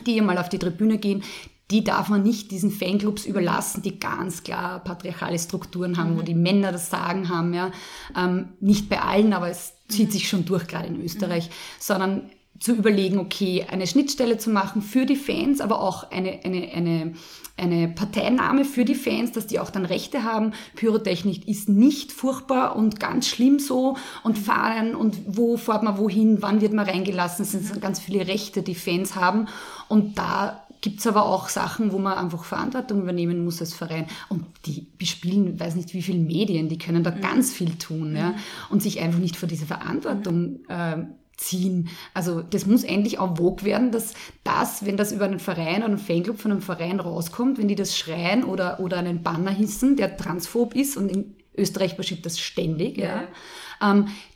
die 0.07 0.20
mal 0.20 0.38
auf 0.38 0.48
die 0.48 0.59
Tribüne 0.59 0.98
gehen, 0.98 1.22
die 1.70 1.85
darf 1.85 2.09
man 2.09 2.22
nicht 2.22 2.51
diesen 2.51 2.70
Fanclubs 2.70 3.27
überlassen, 3.27 3.83
die 3.83 4.01
ganz 4.01 4.42
klar 4.42 4.83
patriarchale 4.83 5.38
Strukturen 5.38 5.98
haben, 5.98 6.16
wo 6.16 6.22
die 6.22 6.35
Männer 6.35 6.72
das 6.72 6.88
Sagen 6.88 7.29
haben. 7.29 7.53
Ja? 7.53 7.72
Ähm, 8.16 8.51
nicht 8.61 8.88
bei 8.88 9.03
allen, 9.03 9.35
aber 9.35 9.51
es 9.51 9.74
zieht 9.88 10.12
sich 10.12 10.29
schon 10.29 10.46
durch, 10.46 10.66
gerade 10.66 10.88
in 10.88 11.03
Österreich, 11.03 11.51
sondern 11.79 12.31
zu 12.61 12.75
überlegen, 12.75 13.18
okay, 13.18 13.66
eine 13.71 13.87
Schnittstelle 13.87 14.38
zu 14.38 14.51
machen 14.51 14.83
für 14.83 15.07
die 15.07 15.16
Fans, 15.16 15.61
aber 15.61 15.81
auch 15.81 16.11
eine, 16.11 16.40
eine, 16.44 16.73
eine, 16.73 17.12
eine 17.57 17.88
Parteinahme 17.88 18.64
für 18.64 18.85
die 18.85 18.94
Fans, 18.94 19.33
dass 19.33 19.47
die 19.47 19.61
auch 19.61 19.71
dann 19.71 19.85
Rechte 19.85 20.25
haben. 20.25 20.53
Pyrotechnik 20.75 21.47
ist 21.47 21.68
nicht 21.68 22.12
furchtbar 22.12 22.75
und 22.75 22.99
ganz 22.99 23.29
schlimm 23.29 23.59
so 23.59 23.97
und 24.25 24.38
fahren 24.38 24.94
und 24.94 25.16
wo 25.27 25.57
fährt 25.57 25.83
man 25.83 25.99
wohin, 25.99 26.42
wann 26.42 26.61
wird 26.61 26.73
man 26.73 26.87
reingelassen, 26.87 27.44
es 27.44 27.53
sind 27.53 27.81
ganz 27.81 28.01
viele 28.01 28.27
Rechte, 28.27 28.62
die 28.62 28.75
Fans 28.75 29.14
haben 29.14 29.47
und 29.88 30.18
da 30.18 30.64
gibt's 30.81 31.07
aber 31.07 31.27
auch 31.27 31.49
Sachen, 31.49 31.92
wo 31.92 31.99
man 31.99 32.16
einfach 32.16 32.44
Verantwortung 32.44 33.03
übernehmen 33.03 33.44
muss 33.44 33.61
als 33.61 33.75
Verein. 33.75 34.07
Und 34.29 34.44
die 34.64 34.87
bespielen, 34.97 35.59
weiß 35.59 35.75
nicht 35.75 35.92
wie 35.92 36.03
viele 36.03 36.21
Medien, 36.21 36.68
die 36.68 36.79
können 36.79 37.03
da 37.03 37.11
ganz 37.11 37.53
viel 37.53 37.75
tun. 37.77 38.14
Ja? 38.14 38.35
Und 38.71 38.83
sich 38.83 39.01
einfach 39.01 39.18
nicht 39.18 39.37
vor 39.37 39.49
diese 39.49 39.66
Verantwortung 39.66 40.61
äh, 40.68 40.99
ziehen. 41.38 41.88
Also 42.12 42.42
das 42.42 42.66
muss 42.66 42.85
endlich 42.85 43.18
auch 43.18 43.37
Vogue 43.37 43.64
werden, 43.64 43.90
dass 43.90 44.12
das, 44.44 44.85
wenn 44.85 44.96
das 44.96 45.12
über 45.12 45.24
einen 45.24 45.38
Verein 45.38 45.79
oder 45.79 45.87
einen 45.87 45.98
Fanclub 45.98 46.38
von 46.38 46.51
einem 46.51 46.61
Verein 46.61 47.01
rauskommt, 47.01 47.59
wenn 47.59 47.68
die 47.68 47.74
das 47.74 47.96
schreien 47.96 48.44
oder, 48.44 48.81
oder 48.81 48.98
einen 48.98 49.22
Banner 49.22 49.53
hissen, 49.53 49.96
der 49.96 50.16
transphob 50.16 50.74
ist 50.74 50.96
und 50.96 51.11
in 51.11 51.37
Österreich 51.57 51.96
passiert 51.96 52.27
das 52.27 52.38
ständig, 52.38 52.98
ja. 52.98 53.22
Ähm, 53.22 53.29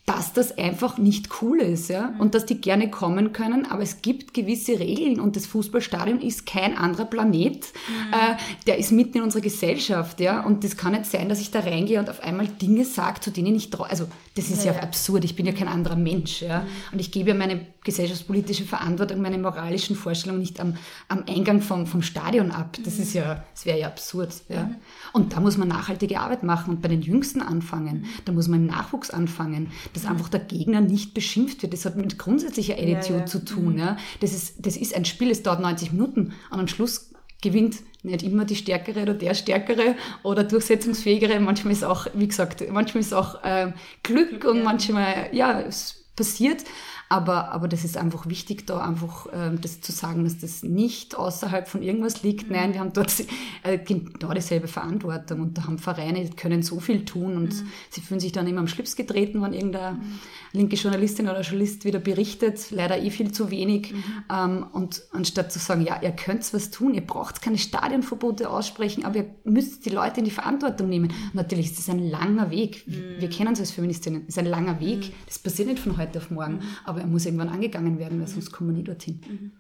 dass 0.04 0.32
das 0.32 0.58
einfach 0.58 0.98
nicht 0.98 1.28
cool 1.40 1.60
ist, 1.60 1.88
ja, 1.88 2.12
und 2.18 2.34
dass 2.34 2.44
die 2.44 2.60
gerne 2.60 2.90
kommen 2.90 3.32
können, 3.32 3.70
aber 3.70 3.82
es 3.82 4.02
gibt 4.02 4.34
gewisse 4.34 4.80
Regeln 4.80 5.20
und 5.20 5.36
das 5.36 5.46
Fußballstadion 5.46 6.20
ist 6.20 6.44
kein 6.44 6.76
anderer 6.76 7.04
Planet, 7.04 7.66
äh, 8.10 8.34
der 8.66 8.78
ist 8.78 8.90
mitten 8.90 9.18
in 9.18 9.22
unserer 9.22 9.42
Gesellschaft, 9.42 10.18
ja, 10.18 10.40
und 10.44 10.64
das 10.64 10.76
kann 10.76 10.92
nicht 10.92 11.06
sein, 11.06 11.28
dass 11.28 11.40
ich 11.40 11.52
da 11.52 11.60
reingehe 11.60 12.00
und 12.00 12.10
auf 12.10 12.20
einmal 12.20 12.48
Dinge 12.48 12.84
sage, 12.84 13.20
zu 13.20 13.30
denen 13.30 13.54
ich 13.54 13.70
traue, 13.70 13.88
also 13.88 14.08
das 14.34 14.50
ist 14.50 14.64
ja, 14.64 14.72
absurd, 14.72 15.24
ich 15.24 15.36
bin 15.36 15.46
ja 15.46 15.52
kein 15.52 15.68
anderer 15.68 15.96
Mensch, 15.96 16.42
ja, 16.42 16.66
und 16.90 17.00
ich 17.00 17.12
gebe 17.12 17.28
ja 17.28 17.34
meine 17.36 17.64
gesellschaftspolitische 17.84 18.64
Verantwortung, 18.64 19.20
meine 19.20 19.38
moralischen 19.38 19.94
Vorstellungen 19.94 20.40
nicht 20.40 20.58
am, 20.58 20.74
am 21.08 21.22
Eingang 21.28 21.60
vom, 21.60 21.86
vom 21.86 22.02
Stadion 22.02 22.50
ab, 22.50 22.76
das 22.84 22.98
ist 22.98 23.14
ja, 23.14 23.44
das 23.54 23.66
wäre 23.66 23.78
ja 23.78 23.86
absurd, 23.86 24.34
ja, 24.48 24.68
und 25.12 25.32
da 25.32 25.40
muss 25.40 25.56
man 25.56 25.68
nachhaltige 25.68 26.18
Arbeit 26.18 26.42
machen 26.42 26.70
und 26.70 26.82
bei 26.82 26.88
den 26.88 27.02
Jüngsten 27.02 27.40
anfangen, 27.40 28.06
da 28.24 28.32
muss 28.32 28.48
man 28.48 28.60
im 28.60 28.66
Nachwuchs 28.66 29.10
anfangen, 29.10 29.31
dass 29.92 30.06
einfach 30.06 30.28
der 30.28 30.40
Gegner 30.40 30.80
nicht 30.80 31.14
beschimpft 31.14 31.62
wird. 31.62 31.72
Das 31.72 31.84
hat 31.84 31.96
mit 31.96 32.18
grundsätzlicher 32.18 32.74
Attitude 32.74 33.20
ja. 33.20 33.26
zu 33.26 33.44
tun. 33.44 33.78
Ja. 33.78 33.96
Das, 34.20 34.32
ist, 34.32 34.64
das 34.64 34.76
ist 34.76 34.94
ein 34.94 35.04
Spiel, 35.04 35.30
es 35.30 35.42
dauert 35.42 35.60
90 35.60 35.92
Minuten 35.92 36.32
und 36.50 36.60
am 36.60 36.68
Schluss 36.68 37.10
gewinnt 37.42 37.76
nicht 38.02 38.22
immer 38.22 38.44
die 38.44 38.56
Stärkere 38.56 39.02
oder 39.02 39.14
der 39.14 39.34
Stärkere 39.34 39.94
oder 40.22 40.44
durchsetzungsfähigere. 40.44 41.38
Manchmal 41.40 41.72
ist 41.72 41.84
auch, 41.84 42.06
wie 42.14 42.26
gesagt, 42.26 42.64
manchmal 42.70 43.00
ist 43.00 43.14
auch 43.14 43.42
äh, 43.44 43.72
Glück 44.02 44.44
und 44.44 44.62
manchmal, 44.64 45.28
ja, 45.32 45.60
es 45.60 46.04
passiert. 46.16 46.64
Aber, 47.12 47.52
aber 47.52 47.68
das 47.68 47.84
ist 47.84 47.98
einfach 47.98 48.26
wichtig, 48.26 48.66
da 48.66 48.78
einfach 48.80 49.26
ähm, 49.34 49.60
das 49.60 49.82
zu 49.82 49.92
sagen, 49.92 50.24
dass 50.24 50.38
das 50.38 50.62
nicht 50.62 51.14
außerhalb 51.14 51.68
von 51.68 51.82
irgendwas 51.82 52.22
liegt. 52.22 52.50
Nein, 52.50 52.72
wir 52.72 52.80
haben 52.80 52.94
dort 52.94 53.12
äh, 53.64 53.76
genau 53.76 54.32
dieselbe 54.32 54.66
Verantwortung 54.66 55.42
und 55.42 55.58
da 55.58 55.66
haben 55.66 55.76
Vereine, 55.76 56.24
die 56.24 56.34
können 56.34 56.62
so 56.62 56.80
viel 56.80 57.04
tun 57.04 57.36
und 57.36 57.52
sie 57.90 58.00
fühlen 58.00 58.18
sich 58.18 58.32
dann 58.32 58.46
immer 58.46 58.60
am 58.60 58.66
Schlips 58.66 58.96
getreten, 58.96 59.42
wenn 59.42 59.52
irgendeine 59.52 60.00
linke 60.52 60.76
Journalistin 60.76 61.28
oder 61.28 61.42
Journalist 61.42 61.84
wieder 61.84 61.98
berichtet, 61.98 62.70
leider 62.70 62.98
eh 62.98 63.10
viel 63.10 63.30
zu 63.30 63.50
wenig. 63.50 63.92
Ähm, 64.32 64.64
und 64.72 65.02
anstatt 65.12 65.52
zu 65.52 65.58
sagen, 65.58 65.82
ja, 65.82 66.00
ihr 66.00 66.12
könnt 66.12 66.50
was 66.54 66.70
tun, 66.70 66.94
ihr 66.94 67.06
braucht 67.06 67.42
keine 67.42 67.58
Stadionverbote 67.58 68.48
aussprechen, 68.48 69.04
aber 69.04 69.16
ihr 69.16 69.26
müsst 69.44 69.84
die 69.84 69.90
Leute 69.90 70.20
in 70.20 70.24
die 70.24 70.30
Verantwortung 70.30 70.88
nehmen. 70.88 71.12
Natürlich 71.34 71.72
ist 71.72 71.78
das 71.78 71.90
ein 71.90 72.08
langer 72.08 72.50
Weg. 72.50 72.84
Wir, 72.86 73.20
wir 73.20 73.28
kennen 73.28 73.52
es 73.52 73.60
als 73.60 73.70
Feministinnen. 73.70 74.22
Es 74.22 74.36
ist 74.36 74.38
ein 74.38 74.46
langer 74.46 74.80
Weg. 74.80 75.12
Das 75.26 75.38
passiert 75.38 75.68
nicht 75.68 75.78
von 75.78 75.98
heute 75.98 76.18
auf 76.18 76.30
morgen, 76.30 76.60
aber 76.86 77.01
er 77.02 77.08
muss 77.08 77.26
irgendwann 77.26 77.48
angegangen 77.48 77.98
werden, 77.98 78.20
weil 78.20 78.28
sonst 78.28 78.50
kommen 78.52 78.70
wir 78.70 78.76
nie 78.78 78.84
dorthin. 78.84 79.52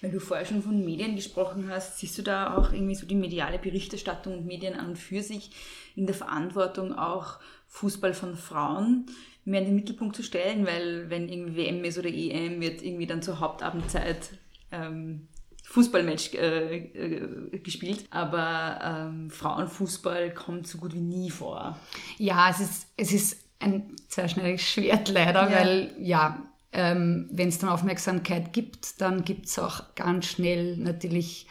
Weil 0.00 0.10
du 0.10 0.18
vorher 0.18 0.44
schon 0.46 0.62
von 0.62 0.84
Medien 0.84 1.14
gesprochen 1.14 1.68
hast, 1.68 1.98
siehst 1.98 2.18
du 2.18 2.22
da 2.22 2.56
auch 2.56 2.72
irgendwie 2.72 2.96
so 2.96 3.06
die 3.06 3.14
mediale 3.14 3.58
Berichterstattung 3.58 4.38
und 4.38 4.46
Medien 4.46 4.74
an 4.74 4.88
und 4.88 4.98
für 4.98 5.22
sich 5.22 5.50
in 5.94 6.06
der 6.06 6.14
Verantwortung 6.14 6.92
auch 6.92 7.38
Fußball 7.68 8.12
von 8.14 8.36
Frauen 8.36 9.06
mehr 9.44 9.60
in 9.60 9.66
den 9.68 9.76
Mittelpunkt 9.76 10.16
zu 10.16 10.22
stellen, 10.24 10.66
weil 10.66 11.08
wenn 11.08 11.28
irgendwie 11.28 11.56
WM 11.56 11.84
ist 11.84 11.98
oder 11.98 12.08
EM, 12.08 12.60
wird 12.60 12.82
irgendwie 12.82 13.06
dann 13.06 13.22
zur 13.22 13.38
Hauptabendzeit 13.38 14.30
ähm, 14.72 15.28
Fußballmatch 15.64 16.34
äh, 16.34 16.76
äh, 16.78 17.58
gespielt, 17.60 18.06
aber 18.10 18.80
ähm, 18.82 19.30
Frauenfußball 19.30 20.34
kommt 20.34 20.66
so 20.66 20.78
gut 20.78 20.94
wie 20.94 21.00
nie 21.00 21.30
vor. 21.30 21.78
Ja, 22.18 22.50
es 22.50 22.58
ist, 22.60 22.88
es 22.96 23.12
ist 23.12 23.44
ein 23.60 23.94
zweischneidiges 24.08 24.62
Schwert 24.62 25.08
leider, 25.10 25.48
Ja. 25.48 25.56
weil 25.60 25.92
ja, 26.00 26.42
ähm, 26.72 27.28
wenn 27.32 27.48
es 27.48 27.58
dann 27.58 27.70
Aufmerksamkeit 27.70 28.52
gibt, 28.52 29.00
dann 29.00 29.24
gibt 29.24 29.46
es 29.46 29.58
auch 29.58 29.94
ganz 29.94 30.26
schnell 30.26 30.76
natürlich, 30.76 31.46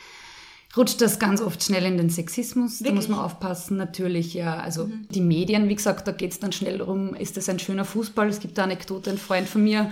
rutscht 0.78 1.02
das 1.02 1.20
ganz 1.20 1.42
oft 1.42 1.62
schnell 1.64 1.84
in 1.86 1.98
den 1.98 2.10
Sexismus. 2.10 2.80
Da 2.80 2.92
muss 2.92 3.10
man 3.10 3.20
aufpassen, 3.20 3.78
natürlich, 3.78 4.34
ja. 4.34 4.58
Also 4.58 4.90
die 5.10 5.22
Medien, 5.22 5.68
wie 5.68 5.76
gesagt, 5.76 6.08
da 6.08 6.12
geht 6.12 6.32
es 6.32 6.40
dann 6.40 6.52
schnell 6.52 6.78
darum, 6.78 7.16
ist 7.16 7.38
das 7.38 7.50
ein 7.50 7.60
schöner 7.60 7.86
Fußball? 7.86 8.30
Es 8.30 8.40
gibt 8.40 8.58
eine 8.58 8.72
Anekdote, 8.72 9.10
ein 9.10 9.18
Freund 9.18 9.48
von 9.48 9.64
mir, 9.64 9.92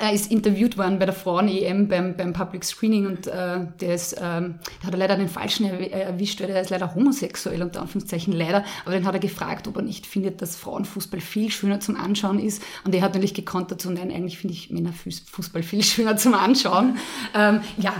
er 0.00 0.12
ist 0.12 0.30
interviewt 0.30 0.78
worden 0.78 0.98
bei 0.98 1.04
der 1.04 1.14
Frauen-EM 1.14 1.88
beim, 1.88 2.16
beim 2.16 2.32
Public 2.32 2.64
Screening 2.64 3.06
und 3.06 3.26
äh, 3.26 3.66
der, 3.80 3.94
ist, 3.94 4.16
ähm, 4.20 4.58
der 4.80 4.86
hat 4.86 4.96
leider 4.96 5.16
den 5.16 5.28
Falschen 5.28 5.66
erwischt, 5.66 6.40
weil 6.40 6.50
er 6.50 6.62
ist 6.62 6.70
leider 6.70 6.94
homosexuell, 6.94 7.62
unter 7.62 7.82
Anführungszeichen 7.82 8.32
leider, 8.32 8.64
aber 8.84 8.94
den 8.94 9.06
hat 9.06 9.14
er 9.14 9.20
gefragt, 9.20 9.68
ob 9.68 9.76
er 9.76 9.82
nicht 9.82 10.06
findet, 10.06 10.40
dass 10.40 10.56
Frauenfußball 10.56 11.20
viel 11.20 11.50
schöner 11.50 11.80
zum 11.80 11.96
Anschauen 11.96 12.38
ist 12.38 12.62
und 12.84 12.94
er 12.94 13.02
hat 13.02 13.12
natürlich 13.12 13.34
gekontert, 13.34 13.82
so 13.82 13.90
nein, 13.90 14.10
eigentlich 14.10 14.38
finde 14.38 14.54
ich 14.54 14.70
Männerfußball 14.70 15.62
viel 15.62 15.82
schöner 15.82 16.16
zum 16.16 16.34
Anschauen. 16.34 16.96
Ähm, 17.34 17.60
ja, 17.76 17.94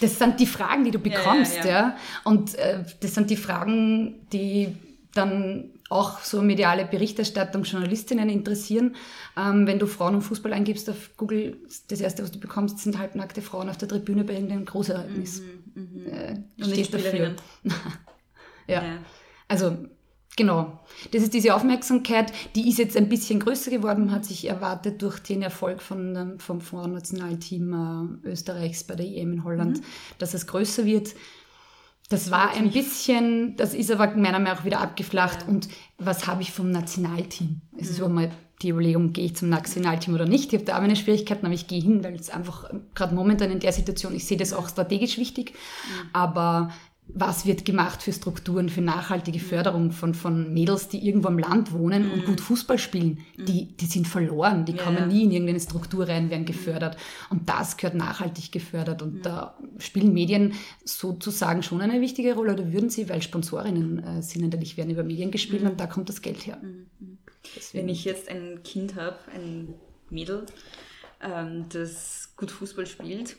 das 0.00 0.18
sind 0.18 0.40
die 0.40 0.46
Fragen, 0.46 0.84
die 0.84 0.90
du 0.90 0.98
bekommst, 0.98 1.58
ja. 1.58 1.64
ja, 1.64 1.70
ja. 1.70 1.80
ja. 1.80 1.96
Und 2.24 2.56
äh, 2.56 2.84
das 3.00 3.14
sind 3.14 3.30
die 3.30 3.36
Fragen, 3.36 4.26
die 4.32 4.74
dann 5.14 5.70
auch 5.88 6.20
so 6.20 6.42
mediale 6.42 6.84
Berichterstattung, 6.84 7.62
Journalistinnen 7.62 8.28
interessieren. 8.28 8.96
Ähm, 9.36 9.66
wenn 9.66 9.78
du 9.78 9.86
Frauen 9.86 10.16
und 10.16 10.22
Fußball 10.22 10.52
eingibst 10.52 10.90
auf 10.90 11.16
Google, 11.16 11.58
das 11.88 12.00
erste, 12.00 12.22
was 12.22 12.32
du 12.32 12.40
bekommst, 12.40 12.78
sind 12.80 12.98
halbnackte 12.98 13.42
Frauen 13.42 13.68
auf 13.68 13.76
der 13.76 13.88
Tribüne 13.88 14.24
bei 14.24 14.34
irgendeinem 14.34 14.64
Großereignis. 14.64 15.42
Mhm, 15.74 16.04
mh. 16.04 16.10
äh, 16.10 16.36
stehst 16.58 16.94
dafür. 16.94 17.36
ja. 18.66 18.82
ja. 18.82 18.98
Also 19.48 19.76
Genau. 20.36 20.78
Das 21.12 21.22
ist 21.22 21.32
diese 21.32 21.54
Aufmerksamkeit, 21.54 22.30
die 22.54 22.68
ist 22.68 22.78
jetzt 22.78 22.94
ein 22.96 23.08
bisschen 23.08 23.40
größer 23.40 23.70
geworden, 23.70 24.12
hat 24.12 24.26
sich 24.26 24.46
erwartet 24.46 25.00
durch 25.00 25.18
den 25.18 25.40
Erfolg 25.40 25.80
von, 25.80 26.34
vom 26.38 26.60
Frauennationalteam 26.60 28.20
äh, 28.22 28.28
Österreichs 28.28 28.84
bei 28.84 28.96
der 28.96 29.06
EM 29.06 29.32
in 29.32 29.44
Holland, 29.44 29.78
mhm. 29.78 29.84
dass 30.18 30.34
es 30.34 30.46
größer 30.46 30.84
wird. 30.84 31.14
Das 32.08 32.30
war 32.30 32.52
ein 32.52 32.70
bisschen, 32.70 33.56
das 33.56 33.74
ist 33.74 33.90
aber 33.90 34.08
meiner 34.14 34.38
Meinung 34.38 34.44
nach 34.44 34.64
wieder 34.64 34.80
abgeflacht. 34.80 35.42
Ja. 35.42 35.48
Und 35.48 35.68
was 35.98 36.26
habe 36.26 36.42
ich 36.42 36.52
vom 36.52 36.70
Nationalteam? 36.70 37.60
Es 37.76 37.90
ist 37.90 38.00
mhm. 38.00 38.14
mal 38.14 38.30
die 38.62 38.70
Überlegung, 38.70 39.12
gehe 39.12 39.26
ich 39.26 39.36
zum 39.36 39.50
Nationalteam 39.50 40.14
oder 40.14 40.24
nicht. 40.24 40.52
Ich 40.52 40.54
habe 40.54 40.64
da 40.64 40.76
auch 40.76 40.80
meine 40.80 40.96
Schwierigkeiten, 40.96 41.44
aber 41.44 41.54
ich 41.54 41.66
gehe 41.66 41.82
hin, 41.82 42.02
weil 42.02 42.14
es 42.14 42.30
einfach 42.30 42.70
gerade 42.94 43.14
momentan 43.14 43.50
in 43.50 43.60
der 43.60 43.72
Situation, 43.72 44.14
ich 44.14 44.24
sehe 44.24 44.38
das 44.38 44.54
auch 44.54 44.68
strategisch 44.68 45.18
wichtig. 45.18 45.52
Mhm. 45.52 46.08
Aber 46.12 46.70
was 47.08 47.46
wird 47.46 47.64
gemacht 47.64 48.02
für 48.02 48.12
Strukturen, 48.12 48.68
für 48.68 48.80
nachhaltige 48.80 49.38
Förderung 49.38 49.92
von, 49.92 50.12
von 50.14 50.52
Mädels, 50.52 50.88
die 50.88 51.06
irgendwo 51.06 51.28
am 51.28 51.38
Land 51.38 51.72
wohnen 51.72 52.10
und 52.10 52.26
gut 52.26 52.40
Fußball 52.40 52.78
spielen. 52.78 53.24
Die, 53.36 53.76
die 53.76 53.86
sind 53.86 54.08
verloren, 54.08 54.64
die 54.64 54.72
ja. 54.72 54.82
kommen 54.82 55.08
nie 55.08 55.24
in 55.24 55.30
irgendeine 55.30 55.60
Struktur 55.60 56.08
rein, 56.08 56.30
werden 56.30 56.44
gefördert. 56.44 56.96
Und 57.30 57.48
das 57.48 57.76
gehört 57.76 57.94
nachhaltig 57.94 58.50
gefördert. 58.50 59.02
Und 59.02 59.24
da 59.24 59.56
spielen 59.78 60.12
Medien 60.12 60.54
sozusagen 60.84 61.62
schon 61.62 61.80
eine 61.80 62.00
wichtige 62.00 62.34
Rolle, 62.34 62.54
oder 62.54 62.72
würden 62.72 62.90
sie, 62.90 63.08
weil 63.08 63.22
Sponsorinnen 63.22 64.02
äh, 64.02 64.22
sind 64.22 64.42
natürlich, 64.42 64.76
werden 64.76 64.90
über 64.90 65.04
Medien 65.04 65.30
gespielt 65.30 65.62
und 65.62 65.78
da 65.80 65.86
kommt 65.86 66.08
das 66.08 66.22
Geld 66.22 66.46
her. 66.46 66.60
Wenn 67.72 67.88
ich 67.88 68.04
jetzt 68.04 68.28
ein 68.28 68.62
Kind 68.64 68.96
habe, 68.96 69.18
ein 69.32 69.74
Mädel, 70.10 70.46
ähm, 71.22 71.66
das 71.68 72.34
gut 72.36 72.50
Fußball 72.50 72.86
spielt, 72.86 73.36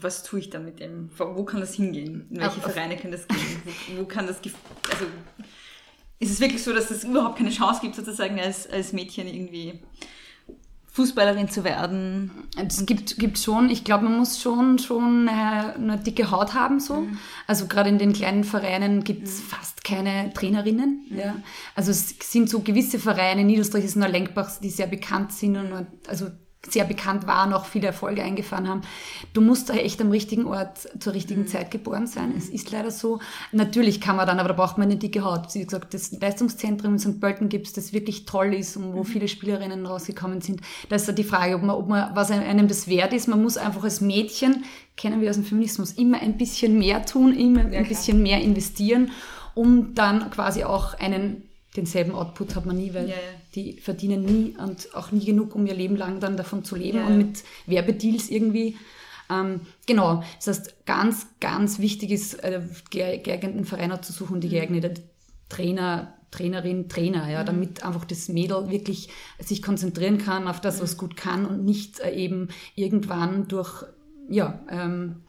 was 0.00 0.22
tue 0.22 0.40
ich 0.40 0.50
dann 0.50 0.64
mit 0.64 0.80
dem? 0.80 1.10
Wo 1.16 1.44
kann 1.44 1.60
das 1.60 1.74
hingehen? 1.74 2.26
In 2.30 2.40
welche 2.40 2.60
Ach, 2.62 2.70
Vereine 2.70 2.96
kann 2.96 3.10
das 3.10 3.26
gehen? 3.28 3.62
Wo, 3.64 4.00
wo, 4.00 4.04
kann 4.04 4.26
das, 4.26 4.36
also 4.38 5.06
ist 6.18 6.30
es 6.30 6.40
wirklich 6.40 6.62
so, 6.62 6.72
dass 6.72 6.90
es 6.90 7.04
überhaupt 7.04 7.36
keine 7.36 7.50
Chance 7.50 7.80
gibt, 7.82 7.96
sozusagen 7.96 8.38
als, 8.38 8.70
als 8.70 8.92
Mädchen 8.92 9.26
irgendwie 9.26 9.80
Fußballerin 10.92 11.48
zu 11.48 11.64
werden? 11.64 12.30
Es 12.56 12.86
gibt, 12.86 13.18
gibt 13.18 13.38
schon, 13.38 13.70
ich 13.70 13.82
glaube, 13.82 14.04
man 14.04 14.18
muss 14.18 14.40
schon, 14.40 14.78
schon 14.78 15.28
eine, 15.28 15.74
eine 15.74 15.98
dicke 15.98 16.30
Haut 16.30 16.54
haben. 16.54 16.80
so. 16.80 17.00
Mhm. 17.00 17.18
Also 17.46 17.66
gerade 17.66 17.88
in 17.88 17.98
den 17.98 18.12
kleinen 18.12 18.44
Vereinen 18.44 19.02
gibt 19.02 19.26
es 19.26 19.38
mhm. 19.38 19.44
fast 19.44 19.84
keine 19.84 20.32
Trainerinnen. 20.32 21.06
Mhm. 21.10 21.18
Ja. 21.18 21.36
Also 21.74 21.90
es 21.90 22.14
sind 22.20 22.48
so 22.48 22.60
gewisse 22.60 22.98
Vereine, 22.98 23.42
Niederösterreich 23.42 23.84
ist 23.84 23.96
nur 23.96 24.08
Lenkbach, 24.08 24.60
die 24.60 24.70
sehr 24.70 24.86
bekannt 24.86 25.32
sind 25.32 25.56
und 25.56 25.86
also 26.06 26.28
sehr 26.68 26.84
bekannt 26.84 27.26
waren, 27.26 27.52
auch 27.52 27.64
viele 27.64 27.88
Erfolge 27.88 28.22
eingefahren 28.22 28.68
haben. 28.68 28.82
Du 29.32 29.40
musst 29.40 29.68
da 29.68 29.74
echt 29.74 30.00
am 30.00 30.10
richtigen 30.10 30.46
Ort 30.46 30.88
zur 31.00 31.12
richtigen 31.12 31.42
mhm. 31.42 31.46
Zeit 31.48 31.70
geboren 31.70 32.06
sein. 32.06 32.32
Es 32.36 32.48
ist 32.48 32.70
leider 32.70 32.90
so. 32.90 33.20
Natürlich 33.50 34.00
kann 34.00 34.16
man 34.16 34.26
dann, 34.26 34.38
aber 34.38 34.50
da 34.50 34.54
braucht 34.54 34.78
man 34.78 34.88
eine 34.88 34.96
dicke 34.96 35.24
Haut. 35.24 35.54
Wie 35.54 35.64
gesagt, 35.64 35.92
das 35.92 36.12
Leistungszentrum 36.12 36.94
in 36.94 36.98
St. 37.00 37.20
Pölten 37.20 37.48
gibt 37.48 37.66
es, 37.66 37.72
das 37.72 37.92
wirklich 37.92 38.26
toll 38.26 38.54
ist 38.54 38.76
und 38.76 38.94
wo 38.94 39.00
mhm. 39.00 39.04
viele 39.04 39.28
Spielerinnen 39.28 39.86
rausgekommen 39.86 40.40
sind. 40.40 40.60
Da 40.88 40.96
ist 40.96 41.08
da 41.08 41.12
die 41.12 41.24
Frage, 41.24 41.56
ob 41.56 41.62
man, 41.62 41.76
ob 41.76 41.88
man, 41.88 42.14
was 42.14 42.30
einem 42.30 42.68
das 42.68 42.86
wert 42.86 43.12
ist. 43.12 43.26
Man 43.26 43.42
muss 43.42 43.56
einfach 43.56 43.82
als 43.82 44.00
Mädchen, 44.00 44.64
kennen 44.96 45.20
wir 45.20 45.30
aus 45.30 45.36
dem 45.36 45.44
Feminismus, 45.44 45.92
immer 45.92 46.20
ein 46.20 46.36
bisschen 46.36 46.78
mehr 46.78 47.04
tun, 47.04 47.34
immer 47.36 47.68
ja, 47.70 47.80
ein 47.80 47.88
bisschen 47.88 48.22
mehr 48.22 48.40
investieren, 48.40 49.10
um 49.54 49.94
dann 49.94 50.30
quasi 50.30 50.62
auch 50.62 50.94
einen 50.94 51.48
denselben 51.76 52.14
Output 52.14 52.54
hat 52.54 52.66
man 52.66 52.76
nie, 52.76 52.92
weil 52.94 53.08
ja, 53.08 53.14
ja. 53.14 53.41
Die 53.54 53.80
verdienen 53.80 54.24
nie 54.24 54.56
und 54.56 54.94
auch 54.94 55.12
nie 55.12 55.24
genug, 55.24 55.54
um 55.54 55.66
ihr 55.66 55.74
Leben 55.74 55.96
lang 55.96 56.20
dann 56.20 56.36
davon 56.36 56.64
zu 56.64 56.76
leben 56.76 56.98
ja, 56.98 57.06
und 57.06 57.18
mit 57.18 57.44
Werbedeals 57.66 58.30
irgendwie. 58.30 58.76
Ähm, 59.30 59.60
genau, 59.86 60.22
das 60.36 60.58
heißt, 60.58 60.86
ganz, 60.86 61.26
ganz 61.40 61.78
wichtig 61.78 62.10
ist, 62.10 62.42
äh, 62.42 62.62
geeigneten 62.90 63.64
Verein 63.64 64.02
zu 64.02 64.12
suchen, 64.12 64.40
die 64.40 64.48
mhm. 64.48 64.52
geeignete 64.52 64.94
Trainer, 65.48 66.14
Trainerin, 66.30 66.88
Trainer, 66.88 67.30
ja, 67.30 67.42
mhm. 67.42 67.46
damit 67.46 67.84
einfach 67.84 68.04
das 68.04 68.28
Mädel 68.28 68.70
wirklich 68.70 69.10
sich 69.38 69.62
konzentrieren 69.62 70.18
kann 70.18 70.48
auf 70.48 70.60
das, 70.60 70.80
was 70.80 70.96
gut 70.96 71.16
kann 71.16 71.46
und 71.46 71.64
nicht 71.64 72.00
äh, 72.00 72.12
eben 72.14 72.48
irgendwann 72.74 73.48
durch, 73.48 73.84
ja, 74.28 74.60
ähm, 74.70 75.22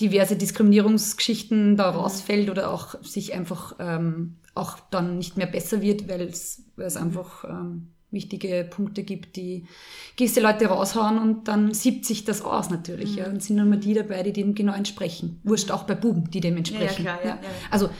diverse 0.00 0.36
Diskriminierungsgeschichten 0.36 1.76
da 1.76 1.90
rausfällt 1.90 2.50
oder 2.50 2.70
auch 2.70 3.02
sich 3.02 3.32
einfach 3.32 3.76
ähm, 3.78 4.36
auch 4.56 4.78
dann 4.90 5.18
nicht 5.18 5.36
mehr 5.36 5.46
besser 5.46 5.80
wird, 5.80 6.08
weil 6.08 6.22
es, 6.22 6.64
es 6.76 6.96
einfach 6.96 7.44
ähm, 7.44 7.88
wichtige 8.10 8.66
Punkte 8.68 9.02
gibt, 9.02 9.36
die 9.36 9.66
gewisse 10.16 10.40
Leute 10.40 10.66
raushauen 10.66 11.18
und 11.18 11.48
dann 11.48 11.74
siebt 11.74 12.04
sich 12.04 12.24
das 12.24 12.42
aus 12.42 12.70
natürlich. 12.70 13.12
Mhm. 13.12 13.18
Ja. 13.18 13.24
Dann 13.24 13.40
sind 13.40 13.56
nur 13.56 13.76
die 13.76 13.94
dabei, 13.94 14.22
die 14.22 14.32
dem 14.32 14.54
genau 14.54 14.74
entsprechen. 14.74 15.40
Wurscht 15.44 15.70
auch 15.70 15.84
bei 15.84 15.94
Buben, 15.94 16.30
die 16.30 16.40
dem 16.40 16.56
entsprechen. 16.56 17.04
Ja, 17.04 17.14
ja, 17.16 17.18
klar, 17.18 17.38
ja. 17.42 17.48
Also 17.70 17.90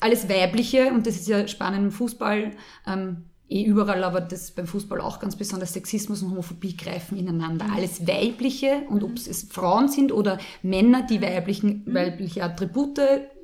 alles 0.00 0.28
Weibliche, 0.28 0.88
und 0.92 1.06
das 1.06 1.16
ist 1.16 1.28
ja 1.28 1.46
spannend 1.48 1.84
im 1.84 1.90
Fußball, 1.90 2.52
ähm, 2.86 3.24
eh 3.48 3.62
überall, 3.64 4.02
aber 4.02 4.20
das 4.20 4.50
beim 4.50 4.66
Fußball 4.66 5.00
auch 5.00 5.20
ganz 5.20 5.36
besonders 5.36 5.72
Sexismus 5.72 6.22
und 6.22 6.30
Homophobie 6.30 6.76
greifen 6.76 7.16
ineinander. 7.16 7.66
Mhm. 7.66 7.74
Alles 7.74 8.06
Weibliche 8.06 8.82
und 8.88 9.04
ob 9.04 9.16
es 9.16 9.48
Frauen 9.50 9.88
sind 9.88 10.12
oder 10.12 10.38
Männer, 10.62 11.06
die 11.06 11.20
weiblichen, 11.20 11.84
mhm. 11.84 11.94
weibliche 11.94 12.42
Attribute 12.42 13.00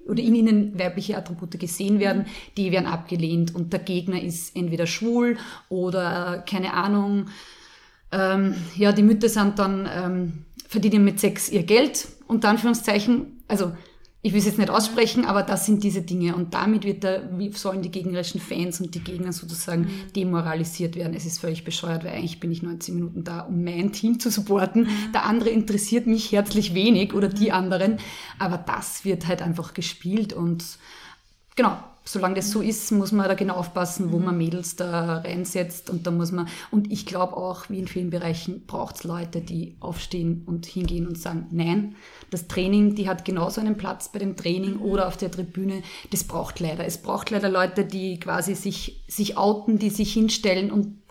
oder 0.09 0.23
in 0.23 0.35
ihnen 0.35 0.79
weibliche 0.79 1.17
Attribute 1.17 1.59
gesehen 1.59 2.01
werden, 2.01 2.27
die 2.57 2.73
werden 2.73 2.87
abgelehnt 2.87 3.55
und 3.55 3.73
der 3.73 3.81
Gegner 3.81 4.21
ist 4.23 4.57
entweder 4.57 4.87
schwul 4.87 5.37
oder 5.69 6.37
äh, 6.39 6.51
keine 6.51 6.75
Ahnung. 6.75 7.27
Ähm, 8.11 8.55
ja, 8.77 8.93
die 8.93 9.03
Mütter 9.03 9.29
sind 9.29 9.59
dann 9.59 9.89
ähm, 9.93 10.45
verdienen 10.69 11.05
mit 11.05 11.21
Sex 11.21 11.51
ihr 11.51 11.63
Geld 11.63 12.09
unter 12.27 12.49
Anführungszeichen. 12.49 13.43
Also 13.49 13.73
ich 14.25 14.33
will 14.33 14.39
es 14.39 14.47
jetzt 14.47 14.59
nicht 14.59 14.71
aussprechen, 14.71 15.25
aber 15.25 15.43
das 15.43 15.67
sind 15.67 15.83
diese 15.83 16.03
Dinge. 16.03 16.37
Und 16.37 16.55
damit 16.55 16.85
wird 16.85 17.03
der, 17.03 17.37
wie 17.39 17.51
sollen 17.53 17.83
die 17.83 17.91
gegnerischen 17.91 18.41
Fans 18.41 18.81
und 18.81 18.95
die 18.95 19.03
Gegner 19.03 19.33
sozusagen 19.33 19.83
mhm. 19.83 20.13
demoralisiert 20.15 20.95
werden. 20.95 21.15
Es 21.15 21.27
ist 21.27 21.41
völlig 21.41 21.65
bescheuert, 21.65 22.05
weil 22.05 22.13
eigentlich 22.13 22.39
bin 22.39 22.53
ich 22.53 22.63
90 22.63 22.95
Minuten 22.95 23.25
da, 23.25 23.41
um 23.41 23.65
mein 23.65 23.91
Team 23.91 24.21
zu 24.21 24.31
supporten. 24.31 24.83
Mhm. 24.85 25.13
Der 25.13 25.25
andere 25.25 25.51
interessiert 25.51 26.07
mich 26.07 26.31
herzlich 26.31 26.73
wenig 26.73 27.15
oder 27.15 27.29
die 27.29 27.47
mhm. 27.47 27.55
anderen. 27.55 27.97
Aber 28.39 28.59
das 28.59 29.05
wird 29.05 29.27
halt 29.27 29.43
einfach 29.43 29.75
gespielt 29.75 30.33
und 30.33 30.65
genau, 31.57 31.77
solange 32.05 32.37
das 32.37 32.51
so 32.51 32.61
ist, 32.61 32.91
muss 32.93 33.13
man 33.13 33.29
da 33.29 33.35
genau 33.35 33.55
aufpassen, 33.55 34.13
wo 34.13 34.19
man 34.19 34.37
Mädels 34.37 34.77
da 34.77 35.19
reinsetzt. 35.19 35.91
Und 35.91 36.07
da 36.07 36.11
muss 36.11 36.33
man, 36.33 36.49
und 36.71 36.91
ich 36.91 37.07
glaube 37.07 37.37
auch, 37.37 37.71
wie 37.71 37.79
in 37.79 37.89
vielen 37.89 38.11
Bereichen, 38.11 38.67
braucht 38.67 38.97
es 38.97 39.05
Leute, 39.05 39.41
die 39.41 39.77
aufstehen 39.81 40.43
und 40.47 40.67
hingehen 40.67 41.07
und 41.07 41.19
sagen, 41.19 41.47
nein, 41.51 41.95
das 42.31 42.49
Training, 42.49 42.95
die 42.95 43.09
hat 43.09 43.25
genauso 43.25 43.61
einen 43.61 43.77
Platz 43.77 44.11
bei 44.11 44.19
dem 44.19 44.37
Training 44.37 44.79
oder 44.79 45.07
auf 45.07 45.17
der 45.17 45.31
Tribüne. 45.31 45.83
Das 46.11 46.25
braucht 46.25 46.61
leider. 46.61 46.85
Es 46.85 46.99
braucht 46.99 47.31
leider 47.31 47.49
Leute, 47.49 47.85
die 47.85 48.19
quasi 48.19 48.55
sich, 48.55 49.05
sich 49.09 49.37
outen, 49.37 49.79
die 49.79 49.91
sich 49.91 50.13
hinstellen 50.13 50.71
und 50.71 51.02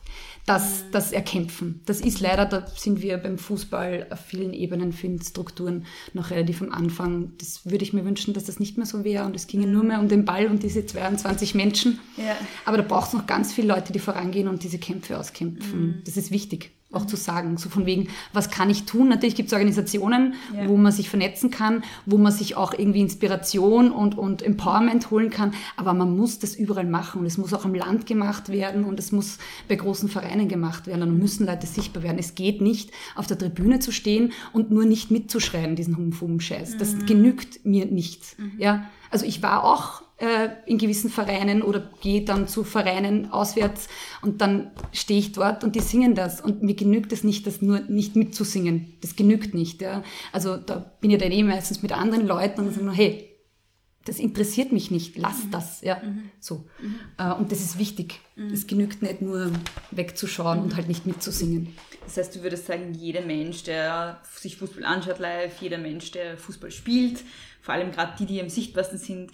das, 0.46 0.86
das 0.92 1.12
erkämpfen. 1.12 1.82
Das 1.86 2.02
ist 2.02 2.20
leider, 2.20 2.46
da 2.46 2.66
sind 2.68 3.02
wir 3.02 3.18
beim 3.18 3.38
Fußball 3.38 4.08
auf 4.10 4.20
vielen 4.20 4.54
Ebenen, 4.54 4.92
vielen 4.92 5.22
Strukturen 5.22 5.86
noch 6.14 6.32
relativ 6.32 6.62
am 6.62 6.72
Anfang. 6.72 7.34
Das 7.38 7.66
würde 7.66 7.84
ich 7.84 7.94
mir 7.94 8.06
wünschen, 8.06 8.34
dass 8.34 8.46
das 8.46 8.60
nicht 8.60 8.78
mehr 8.78 8.86
so 8.86 9.04
wäre 9.04 9.26
und 9.26 9.36
es 9.36 9.48
ginge 9.48 9.68
nur 9.68 9.84
mehr 9.84 10.00
um 10.00 10.08
den 10.08 10.26
Ball 10.26 10.48
und 10.48 10.64
diese 10.64 10.86
22 10.86 11.56
Menschen. 11.56 12.00
Ja. 12.18 12.36
Aber 12.66 12.78
da 12.78 12.84
braucht 12.84 13.10
es 13.10 13.14
noch 13.14 13.28
ganz 13.28 13.54
viele 13.54 13.68
Leute, 13.68 13.94
die 13.94 14.00
vorangehen 14.00 14.48
und 14.48 14.64
diese 14.64 14.80
Kämpfe 14.80 15.18
auskämpfen. 15.18 15.82
Mhm. 15.82 16.02
Das 16.06 16.18
ist 16.18 16.32
wichtig 16.32 16.72
auch 16.92 17.06
zu 17.06 17.16
sagen. 17.16 17.58
So 17.58 17.70
von 17.70 17.86
wegen, 17.86 18.08
was 18.34 18.50
kann 18.50 18.70
ich 18.70 18.86
tun? 18.86 19.10
Natürlich 19.10 19.36
gibt 19.36 19.48
es 19.48 19.54
Organisationen, 19.54 20.36
ja. 20.56 20.68
wo 20.68 20.78
man 20.78 20.92
sich 20.92 21.10
vernetzen 21.10 21.52
kann, 21.52 21.84
wo 22.06 22.18
man 22.18 22.32
sich 22.32 22.56
auch 22.58 22.74
irgendwie 22.74 23.02
Inspiration 23.02 23.92
und, 23.92 24.18
und 24.18 24.42
Empowerment 24.42 25.12
holen 25.12 25.30
kann. 25.30 25.54
Aber 25.78 25.94
man 25.94 26.16
muss 26.16 26.40
das 26.40 26.56
überall 26.56 26.86
machen. 26.86 27.22
Und 27.22 27.26
es 27.26 27.38
muss 27.38 27.54
auch 27.54 27.66
am 27.66 27.74
Land 27.74 28.06
gemacht 28.06 28.50
werden 28.50 28.84
und 28.84 29.00
es 29.00 29.12
muss 29.12 29.38
bei 29.68 29.76
großen 29.76 30.10
Vereinen 30.10 30.48
gemacht 30.48 30.88
werden. 30.88 31.04
Und 31.04 31.18
müssen 31.18 31.46
Leute 31.46 31.68
sichtbar 31.68 32.04
werden. 32.04 32.18
Es 32.20 32.36
geht 32.36 32.62
nicht, 32.62 32.92
auf 33.16 33.28
der 33.28 33.38
Tribüne 33.38 33.80
zu 33.80 33.92
stehen 33.92 34.34
und 34.54 34.72
nur 34.72 34.86
nicht 34.86 35.12
mitzuschreien, 35.12 35.76
diesen 35.76 35.98
homophoben 35.98 36.40
Scheiß. 36.40 36.78
Das 36.78 36.94
mhm. 36.94 37.06
genügt 37.06 37.66
mir 37.66 37.86
nicht. 37.86 38.38
Mhm. 38.40 38.52
Ja, 38.58 38.86
Also 39.10 39.26
ich 39.26 39.42
war 39.42 39.64
auch 39.64 40.04
äh, 40.22 40.50
in 40.66 40.78
gewissen 40.78 41.10
Vereinen 41.10 41.64
oder 41.64 41.90
gehe 42.02 42.24
dann 42.24 42.48
zu 42.48 42.64
Vereinen 42.64 43.32
auswärts 43.32 43.90
und 44.22 44.40
dann 44.40 44.72
stehe 44.92 45.20
ich 45.20 45.32
dort 45.32 45.64
und 45.64 45.76
die 45.76 45.80
singen 45.80 46.14
das 46.14 46.42
und 46.42 46.62
mir 46.62 46.76
genügt 46.76 47.12
es 47.12 47.24
nicht, 47.24 47.48
das 47.48 47.62
nur 47.62 47.80
nicht 47.82 48.16
mitzusingen. 48.16 48.94
Das 49.02 49.16
genügt 49.16 49.54
nicht. 49.54 49.82
Ja. 49.82 50.04
Also 50.32 50.58
da 50.58 50.92
bin 51.02 51.10
ich 51.10 51.18
dann 51.18 51.32
eh 51.32 51.44
meistens 51.44 51.82
mit 51.82 51.92
anderen 51.92 52.28
Leuten 52.28 52.62
und 52.62 52.74
sagen, 52.74 52.92
hey, 52.92 53.28
das 54.06 54.20
interessiert 54.20 54.72
mich 54.72 54.90
nicht, 54.90 55.18
lass 55.18 55.46
mhm. 55.46 55.52
das, 55.52 55.82
ja, 55.82 56.02
mhm. 56.04 56.30
so. 56.40 56.66
Mhm. 56.82 56.96
Äh, 57.18 57.34
und 57.34 57.52
das 57.52 57.62
ist 57.62 57.78
wichtig. 57.78 58.20
Mhm. 58.36 58.54
Es 58.54 58.68
genügt 58.68 59.02
nicht 59.02 59.22
nur 59.22 59.52
wegzuschauen 59.92 60.60
und 60.60 60.76
halt 60.76 60.88
nicht 60.88 61.06
mitzusingen. 61.06 61.76
Das 62.06 62.18
heißt, 62.18 62.36
du 62.36 62.44
würdest 62.44 62.66
sagen, 62.66 62.94
jeder 62.94 63.22
Mensch, 63.22 63.64
der 63.64 64.22
sich 64.36 64.58
Fußball 64.58 64.86
anschaut 64.86 65.20
live, 65.20 65.62
jeder 65.62 65.78
Mensch, 65.78 66.12
der 66.12 66.38
Fußball 66.38 66.72
spielt, 66.72 67.24
vor 67.62 67.76
allem 67.76 67.92
gerade 67.92 68.14
die, 68.20 68.26
die 68.26 68.42
am 68.42 68.50
sichtbarsten 68.50 68.98
sind, 68.98 69.32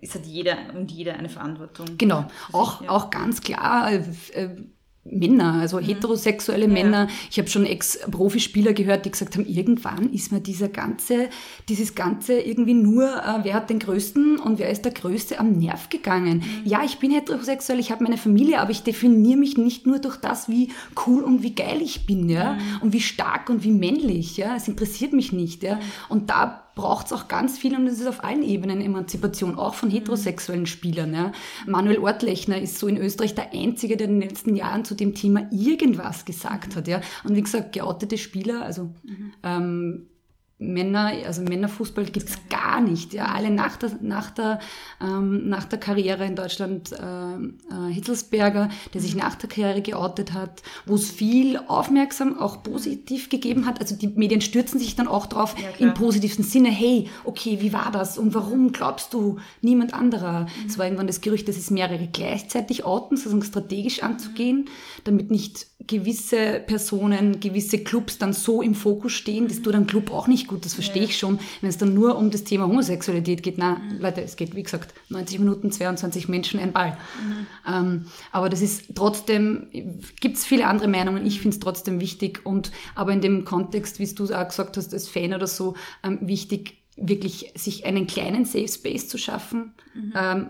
ist 0.00 0.14
hat 0.14 0.26
jeder 0.26 0.56
und 0.74 0.90
jeder 0.90 1.14
eine 1.14 1.28
Verantwortung. 1.28 1.86
Genau, 1.98 2.26
auch, 2.52 2.82
ja. 2.82 2.90
auch 2.90 3.10
ganz 3.10 3.40
klar. 3.40 3.92
Äh, 3.92 4.04
äh 4.32 4.56
Männer, 5.04 5.54
also 5.54 5.78
mhm. 5.78 5.84
heterosexuelle 5.84 6.66
ja. 6.66 6.72
Männer. 6.72 7.08
Ich 7.30 7.38
habe 7.38 7.48
schon 7.48 7.64
Ex-Profispieler 7.64 8.74
gehört, 8.74 9.06
die 9.06 9.10
gesagt 9.10 9.34
haben, 9.34 9.46
irgendwann 9.46 10.12
ist 10.12 10.30
mir 10.30 10.40
dieser 10.40 10.68
ganze, 10.68 11.30
dieses 11.68 11.94
ganze 11.94 12.38
irgendwie 12.38 12.74
nur, 12.74 13.06
äh, 13.06 13.40
wer 13.42 13.54
hat 13.54 13.70
den 13.70 13.78
größten 13.78 14.38
und 14.38 14.58
wer 14.58 14.70
ist 14.70 14.84
der 14.84 14.92
Größte 14.92 15.40
am 15.40 15.52
Nerv 15.52 15.88
gegangen. 15.88 16.38
Mhm. 16.38 16.66
Ja, 16.68 16.82
ich 16.84 16.98
bin 16.98 17.10
heterosexuell, 17.10 17.78
ich 17.78 17.90
habe 17.90 18.04
meine 18.04 18.18
Familie, 18.18 18.60
aber 18.60 18.70
ich 18.70 18.82
definiere 18.82 19.38
mich 19.38 19.56
nicht 19.56 19.86
nur 19.86 20.00
durch 20.00 20.16
das, 20.16 20.50
wie 20.50 20.70
cool 21.06 21.22
und 21.22 21.42
wie 21.42 21.54
geil 21.54 21.80
ich 21.80 22.04
bin, 22.04 22.28
ja, 22.28 22.54
mhm. 22.54 22.82
und 22.82 22.92
wie 22.92 23.00
stark 23.00 23.48
und 23.48 23.64
wie 23.64 23.72
männlich, 23.72 24.36
ja. 24.36 24.54
Es 24.54 24.68
interessiert 24.68 25.14
mich 25.14 25.32
nicht, 25.32 25.62
ja. 25.62 25.76
Mhm. 25.76 25.80
Und 26.10 26.30
da 26.30 26.69
braucht 26.74 27.06
es 27.06 27.12
auch 27.12 27.28
ganz 27.28 27.58
viel 27.58 27.76
und 27.76 27.86
das 27.86 27.98
ist 27.98 28.06
auf 28.06 28.24
allen 28.24 28.42
Ebenen 28.42 28.80
Emanzipation, 28.80 29.58
auch 29.58 29.74
von 29.74 29.90
heterosexuellen 29.90 30.66
Spielern. 30.66 31.14
Ja. 31.14 31.32
Manuel 31.66 31.98
Ortlechner 31.98 32.60
ist 32.60 32.78
so 32.78 32.86
in 32.86 32.96
Österreich 32.96 33.34
der 33.34 33.52
Einzige, 33.52 33.96
der 33.96 34.08
in 34.08 34.20
den 34.20 34.28
letzten 34.28 34.54
Jahren 34.56 34.84
zu 34.84 34.94
dem 34.94 35.14
Thema 35.14 35.48
irgendwas 35.50 36.24
gesagt 36.24 36.76
hat. 36.76 36.88
Ja. 36.88 37.00
Und 37.24 37.36
wie 37.36 37.42
gesagt, 37.42 37.72
geoutete 37.72 38.18
Spieler, 38.18 38.64
also 38.64 38.90
mhm. 39.04 39.32
ähm, 39.42 40.09
Männer, 40.60 41.12
also 41.26 41.40
Männerfußball 41.40 42.04
gibt's 42.04 42.36
gar 42.50 42.82
nicht. 42.82 43.14
Ja, 43.14 43.32
alle 43.32 43.50
nach 43.50 43.76
der, 43.76 43.92
nach 44.02 44.30
der, 44.30 44.60
ähm, 45.00 45.48
nach 45.48 45.64
der 45.64 45.80
Karriere 45.80 46.26
in 46.26 46.36
Deutschland, 46.36 46.92
äh, 46.92 46.96
äh, 46.96 47.92
Hitzelsberger, 47.92 48.68
der 48.92 49.00
sich 49.00 49.16
nach 49.16 49.36
der 49.36 49.48
Karriere 49.48 49.80
geoutet 49.80 50.34
hat, 50.34 50.62
wo 50.84 50.96
es 50.96 51.10
viel 51.10 51.58
aufmerksam, 51.66 52.38
auch 52.38 52.62
positiv 52.62 53.30
gegeben 53.30 53.64
hat. 53.64 53.80
Also 53.80 53.96
die 53.96 54.08
Medien 54.08 54.42
stürzen 54.42 54.78
sich 54.78 54.94
dann 54.96 55.08
auch 55.08 55.24
drauf 55.26 55.54
ja, 55.58 55.86
im 55.86 55.94
positivsten 55.94 56.44
Sinne. 56.44 56.68
Hey, 56.68 57.08
okay, 57.24 57.58
wie 57.62 57.72
war 57.72 57.90
das 57.90 58.18
und 58.18 58.34
warum 58.34 58.72
glaubst 58.72 59.14
du 59.14 59.38
niemand 59.62 59.94
anderer? 59.94 60.46
Es 60.66 60.74
mhm. 60.74 60.78
war 60.78 60.86
irgendwann 60.86 61.06
das 61.06 61.22
Gerücht, 61.22 61.48
dass 61.48 61.56
es 61.56 61.70
mehrere 61.70 62.06
gleichzeitig 62.06 62.84
outen, 62.84 63.16
sozusagen 63.16 63.42
strategisch 63.42 64.02
anzugehen, 64.02 64.68
damit 65.04 65.30
nicht 65.30 65.69
gewisse 65.86 66.60
Personen, 66.66 67.40
gewisse 67.40 67.78
Clubs 67.78 68.18
dann 68.18 68.32
so 68.32 68.62
im 68.62 68.74
Fokus 68.74 69.12
stehen, 69.12 69.48
das 69.48 69.62
tut 69.62 69.74
einem 69.74 69.86
Club 69.86 70.10
auch 70.10 70.28
nicht 70.28 70.46
gut, 70.46 70.64
das 70.64 70.74
verstehe 70.74 71.02
ja. 71.02 71.08
ich 71.08 71.18
schon. 71.18 71.38
Wenn 71.60 71.70
es 71.70 71.78
dann 71.78 71.94
nur 71.94 72.16
um 72.16 72.30
das 72.30 72.44
Thema 72.44 72.66
Homosexualität 72.66 73.42
geht, 73.42 73.58
na, 73.58 73.76
mhm. 73.76 74.00
Leute, 74.00 74.22
es 74.22 74.36
geht, 74.36 74.54
wie 74.54 74.62
gesagt, 74.62 74.94
90 75.08 75.38
Minuten, 75.38 75.72
22 75.72 76.28
Menschen, 76.28 76.60
ein 76.60 76.72
Ball. 76.72 76.96
Mhm. 77.24 77.46
Ähm, 77.66 78.04
aber 78.32 78.48
das 78.48 78.60
ist 78.60 78.94
trotzdem, 78.94 79.68
gibt 80.20 80.36
es 80.36 80.44
viele 80.44 80.66
andere 80.66 80.88
Meinungen, 80.88 81.26
ich 81.26 81.40
finde 81.40 81.54
es 81.54 81.60
trotzdem 81.60 82.00
wichtig 82.00 82.44
und 82.44 82.72
aber 82.94 83.12
in 83.12 83.20
dem 83.20 83.44
Kontext, 83.44 83.98
wie 83.98 84.06
du 84.06 84.24
auch 84.34 84.48
gesagt 84.48 84.76
hast, 84.76 84.92
als 84.92 85.08
Fan 85.08 85.34
oder 85.34 85.46
so, 85.46 85.74
ähm, 86.02 86.18
wichtig, 86.22 86.78
wirklich 86.96 87.52
sich 87.54 87.86
einen 87.86 88.06
kleinen 88.06 88.44
Safe 88.44 88.68
Space 88.68 89.08
zu 89.08 89.18
schaffen, 89.18 89.72
mhm. 89.94 90.12
ähm, 90.14 90.46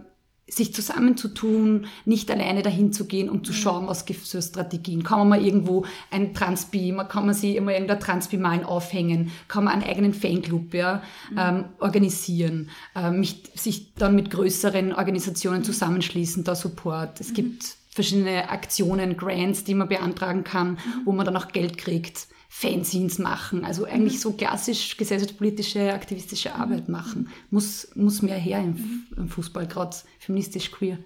sich 0.51 0.75
zusammenzutun, 0.75 1.87
nicht 2.05 2.31
alleine 2.31 2.63
dahin 2.63 2.93
zu 2.93 3.07
gehen 3.07 3.31
und 3.31 3.47
zu 3.47 3.53
mhm. 3.53 3.57
schauen, 3.57 3.87
was 3.87 4.05
gibt 4.05 4.23
es 4.23 4.31
für 4.31 4.43
Strategien. 4.43 5.03
Kann 5.03 5.21
man 5.21 5.29
mal 5.29 5.45
irgendwo 5.45 5.85
ein 6.11 6.35
Transpi, 6.35 6.93
man 6.93 7.09
kann 7.09 7.25
man 7.27 7.35
sich 7.35 7.57
immer 7.57 7.73
irgendein 7.73 8.01
Transpi 8.01 8.37
malen 8.37 8.65
aufhängen, 8.65 9.31
kann 9.49 9.65
man 9.65 9.75
einen 9.75 9.85
eigenen 9.85 10.13
Fanclub 10.13 10.75
ja, 10.75 11.03
mhm. 11.31 11.39
ähm, 11.39 11.65
organisieren, 11.79 12.71
äh, 12.95 13.11
mich, 13.11 13.43
sich 13.55 13.95
dann 13.95 14.15
mit 14.15 14.31
größeren 14.31 14.93
Organisationen 14.93 15.65
zusammenschließen, 15.65 16.45
da 16.45 16.55
Support. 16.55 17.21
Es 17.21 17.31
mhm. 17.31 17.35
gibt 17.35 17.77
verschiedene 17.91 18.49
Aktionen, 18.51 19.17
Grants, 19.17 19.65
die 19.65 19.75
man 19.75 19.89
beantragen 19.89 20.45
kann, 20.45 20.73
mhm. 20.73 20.79
wo 21.05 21.13
man 21.13 21.27
dann 21.27 21.37
auch 21.37 21.49
Geld 21.49 21.79
kriegt. 21.79 22.27
Fanzines 22.53 23.21
machen, 23.21 23.65
also 23.65 23.85
eigentlich 23.85 24.15
mhm. 24.15 24.19
so 24.19 24.33
klassisch 24.33 24.97
gesellschaftspolitische, 24.97 25.95
aktivistische 25.95 26.53
Arbeit 26.53 26.89
mhm. 26.89 26.93
machen. 26.93 27.29
Muss, 27.49 27.93
muss 27.95 28.23
mehr 28.23 28.37
her 28.37 28.59
im, 28.59 28.73
mhm. 28.73 29.07
im 29.17 29.29
Fußball, 29.29 29.69
gerade 29.69 29.97
feministisch 30.19 30.73
queer. 30.73 30.99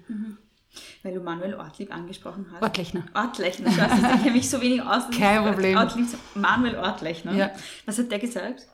Weil 1.03 1.13
du 1.13 1.21
Manuel 1.21 1.55
Ortlieb 1.55 1.95
angesprochen 1.95 2.47
hast. 2.51 2.63
Ortlechner. 2.63 3.05
Ortlechner, 3.13 3.69
ich, 3.69 3.77
weiß, 3.77 3.93
ich 3.93 4.23
kenne 4.23 4.31
mich 4.31 4.49
so 4.49 4.61
wenig 4.63 4.81
aus. 4.83 5.03
Kein 5.17 5.45
Problem. 5.45 5.77
Ortlieb, 5.77 6.07
Manuel 6.35 6.77
Ortlechner. 6.77 7.35
Ja. 7.35 7.51
Was 7.85 7.99
hat 7.99 8.11
der 8.11 8.19
gesagt? 8.21 8.67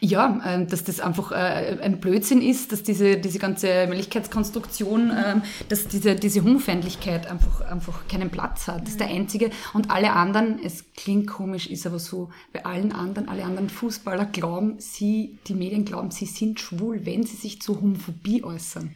Ja, 0.00 0.40
ähm, 0.44 0.68
dass 0.68 0.84
das 0.84 1.00
einfach 1.00 1.32
äh, 1.32 1.78
ein 1.80 2.00
Blödsinn 2.00 2.42
ist, 2.42 2.72
dass 2.72 2.82
diese, 2.82 3.16
diese 3.16 3.38
ganze 3.38 3.86
Männlichkeitskonstruktion, 3.86 5.10
ähm, 5.10 5.42
dass 5.68 5.88
diese, 5.88 6.14
diese 6.16 6.42
Homofeindlichkeit 6.42 7.30
einfach, 7.30 7.60
einfach 7.62 8.08
keinen 8.08 8.30
Platz 8.30 8.68
hat. 8.68 8.82
Das 8.82 8.90
ist 8.90 9.00
der 9.00 9.08
einzige. 9.08 9.50
Und 9.72 9.90
alle 9.90 10.12
anderen, 10.12 10.58
es 10.62 10.84
klingt 10.96 11.26
komisch, 11.28 11.68
ist 11.68 11.86
aber 11.86 11.98
so, 11.98 12.30
bei 12.52 12.64
allen 12.64 12.92
anderen, 12.92 13.28
alle 13.28 13.44
anderen 13.44 13.70
Fußballer 13.70 14.26
glauben, 14.26 14.76
sie, 14.78 15.38
die 15.46 15.54
Medien 15.54 15.84
glauben, 15.84 16.10
sie 16.10 16.26
sind 16.26 16.60
schwul, 16.60 17.06
wenn 17.06 17.24
sie 17.24 17.36
sich 17.36 17.62
zu 17.62 17.80
Homophobie 17.80 18.44
äußern. 18.44 18.94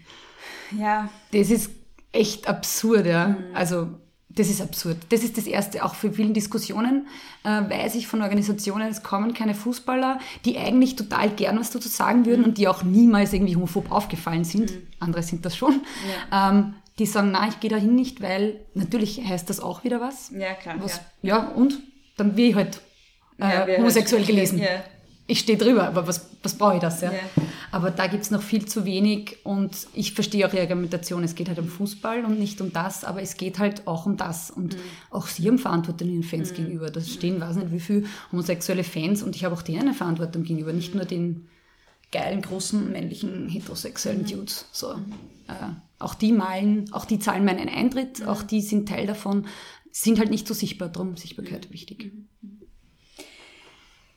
Ja. 0.79 1.09
Das 1.33 1.51
ist 1.51 1.71
echt 2.13 2.49
absurd, 2.49 3.07
ja. 3.07 3.29
Mhm. 3.29 3.37
Also 3.55 3.89
das 4.37 4.49
ist 4.49 4.61
absurd. 4.61 4.99
Das 5.09 5.23
ist 5.23 5.37
das 5.37 5.47
Erste. 5.47 5.85
Auch 5.85 5.95
für 5.95 6.13
vielen 6.13 6.35
Diskussionen 6.35 7.09
äh, 7.43 7.49
weiß 7.49 7.95
ich 7.97 8.07
von 8.07 8.23
Organisationen, 8.23 8.89
es 8.89 9.03
kommen 9.03 9.35
keine 9.35 9.55
Fußballer, 9.55 10.19
die 10.45 10.59
eigentlich 10.59 10.95
total 10.95 11.31
gern 11.31 11.59
was 11.59 11.71
dazu 11.71 11.89
sagen 11.89 12.27
würden 12.27 12.43
mhm. 12.43 12.49
und 12.49 12.59
die 12.59 12.69
auch 12.69 12.83
niemals 12.83 13.33
irgendwie 13.33 13.57
homophob 13.57 13.91
aufgefallen 13.91 14.45
sind. 14.45 14.71
Mhm. 14.71 14.87
Andere 15.01 15.23
sind 15.23 15.45
das 15.45 15.57
schon. 15.57 15.81
Ja. 16.31 16.51
Ähm, 16.51 16.75
die 16.99 17.07
sagen, 17.07 17.31
na, 17.33 17.49
ich 17.49 17.61
gehe 17.61 17.71
dahin 17.71 17.95
nicht, 17.95 18.23
weil 18.23 18.61
natürlich 18.75 19.23
heißt 19.23 19.51
das 19.51 19.61
auch 19.61 19.85
wieder 19.85 20.01
was. 20.01 20.31
Ja, 20.31 20.55
klar. 20.55 20.77
Was, 20.79 21.01
ja. 21.23 21.39
ja, 21.39 21.49
und? 21.49 21.81
Dann 22.17 22.37
wie 22.37 22.51
ich 22.51 22.55
halt 22.55 22.81
äh, 23.39 23.73
ja, 23.73 23.79
homosexuell 23.79 24.23
halt, 24.23 24.29
gelesen. 24.29 24.59
Ja 24.59 24.83
ich 25.29 25.41
stehe 25.41 25.59
drüber, 25.59 25.89
aber 25.89 26.07
was, 26.07 26.29
was 26.43 26.57
brauche 26.57 26.75
ich 26.75 26.81
das? 26.81 27.01
Ja? 27.01 27.11
Yeah. 27.11 27.21
Aber 27.73 27.91
da 27.91 28.07
gibt 28.07 28.23
es 28.23 28.31
noch 28.31 28.43
viel 28.43 28.65
zu 28.67 28.85
wenig 28.85 29.39
und 29.45 29.89
ich 29.93 30.13
verstehe 30.13 30.47
auch 30.47 30.53
Ihre 30.53 30.63
Argumentation, 30.63 31.25
es 31.25 31.35
geht 31.35 31.49
halt 31.49 31.59
um 31.59 31.69
Fußball 31.69 32.25
und 32.25 32.39
nicht 32.39 32.61
um 32.61 32.73
das, 32.73 33.05
aber 33.05 33.23
es 33.23 33.37
geht 33.37 33.59
halt 33.59 33.87
auch 33.89 34.07
um 34.07 34.17
das 34.17 34.51
und 34.51 34.77
mm. 34.77 34.81
auch 35.11 35.27
Sie 35.27 35.49
haben 35.49 35.59
Verantwortung 35.59 36.09
den 36.09 36.23
Fans 36.23 36.53
mm. 36.53 36.55
gegenüber. 36.55 36.91
Da 36.91 37.01
stehen, 37.01 37.41
weiß 37.41 37.57
nicht 37.57 37.73
wie 37.73 37.81
viele 37.81 38.05
homosexuelle 38.31 38.85
Fans 38.85 39.23
und 39.23 39.35
ich 39.35 39.45
habe 39.45 39.55
auch 39.55 39.63
denen 39.63 39.83
eine 39.83 39.95
Verantwortung 39.95 40.45
gegenüber, 40.45 40.73
nicht 40.73 40.95
nur 40.95 41.05
den 41.05 41.49
geilen, 42.13 42.41
großen, 42.41 42.93
männlichen, 42.93 43.49
heterosexuellen 43.49 44.23
mm. 44.23 44.27
Dudes. 44.27 44.67
So. 44.71 44.93
Äh, 44.93 45.73
auch 45.99 46.15
die 46.15 46.33
malen, 46.33 46.93
auch 46.93 47.05
die 47.05 47.19
zahlen 47.19 47.45
meinen 47.45 47.69
Eintritt, 47.69 48.27
auch 48.27 48.43
die 48.43 48.61
sind 48.61 48.89
Teil 48.89 49.07
davon, 49.07 49.47
sind 49.91 50.21
halt 50.21 50.31
nicht 50.31 50.47
so 50.47 50.55
sichtbar, 50.55 50.89
darum 50.89 51.17
Sichtbarkeit 51.17 51.73
wichtig. 51.73 52.13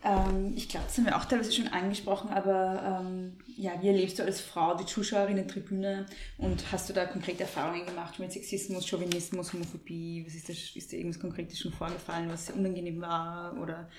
Ähm, 0.01 0.53
ich 0.55 0.69
glaube, 0.69 0.85
das 0.87 0.97
haben 0.97 1.05
wir 1.05 1.17
auch 1.17 1.25
teilweise 1.25 1.51
schon 1.51 1.67
angesprochen, 1.67 2.29
aber 2.29 3.01
ähm, 3.01 3.33
ja, 3.45 3.71
wie 3.81 3.87
erlebst 3.87 4.17
du 4.17 4.23
als 4.23 4.39
Frau 4.39 4.75
die 4.75 4.85
Zuschauerinnen-Tribüne 4.85 6.05
und 6.37 6.71
hast 6.71 6.89
du 6.89 6.93
da 6.93 7.05
konkrete 7.05 7.41
Erfahrungen 7.43 7.85
gemacht 7.85 8.17
mit 8.17 8.31
Sexismus, 8.31 8.87
Chauvinismus, 8.87 9.51
Homophobie? 9.51 10.23
Was 10.25 10.35
ist, 10.35 10.47
das, 10.47 10.57
ist 10.75 10.93
da 10.93 10.97
irgendwas 10.97 11.19
Konkretes 11.19 11.59
schon 11.59 11.73
vorgefallen, 11.73 12.29
was 12.29 12.45
sehr 12.45 12.55
unangenehm 12.55 13.01
war? 13.01 13.57
Oder 13.61 13.89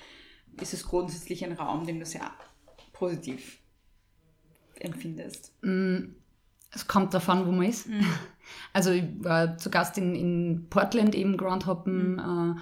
ist 0.59 0.73
es 0.73 0.83
grundsätzlich 0.83 1.45
ein 1.45 1.53
Raum, 1.53 1.85
den 1.85 1.99
du 1.99 2.05
sehr 2.05 2.31
positiv 2.93 3.59
empfindest? 4.79 5.53
Mm, 5.61 6.15
es 6.71 6.87
kommt 6.87 7.13
davon, 7.13 7.45
wo 7.45 7.51
man 7.51 7.67
ist. 7.67 7.87
Mhm. 7.87 8.05
Also 8.73 8.91
ich 8.91 9.03
war 9.19 9.57
zu 9.57 9.69
Gast 9.69 9.97
in, 9.97 10.13
in 10.13 10.67
Portland, 10.69 11.15
eben 11.15 11.37
Groundhoppen. 11.37 12.13
Mhm. 12.15 12.57
Äh, 12.57 12.61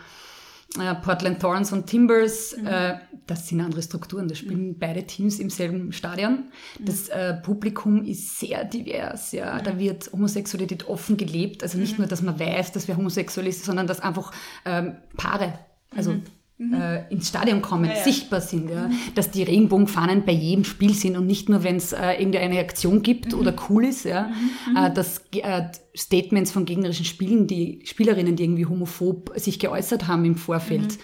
äh, 0.78 0.95
Portland 0.95 1.39
Thorns 1.41 1.72
und 1.72 1.88
Timbers, 1.88 2.55
mhm. 2.55 2.67
äh, 2.67 2.99
das 3.26 3.47
sind 3.47 3.61
andere 3.61 3.82
Strukturen. 3.82 4.28
Da 4.28 4.36
spielen 4.36 4.70
mhm. 4.70 4.80
beide 4.80 5.03
Teams 5.05 5.39
im 5.39 5.49
selben 5.49 5.91
Stadion. 5.91 6.49
Mhm. 6.80 6.86
Das 6.86 7.09
äh, 7.09 7.36
Publikum 7.36 8.03
ist 8.03 8.39
sehr 8.39 8.65
divers. 8.65 9.32
Ja. 9.32 9.59
Da 9.61 9.80
wird 9.80 10.11
Homosexualität 10.11 10.88
offen 10.88 11.17
gelebt. 11.17 11.63
Also 11.63 11.78
nicht 11.78 11.93
mhm. 11.93 12.03
nur, 12.03 12.07
dass 12.07 12.22
man 12.22 12.39
weiß, 12.39 12.72
dass 12.72 12.88
wer 12.88 12.97
homosexuell 12.97 13.47
ist, 13.47 13.65
sondern 13.65 13.88
dass 13.88 13.99
einfach 13.99 14.32
ähm, 14.65 14.97
Paare, 15.17 15.57
also 15.95 16.15
mhm 16.60 16.70
mhm. 16.70 16.74
äh, 16.74 17.07
ins 17.10 17.30
Stadion 17.30 17.62
kommen, 17.62 17.86
ja, 17.86 17.95
ja. 17.95 18.03
sichtbar 18.03 18.41
sind. 18.41 18.70
Ja? 18.70 18.88
Mhm. 18.88 18.97
Dass 19.16 19.32
die 19.32 19.43
Regenbogenfahnen 19.43 20.26
bei 20.26 20.34
jedem 20.34 20.66
Spiel 20.66 20.93
sind 20.93 21.18
und 21.18 21.26
nicht 21.26 21.49
nur, 21.49 21.64
wenn 21.64 21.78
es 21.78 21.93
äh, 21.93 22.14
irgendeine 22.14 22.60
Aktion 22.60 23.01
gibt 23.01 23.34
mhm. 23.34 23.39
oder 23.39 23.55
cool 23.70 23.86
ist. 23.86 24.05
Ja? 24.05 24.30
Mhm. 24.70 24.76
Äh, 24.76 24.93
dass 24.93 25.24
äh, 25.32 25.64
Statements 25.95 26.51
von 26.51 26.66
gegnerischen 26.66 27.05
Spielen, 27.05 27.47
die 27.47 27.82
Spielerinnen, 27.86 28.36
die 28.36 28.43
irgendwie 28.43 28.66
homophob 28.66 29.32
sich 29.36 29.60
geäußert 29.60 30.07
haben 30.07 30.26
im 30.26 30.36
Vorfeld, 30.36 30.82
mhm. 30.82 30.97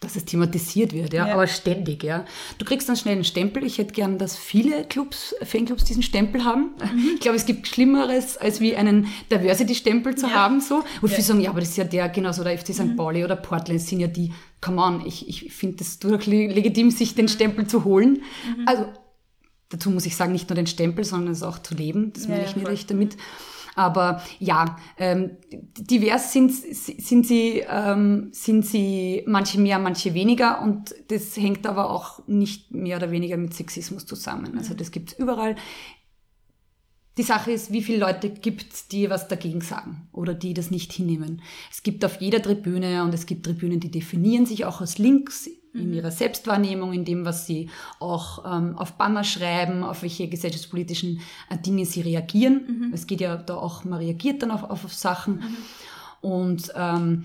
dass 0.00 0.16
es 0.16 0.24
thematisiert 0.24 0.92
wird, 0.92 1.12
ja, 1.12 1.26
Ja. 1.28 1.34
aber 1.34 1.46
ständig, 1.46 2.02
ja. 2.02 2.24
Du 2.58 2.64
kriegst 2.64 2.88
dann 2.88 2.96
schnell 2.96 3.14
einen 3.14 3.24
Stempel. 3.24 3.64
Ich 3.64 3.78
hätte 3.78 3.92
gern, 3.92 4.18
dass 4.18 4.36
viele 4.36 4.84
Clubs, 4.84 5.34
Fanclubs 5.42 5.84
diesen 5.84 6.02
Stempel 6.02 6.44
haben. 6.44 6.72
Ich 7.14 7.20
glaube, 7.20 7.36
es 7.36 7.46
gibt 7.46 7.68
Schlimmeres, 7.68 8.36
als 8.36 8.60
wie 8.60 8.74
einen 8.74 9.06
Diversity-Stempel 9.30 10.16
zu 10.16 10.32
haben, 10.32 10.60
so. 10.60 10.82
Wo 11.00 11.06
viele 11.08 11.22
sagen, 11.22 11.40
ja, 11.40 11.50
aber 11.50 11.60
das 11.60 11.70
ist 11.70 11.76
ja 11.76 11.84
der, 11.84 12.08
genauso 12.08 12.42
der 12.42 12.58
FC 12.58 12.74
St. 12.74 12.96
Pauli 12.96 13.24
oder 13.24 13.36
Portland 13.36 13.80
sind 13.80 14.00
ja 14.00 14.08
die, 14.08 14.32
come 14.62 14.80
on, 14.80 15.04
ich, 15.04 15.28
ich 15.28 15.52
finde 15.52 15.78
das 15.78 15.98
durchaus 15.98 16.26
legitim, 16.26 16.90
sich 16.90 17.14
den 17.14 17.28
Stempel 17.28 17.66
zu 17.66 17.84
holen. 17.84 18.22
Also, 18.64 18.86
dazu 19.68 19.90
muss 19.90 20.06
ich 20.06 20.16
sagen, 20.16 20.32
nicht 20.32 20.48
nur 20.48 20.56
den 20.56 20.66
Stempel, 20.66 21.04
sondern 21.04 21.32
es 21.32 21.42
auch 21.42 21.58
zu 21.58 21.74
leben. 21.74 22.12
Das 22.14 22.24
Ja, 22.24 22.30
meine 22.30 22.42
ja, 22.44 22.48
ich 22.48 22.62
voll. 22.62 22.70
nicht 22.70 22.90
damit. 22.90 23.16
Aber 23.74 24.22
ja, 24.38 24.76
ähm, 24.98 25.30
divers 25.78 26.32
sind, 26.32 26.52
sind, 26.52 27.26
sie, 27.26 27.64
ähm, 27.68 28.28
sind 28.32 28.66
sie 28.66 29.22
manche 29.26 29.58
mehr, 29.58 29.78
manche 29.78 30.12
weniger 30.12 30.60
und 30.60 30.94
das 31.08 31.36
hängt 31.36 31.66
aber 31.66 31.90
auch 31.90 32.20
nicht 32.26 32.70
mehr 32.72 32.98
oder 32.98 33.10
weniger 33.10 33.38
mit 33.38 33.54
Sexismus 33.54 34.04
zusammen. 34.04 34.58
Also 34.58 34.74
das 34.74 34.90
gibt's 34.90 35.14
überall. 35.14 35.56
Die 37.18 37.22
Sache 37.22 37.52
ist, 37.52 37.72
wie 37.72 37.82
viele 37.82 37.98
Leute 37.98 38.30
gibt's, 38.30 38.88
die 38.88 39.10
was 39.10 39.28
dagegen 39.28 39.60
sagen 39.60 40.08
oder 40.12 40.32
die 40.32 40.54
das 40.54 40.70
nicht 40.70 40.92
hinnehmen. 40.92 41.42
Es 41.70 41.82
gibt 41.82 42.04
auf 42.04 42.20
jeder 42.20 42.40
Tribüne 42.40 43.02
und 43.02 43.12
es 43.12 43.26
gibt 43.26 43.44
Tribünen, 43.44 43.80
die 43.80 43.90
definieren 43.90 44.46
sich 44.46 44.64
auch 44.64 44.80
als 44.80 44.98
links 44.98 45.48
in 45.74 45.94
ihrer 45.94 46.10
Selbstwahrnehmung, 46.10 46.92
in 46.92 47.04
dem, 47.04 47.24
was 47.24 47.46
sie 47.46 47.70
auch 47.98 48.44
ähm, 48.44 48.76
auf 48.76 48.92
Banner 48.92 49.24
schreiben, 49.24 49.84
auf 49.84 50.02
welche 50.02 50.28
gesellschaftspolitischen 50.28 51.20
äh, 51.48 51.56
Dinge 51.56 51.86
sie 51.86 52.02
reagieren. 52.02 52.90
Es 52.92 53.06
geht 53.06 53.20
ja 53.22 53.36
da 53.36 53.56
auch, 53.56 53.84
man 53.84 53.98
reagiert 53.98 54.42
dann 54.42 54.50
auf, 54.50 54.64
auf, 54.64 54.84
auf 54.84 54.92
Sachen. 54.92 55.42
Und 56.20 56.72
ähm, 56.76 57.24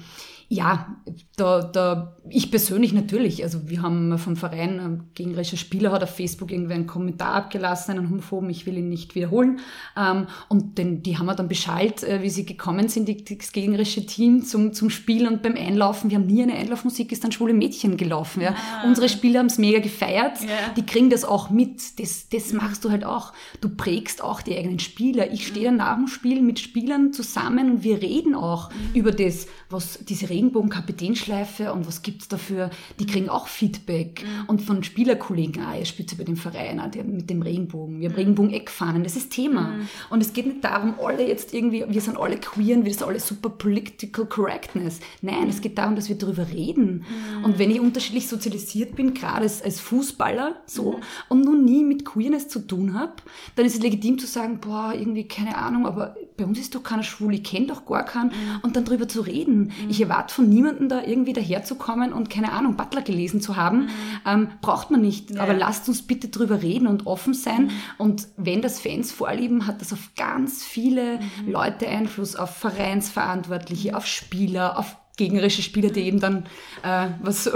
ja, 0.50 0.96
da, 1.36 1.62
da, 1.62 2.16
ich 2.30 2.50
persönlich 2.52 2.94
natürlich, 2.94 3.44
also 3.44 3.70
wir 3.70 3.82
haben 3.82 4.18
vom 4.18 4.38
Verein 4.38 4.80
ähm, 4.80 5.04
gegnerischer 5.14 5.58
Spieler 5.58 5.92
hat 5.92 6.04
auf 6.04 6.16
Facebook 6.16 6.52
irgendwie 6.52 6.74
einen 6.74 6.88
Kommentar 6.88 7.34
abgelassen, 7.34 7.92
einen 7.92 8.10
homophoben, 8.10 8.50
ich 8.50 8.66
will 8.66 8.78
ihn 8.78 8.88
nicht 8.88 9.14
wiederholen. 9.16 9.60
Ähm, 9.98 10.28
und 10.48 10.78
den, 10.78 11.04
die 11.04 11.18
haben 11.18 11.26
wir 11.26 11.36
dann 11.36 11.50
Bescheid, 11.50 12.02
äh, 12.04 12.22
wie 12.22 12.30
sie 12.30 12.46
gekommen 12.46 12.88
sind, 12.88 13.10
die, 13.10 13.26
das 13.26 13.52
gegnerische 13.52 14.06
Team 14.06 14.44
zum, 14.46 14.72
zum 14.72 14.90
Spiel 14.90 15.28
und 15.28 15.42
beim 15.42 15.56
Einlaufen. 15.56 16.10
Wir 16.10 16.18
haben 16.18 16.28
nie 16.28 16.44
eine 16.44 16.54
Einlaufmusik, 16.54 17.12
ist 17.12 17.26
dann 17.26 17.34
schwule 17.34 17.54
Mädchen 17.54 17.98
gelaufen. 17.98 18.42
Ja. 18.42 18.56
Unsere 18.86 19.10
Spieler 19.10 19.40
haben 19.40 19.48
es 19.48 19.58
mega 19.58 19.80
gefeiert, 19.80 20.42
Ja. 20.42 20.74
die 20.78 20.86
kriegen 20.86 21.10
das 21.10 21.26
auch 21.26 21.50
mit. 21.50 22.00
Das, 22.00 22.30
das 22.30 22.54
machst 22.54 22.86
du 22.86 22.90
halt 22.92 23.04
auch. 23.04 23.34
Du 23.60 23.68
prägst 23.68 24.24
auch 24.24 24.42
die 24.42 24.56
eigenen 24.58 24.80
Spieler. 24.80 25.30
Ich 25.34 25.46
stehe 25.48 25.66
dann 25.66 25.78
nach 25.78 25.96
dem 25.98 26.08
Spiel 26.08 26.42
mit 26.42 26.60
Spielern 26.60 27.12
zusammen 27.12 27.70
und 27.70 27.84
wir 27.84 28.02
reden 28.02 28.34
auch 28.34 28.70
über 28.94 29.12
das, 29.12 29.48
was 29.70 30.00
diese 30.08 30.30
Regenbogen-Kapitänschleife 30.38 31.74
und 31.74 31.88
was 31.88 32.02
gibt's 32.02 32.28
dafür. 32.28 32.70
Die 33.00 33.06
kriegen 33.06 33.30
auch 33.30 33.48
Feedback 33.48 34.24
und 34.48 34.62
von 34.62 34.84
Spielerkollegen, 34.84 35.64
ah, 35.64 35.78
ihr 35.78 35.86
spielt 35.86 36.12
ja 36.12 36.18
bei 36.18 36.24
dem 36.24 36.38
Verein, 36.38 36.80
ah, 36.80 36.88
der 36.88 37.04
mit 37.04 37.30
dem 37.30 37.42
Regenbogen. 37.42 38.00
Wir 38.00 38.10
haben 38.10 38.16
Regenbogen-Eckfahnen, 38.16 39.04
das 39.04 39.16
ist 39.16 39.32
Thema. 39.32 39.80
Und 40.10 40.22
es 40.22 40.34
geht 40.34 40.46
nicht 40.46 40.64
darum, 40.64 40.96
alle 41.04 41.28
jetzt 41.28 41.54
irgendwie, 41.54 41.84
wir 41.88 42.02
sind 42.02 42.18
alle 42.18 42.38
queer 42.38 42.78
und 42.78 42.86
wir 42.86 42.94
sind 42.94 43.04
alle 43.04 43.20
super 43.20 43.50
political 43.50 44.26
correctness. 44.26 45.00
Nein, 45.22 45.50
es 45.50 45.62
geht 45.62 45.78
darum, 45.78 45.96
dass 45.96 46.10
wir 46.10 46.18
darüber 46.18 46.48
reden. 46.48 47.06
Und 47.44 47.60
wenn 47.60 47.72
ich 47.72 47.80
unterschiedlich 47.80 48.28
sozialisiert 48.28 48.96
bin, 48.96 49.14
gerade 49.14 49.42
als, 49.42 49.62
als 49.62 49.80
Fußballer, 49.80 50.62
so, 50.66 51.00
und 51.30 51.44
nun 51.44 51.66
nie 51.66 51.84
mit 51.84 52.06
Queerness 52.06 52.48
zu 52.48 52.60
tun 52.60 52.94
habe, 52.94 53.14
dann 53.56 53.66
ist 53.66 53.76
es 53.76 53.82
legitim 53.82 54.20
zu 54.20 54.28
sagen, 54.28 54.60
boah, 54.60 54.94
irgendwie, 54.94 55.28
keine 55.28 55.58
Ahnung, 55.58 55.86
aber 55.86 56.16
bei 56.38 56.46
uns 56.46 56.60
ist 56.60 56.76
doch 56.76 56.84
keiner 56.84 57.04
schwul, 57.04 57.34
ich 57.34 57.44
kenne 57.44 57.68
doch 57.68 57.86
gar 57.86 58.06
keinen, 58.06 58.32
und 58.62 58.76
dann 58.76 58.86
drüber 58.86 59.08
zu 59.08 59.22
reden. 59.22 59.72
Ich 59.90 60.00
erwarte 60.00 60.34
von 60.34 60.48
niemandem 60.48 60.88
da 60.88 61.04
irgendwie 61.04 61.34
daherzukommen 61.34 62.14
und, 62.14 62.30
keine 62.30 62.52
Ahnung, 62.52 62.76
Butler 62.78 63.02
gelesen 63.02 63.42
zu 63.42 63.56
haben, 63.56 63.90
ähm, 64.26 64.50
braucht 64.62 64.92
man 64.92 65.02
nicht. 65.02 65.38
Aber 65.38 65.54
lasst 65.54 65.90
uns 65.90 66.04
bitte 66.04 66.30
drüber 66.30 66.62
reden 66.62 66.88
und 66.88 67.08
offen 67.08 67.34
sein. 67.34 67.72
Und 67.98 68.28
wenn 68.38 68.62
das 68.62 68.80
Fans 68.80 69.12
vorlieben, 69.12 69.66
hat 69.66 69.82
das 69.82 69.94
auf 69.94 70.12
ganz 70.16 70.64
viele 70.64 71.20
Leute 71.46 71.88
Einfluss, 71.88 72.36
auf 72.36 72.56
Vereinsverantwortliche, 72.56 73.98
auf 73.98 74.06
Spieler, 74.06 74.78
auf 74.78 74.96
gegnerische 75.18 75.62
Spieler, 75.62 75.90
die 75.90 76.02
eben 76.02 76.20
dann 76.20 76.46
äh, 76.84 77.10
was, 77.22 77.52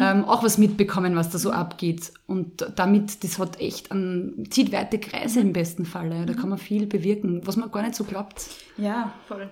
ähm, 0.00 0.24
auch 0.24 0.42
was 0.42 0.58
mitbekommen, 0.58 1.16
was 1.16 1.30
da 1.30 1.38
so 1.38 1.50
abgeht. 1.50 2.12
Und 2.26 2.66
damit, 2.76 3.22
das 3.22 3.38
hat 3.38 3.60
echt 3.60 3.92
einen, 3.92 4.50
zieht 4.50 4.72
weite 4.72 4.98
Kreise 4.98 5.40
im 5.40 5.52
besten 5.52 5.84
Falle. 5.84 6.24
Da 6.24 6.32
kann 6.34 6.48
man 6.48 6.58
viel 6.58 6.86
bewirken, 6.86 7.42
was 7.44 7.56
man 7.56 7.70
gar 7.70 7.82
nicht 7.82 7.94
so 7.96 8.04
glaubt. 8.04 8.46
Ja, 8.78 9.12
voll. 9.28 9.50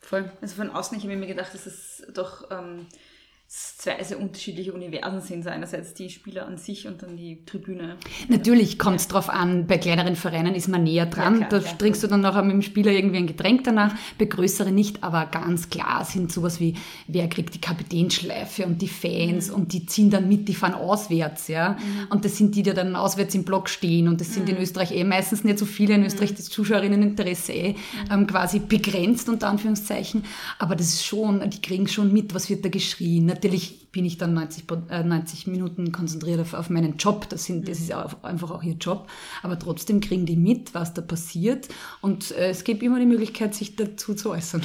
Voll. 0.00 0.30
Also 0.42 0.56
von 0.56 0.70
außen, 0.70 0.98
ich 0.98 1.04
habe 1.04 1.16
mir 1.16 1.28
gedacht, 1.28 1.54
dass 1.54 1.64
es 1.64 2.02
doch 2.12 2.50
ähm, 2.50 2.86
zwei 3.54 4.02
sehr 4.02 4.18
unterschiedliche 4.18 4.72
Universen 4.72 5.20
sind. 5.20 5.44
So 5.44 5.50
einerseits 5.50 5.92
die 5.92 6.08
Spieler 6.08 6.46
an 6.46 6.56
sich 6.56 6.86
und 6.86 7.02
dann 7.02 7.16
die 7.18 7.44
Tribüne. 7.44 7.96
Natürlich 8.28 8.78
kommt 8.78 9.00
es 9.00 9.08
drauf 9.08 9.28
an, 9.28 9.66
bei 9.66 9.76
kleineren 9.76 10.16
Vereinen 10.16 10.54
ist 10.54 10.68
man 10.68 10.84
näher 10.84 11.04
dran. 11.04 11.40
Ja, 11.42 11.46
klar, 11.48 11.60
da 11.60 11.66
ja. 11.68 11.72
trinkst 11.76 12.02
du 12.02 12.06
dann 12.06 12.22
nachher 12.22 12.42
mit 12.42 12.52
dem 12.52 12.62
Spieler 12.62 12.92
irgendwie 12.92 13.18
ein 13.18 13.26
Getränk 13.26 13.64
danach, 13.64 13.94
bei 14.18 14.24
größeren 14.24 14.74
nicht, 14.74 15.02
aber 15.04 15.26
ganz 15.26 15.68
klar 15.68 16.04
sind 16.06 16.32
sowas 16.32 16.60
wie, 16.60 16.74
wer 17.08 17.28
kriegt 17.28 17.54
die 17.54 17.60
Kapitänschleife 17.60 18.64
und 18.64 18.80
die 18.80 18.88
Fans 18.88 19.48
Mhm. 19.48 19.54
und 19.54 19.72
die 19.74 19.84
ziehen 19.84 20.08
dann 20.10 20.28
mit, 20.28 20.48
die 20.48 20.54
fahren 20.54 20.74
auswärts, 20.74 21.48
ja. 21.48 21.76
Und 22.08 22.24
das 22.24 22.38
sind 22.38 22.54
die, 22.54 22.62
die 22.62 22.72
dann 22.72 22.96
auswärts 22.96 23.34
im 23.34 23.44
Block 23.44 23.68
stehen 23.68 24.08
und 24.08 24.20
das 24.20 24.32
sind 24.32 24.48
Mhm. 24.48 24.56
in 24.56 24.62
Österreich 24.62 24.92
eh 24.92 25.04
meistens 25.04 25.44
nicht 25.44 25.58
so 25.58 25.66
viele. 25.66 25.94
In 25.94 26.04
Österreich 26.04 26.34
das 26.34 26.48
Zuschauerinneninteresse 26.48 27.52
eh 27.52 27.68
Mhm. 27.72 27.76
ähm, 28.12 28.26
quasi 28.26 28.60
begrenzt, 28.60 29.28
unter 29.28 29.48
Anführungszeichen. 29.48 30.24
Aber 30.58 30.74
das 30.74 30.86
ist 30.88 31.04
schon, 31.04 31.48
die 31.50 31.60
kriegen 31.60 31.86
schon 31.88 32.12
mit, 32.12 32.34
was 32.34 32.48
wird 32.48 32.64
da 32.64 32.68
geschrien. 32.70 33.26
Natürlich 33.42 33.90
bin 33.90 34.04
ich 34.04 34.18
dann 34.18 34.34
90, 34.34 34.68
Pro- 34.68 34.82
äh, 34.88 35.02
90 35.02 35.48
Minuten 35.48 35.90
konzentriert 35.90 36.38
auf, 36.38 36.54
auf 36.54 36.70
meinen 36.70 36.96
Job. 36.96 37.28
Das, 37.28 37.44
sind, 37.44 37.66
das 37.66 37.80
ist 37.80 37.88
ja 37.88 38.04
auch 38.04 38.22
einfach 38.22 38.52
auch 38.52 38.62
ihr 38.62 38.74
Job. 38.74 39.08
Aber 39.42 39.58
trotzdem 39.58 40.00
kriegen 40.00 40.26
die 40.26 40.36
mit, 40.36 40.74
was 40.74 40.94
da 40.94 41.02
passiert. 41.02 41.66
Und 42.02 42.30
äh, 42.30 42.50
es 42.50 42.62
gibt 42.62 42.84
immer 42.84 43.00
die 43.00 43.06
Möglichkeit, 43.06 43.52
sich 43.56 43.74
dazu 43.74 44.14
zu 44.14 44.30
äußern. 44.30 44.62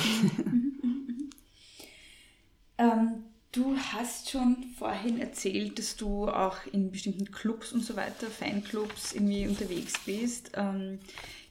Ähm, 2.78 3.24
du 3.52 3.76
hast 3.76 4.30
schon 4.30 4.58
vorhin 4.78 5.20
erzählt, 5.20 5.80
dass 5.80 5.96
du 5.96 6.28
auch 6.30 6.58
in 6.72 6.92
bestimmten 6.92 7.32
Clubs 7.32 7.74
und 7.74 7.84
so 7.84 7.96
weiter, 7.96 8.28
Fanclubs 8.28 9.14
irgendwie 9.14 9.48
unterwegs 9.48 9.94
bist. 10.06 10.52
Ähm, 10.54 11.00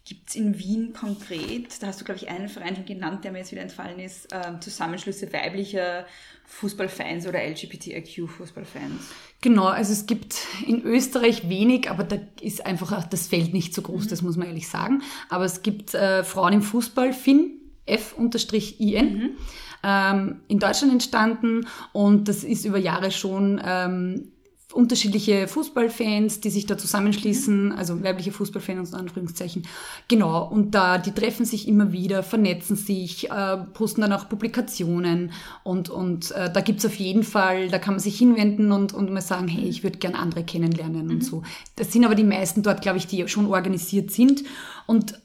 Gibt 0.08 0.28
es 0.28 0.36
in 0.36 0.56
Wien 0.56 0.92
konkret, 0.92 1.82
da 1.82 1.88
hast 1.88 2.00
du, 2.00 2.04
glaube 2.04 2.20
ich, 2.22 2.28
einen 2.28 2.48
Verein 2.48 2.76
schon 2.76 2.84
genannt, 2.86 3.24
der 3.24 3.32
mir 3.32 3.38
jetzt 3.38 3.50
wieder 3.50 3.62
entfallen 3.62 3.98
ist, 3.98 4.28
ähm, 4.30 4.60
Zusammenschlüsse 4.60 5.32
weiblicher 5.32 6.06
Fußballfans 6.44 7.26
oder 7.26 7.40
LGBTIQ-Fußballfans? 7.40 9.00
Genau, 9.40 9.66
also 9.66 9.92
es 9.92 10.06
gibt 10.06 10.36
in 10.64 10.82
Österreich 10.84 11.48
wenig, 11.48 11.90
aber 11.90 12.04
da 12.04 12.18
ist 12.40 12.64
einfach 12.64 12.92
auch 12.92 13.02
das 13.02 13.26
Feld 13.26 13.52
nicht 13.52 13.74
so 13.74 13.82
groß, 13.82 14.06
das 14.06 14.22
muss 14.22 14.36
man 14.36 14.46
ehrlich 14.46 14.68
sagen. 14.68 15.02
Aber 15.28 15.44
es 15.44 15.62
gibt 15.62 15.92
äh, 15.94 16.22
Frauen 16.22 16.52
im 16.52 16.62
Fußball, 16.62 17.12
FIN, 17.12 17.60
F-IN, 17.86 19.36
ähm, 19.82 20.40
in 20.46 20.58
Deutschland 20.60 20.92
entstanden 20.92 21.66
und 21.92 22.28
das 22.28 22.44
ist 22.44 22.64
über 22.64 22.78
Jahre 22.78 23.10
schon 23.10 23.60
ähm, 23.64 24.30
unterschiedliche 24.76 25.48
Fußballfans, 25.48 26.40
die 26.40 26.50
sich 26.50 26.66
da 26.66 26.76
zusammenschließen, 26.76 27.72
also 27.72 28.02
weibliche 28.02 28.30
Fußballfans 28.30 28.90
in 28.90 28.96
Anführungszeichen. 28.96 29.66
Genau, 30.08 30.46
und 30.46 30.74
da, 30.74 30.98
die 30.98 31.12
treffen 31.12 31.44
sich 31.44 31.66
immer 31.66 31.92
wieder, 31.92 32.22
vernetzen 32.22 32.76
sich, 32.76 33.30
äh, 33.30 33.56
posten 33.74 34.02
dann 34.02 34.12
auch 34.12 34.28
Publikationen 34.28 35.32
und, 35.64 35.88
und 35.88 36.30
äh, 36.32 36.52
da 36.52 36.60
gibt's 36.60 36.84
auf 36.84 36.94
jeden 36.96 37.24
Fall, 37.24 37.68
da 37.68 37.78
kann 37.78 37.94
man 37.94 38.00
sich 38.00 38.18
hinwenden 38.18 38.70
und, 38.70 38.92
und 38.92 39.10
mal 39.10 39.22
sagen, 39.22 39.48
hey, 39.48 39.64
ich 39.64 39.82
würde 39.82 39.98
gern 39.98 40.14
andere 40.14 40.44
kennenlernen 40.44 41.10
und 41.10 41.24
so. 41.24 41.42
Das 41.76 41.92
sind 41.92 42.04
aber 42.04 42.14
die 42.14 42.24
meisten 42.24 42.62
dort, 42.62 42.82
glaube 42.82 42.98
ich, 42.98 43.06
die 43.06 43.26
schon 43.28 43.46
organisiert 43.46 44.10
sind 44.10 44.44
und 44.86 45.18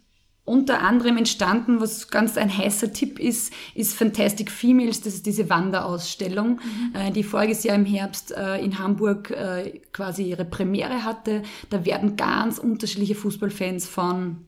unter 0.51 0.81
anderem 0.81 1.15
entstanden, 1.15 1.79
was 1.79 2.09
ganz 2.09 2.37
ein 2.37 2.55
heißer 2.55 2.91
Tipp 2.91 3.19
ist, 3.19 3.53
ist 3.73 3.95
Fantastic 3.95 4.51
Females. 4.51 4.99
Das 4.99 5.13
ist 5.13 5.25
diese 5.25 5.49
Wanderausstellung, 5.49 6.59
äh, 6.93 7.09
die 7.11 7.23
voriges 7.23 7.63
Jahr 7.63 7.77
im 7.77 7.85
Herbst 7.85 8.31
äh, 8.35 8.57
in 8.57 8.77
Hamburg 8.77 9.31
äh, 9.31 9.79
quasi 9.93 10.23
ihre 10.23 10.43
Premiere 10.43 11.05
hatte. 11.05 11.43
Da 11.69 11.85
werden 11.85 12.17
ganz 12.17 12.59
unterschiedliche 12.59 13.15
Fußballfans 13.15 13.87
von 13.87 14.45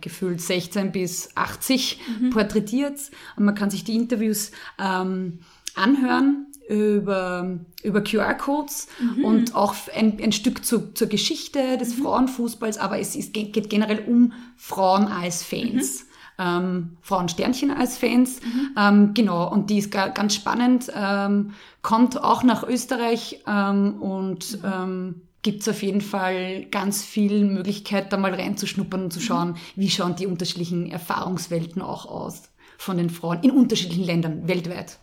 gefühlt 0.00 0.40
16 0.40 0.90
bis 0.90 1.36
80 1.36 2.00
porträtiert 2.32 2.98
und 3.36 3.44
man 3.44 3.54
kann 3.54 3.70
sich 3.70 3.84
die 3.84 3.94
Interviews 3.94 4.50
ähm, 4.80 5.38
anhören 5.76 6.51
über, 6.72 7.58
über 7.82 8.02
QR-Codes 8.02 8.88
und 9.22 9.54
auch 9.54 9.74
ein, 9.94 10.18
ein 10.22 10.32
Stück 10.32 10.64
zu, 10.64 10.92
zur 10.94 11.08
Geschichte 11.08 11.76
des 11.78 11.94
Frauenfußballs, 11.94 12.78
aber 12.78 12.98
es 12.98 13.14
ist, 13.14 13.34
geht 13.34 13.68
generell 13.68 14.00
um 14.06 14.32
Frauen 14.56 15.06
als 15.06 15.42
Fans. 15.42 16.06
Ähm, 16.38 16.96
Frauensternchen 17.02 17.70
als 17.70 17.98
Fans, 17.98 18.40
ähm, 18.76 19.12
genau, 19.12 19.52
und 19.52 19.68
die 19.68 19.76
ist 19.76 19.90
ga, 19.90 20.08
ganz 20.08 20.34
spannend, 20.34 20.90
ähm, 20.96 21.50
kommt 21.82 22.20
auch 22.24 22.42
nach 22.42 22.66
Österreich 22.66 23.42
ähm, 23.46 24.00
und 24.00 24.58
ähm, 24.64 25.20
gibt 25.42 25.60
es 25.60 25.68
auf 25.68 25.82
jeden 25.82 26.00
Fall 26.00 26.64
ganz 26.70 27.04
viel 27.04 27.44
Möglichkeit, 27.44 28.12
da 28.12 28.16
mal 28.16 28.32
reinzuschnuppern 28.32 29.04
und 29.04 29.12
zu 29.12 29.20
schauen, 29.20 29.56
wie 29.76 29.90
schauen 29.90 30.16
die 30.16 30.26
unterschiedlichen 30.26 30.90
Erfahrungswelten 30.90 31.82
auch 31.82 32.06
aus 32.06 32.44
von 32.78 32.96
den 32.96 33.10
Frauen 33.10 33.42
in 33.42 33.50
unterschiedlichen 33.50 34.04
Ländern 34.04 34.48
weltweit. 34.48 34.98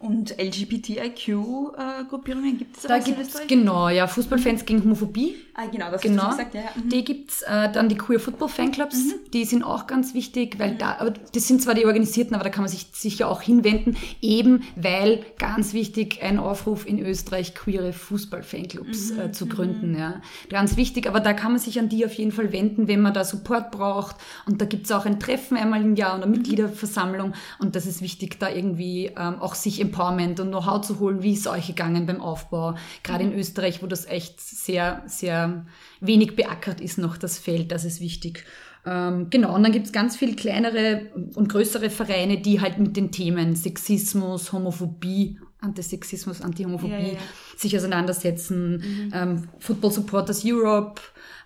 Und 0.00 0.36
LGBTIQ-Gruppierungen 0.38 2.56
gibt 2.56 2.76
es 2.76 2.84
Da 2.84 2.94
aber 2.94 2.98
in 2.98 3.04
gibt's, 3.16 3.30
Österreich? 3.30 3.48
genau, 3.48 3.88
ja, 3.88 4.06
Fußballfans 4.06 4.64
gegen 4.64 4.84
Homophobie. 4.84 5.34
Ah, 5.54 5.66
genau, 5.66 5.90
das 5.90 6.02
Genau, 6.02 6.22
hast 6.22 6.38
du 6.38 6.44
gesagt. 6.44 6.54
Ja. 6.54 6.70
Mhm. 6.80 6.88
die 6.88 7.04
gibt's 7.04 7.42
äh, 7.42 7.72
dann 7.72 7.88
die 7.88 7.96
Queer 7.96 8.20
Football 8.20 8.48
Fanclubs, 8.48 8.96
die 9.32 9.44
sind 9.44 9.64
auch 9.64 9.88
ganz 9.88 10.14
wichtig, 10.14 10.60
weil 10.60 10.76
da, 10.76 10.98
aber 11.00 11.14
das 11.34 11.48
sind 11.48 11.60
zwar 11.62 11.74
die 11.74 11.84
organisierten, 11.84 12.36
aber 12.36 12.44
da 12.44 12.50
kann 12.50 12.62
man 12.62 12.70
sich 12.70 12.86
sicher 12.92 13.28
auch 13.28 13.42
hinwenden, 13.42 13.96
eben 14.22 14.62
weil 14.76 15.24
ganz 15.38 15.72
wichtig 15.72 16.22
ein 16.22 16.38
Aufruf 16.38 16.86
in 16.86 17.04
Österreich 17.04 17.56
queere 17.56 17.92
Fußball-Fanclubs 17.92 19.10
äh, 19.18 19.32
zu 19.32 19.46
gründen, 19.46 19.98
ja, 19.98 20.22
ganz 20.48 20.76
wichtig, 20.76 21.08
aber 21.08 21.18
da 21.18 21.32
kann 21.32 21.50
man 21.50 21.60
sich 21.60 21.80
an 21.80 21.88
die 21.88 22.06
auf 22.06 22.12
jeden 22.14 22.30
Fall 22.30 22.52
wenden, 22.52 22.86
wenn 22.86 23.00
man 23.00 23.14
da 23.14 23.24
Support 23.24 23.72
braucht. 23.72 24.14
Und 24.46 24.60
da 24.60 24.64
gibt's 24.64 24.92
auch 24.92 25.06
ein 25.06 25.18
Treffen 25.18 25.56
einmal 25.56 25.82
im 25.82 25.96
Jahr 25.96 26.14
und 26.14 26.22
eine 26.22 26.30
Mitgliederversammlung. 26.30 27.32
Und 27.58 27.74
das 27.74 27.84
ist 27.86 28.00
wichtig, 28.00 28.38
da 28.38 28.48
irgendwie 28.48 29.10
ähm, 29.18 29.40
auch 29.40 29.56
sich 29.56 29.87
Empowerment 29.88 30.40
und 30.40 30.48
Know-how 30.48 30.80
zu 30.80 30.98
holen, 31.00 31.22
wie 31.22 31.32
ist 31.32 31.40
es 31.40 31.46
euch 31.46 31.66
gegangen 31.66 32.06
beim 32.06 32.20
Aufbau, 32.20 32.74
gerade 33.02 33.24
in 33.24 33.32
Österreich, 33.32 33.82
wo 33.82 33.86
das 33.86 34.06
echt 34.06 34.40
sehr, 34.40 35.02
sehr 35.06 35.66
wenig 36.00 36.36
beackert 36.36 36.80
ist 36.80 36.98
noch 36.98 37.16
das 37.16 37.38
Feld, 37.38 37.72
das 37.72 37.84
ist 37.84 38.00
wichtig. 38.00 38.44
Ähm, 38.86 39.28
genau, 39.30 39.54
und 39.54 39.62
dann 39.62 39.72
gibt's 39.72 39.92
ganz 39.92 40.16
viel 40.16 40.36
kleinere 40.36 41.08
und 41.34 41.48
größere 41.48 41.90
Vereine, 41.90 42.38
die 42.38 42.60
halt 42.60 42.78
mit 42.78 42.96
den 42.96 43.10
Themen 43.10 43.56
Sexismus, 43.56 44.52
Homophobie, 44.52 45.38
Antisexismus, 45.60 46.40
Antihomophobie 46.40 46.92
Ja, 46.92 46.98
ja, 47.00 47.18
sich 47.56 47.76
auseinandersetzen. 47.76 49.10
Ähm, 49.12 49.48
Football 49.58 49.90
Supporters 49.90 50.44
Europe, 50.44 51.00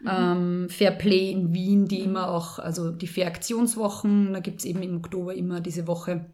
ähm, 0.06 0.68
Fair 0.68 0.90
Play 0.90 1.30
in 1.30 1.54
Wien, 1.54 1.86
die 1.86 2.00
immer 2.00 2.28
auch, 2.28 2.58
also 2.58 2.90
die 2.90 3.06
Fair 3.06 3.26
Aktionswochen, 3.26 4.34
da 4.34 4.40
gibt's 4.40 4.64
eben 4.64 4.82
im 4.82 4.98
Oktober 4.98 5.34
immer 5.34 5.60
diese 5.60 5.86
Woche 5.86 6.26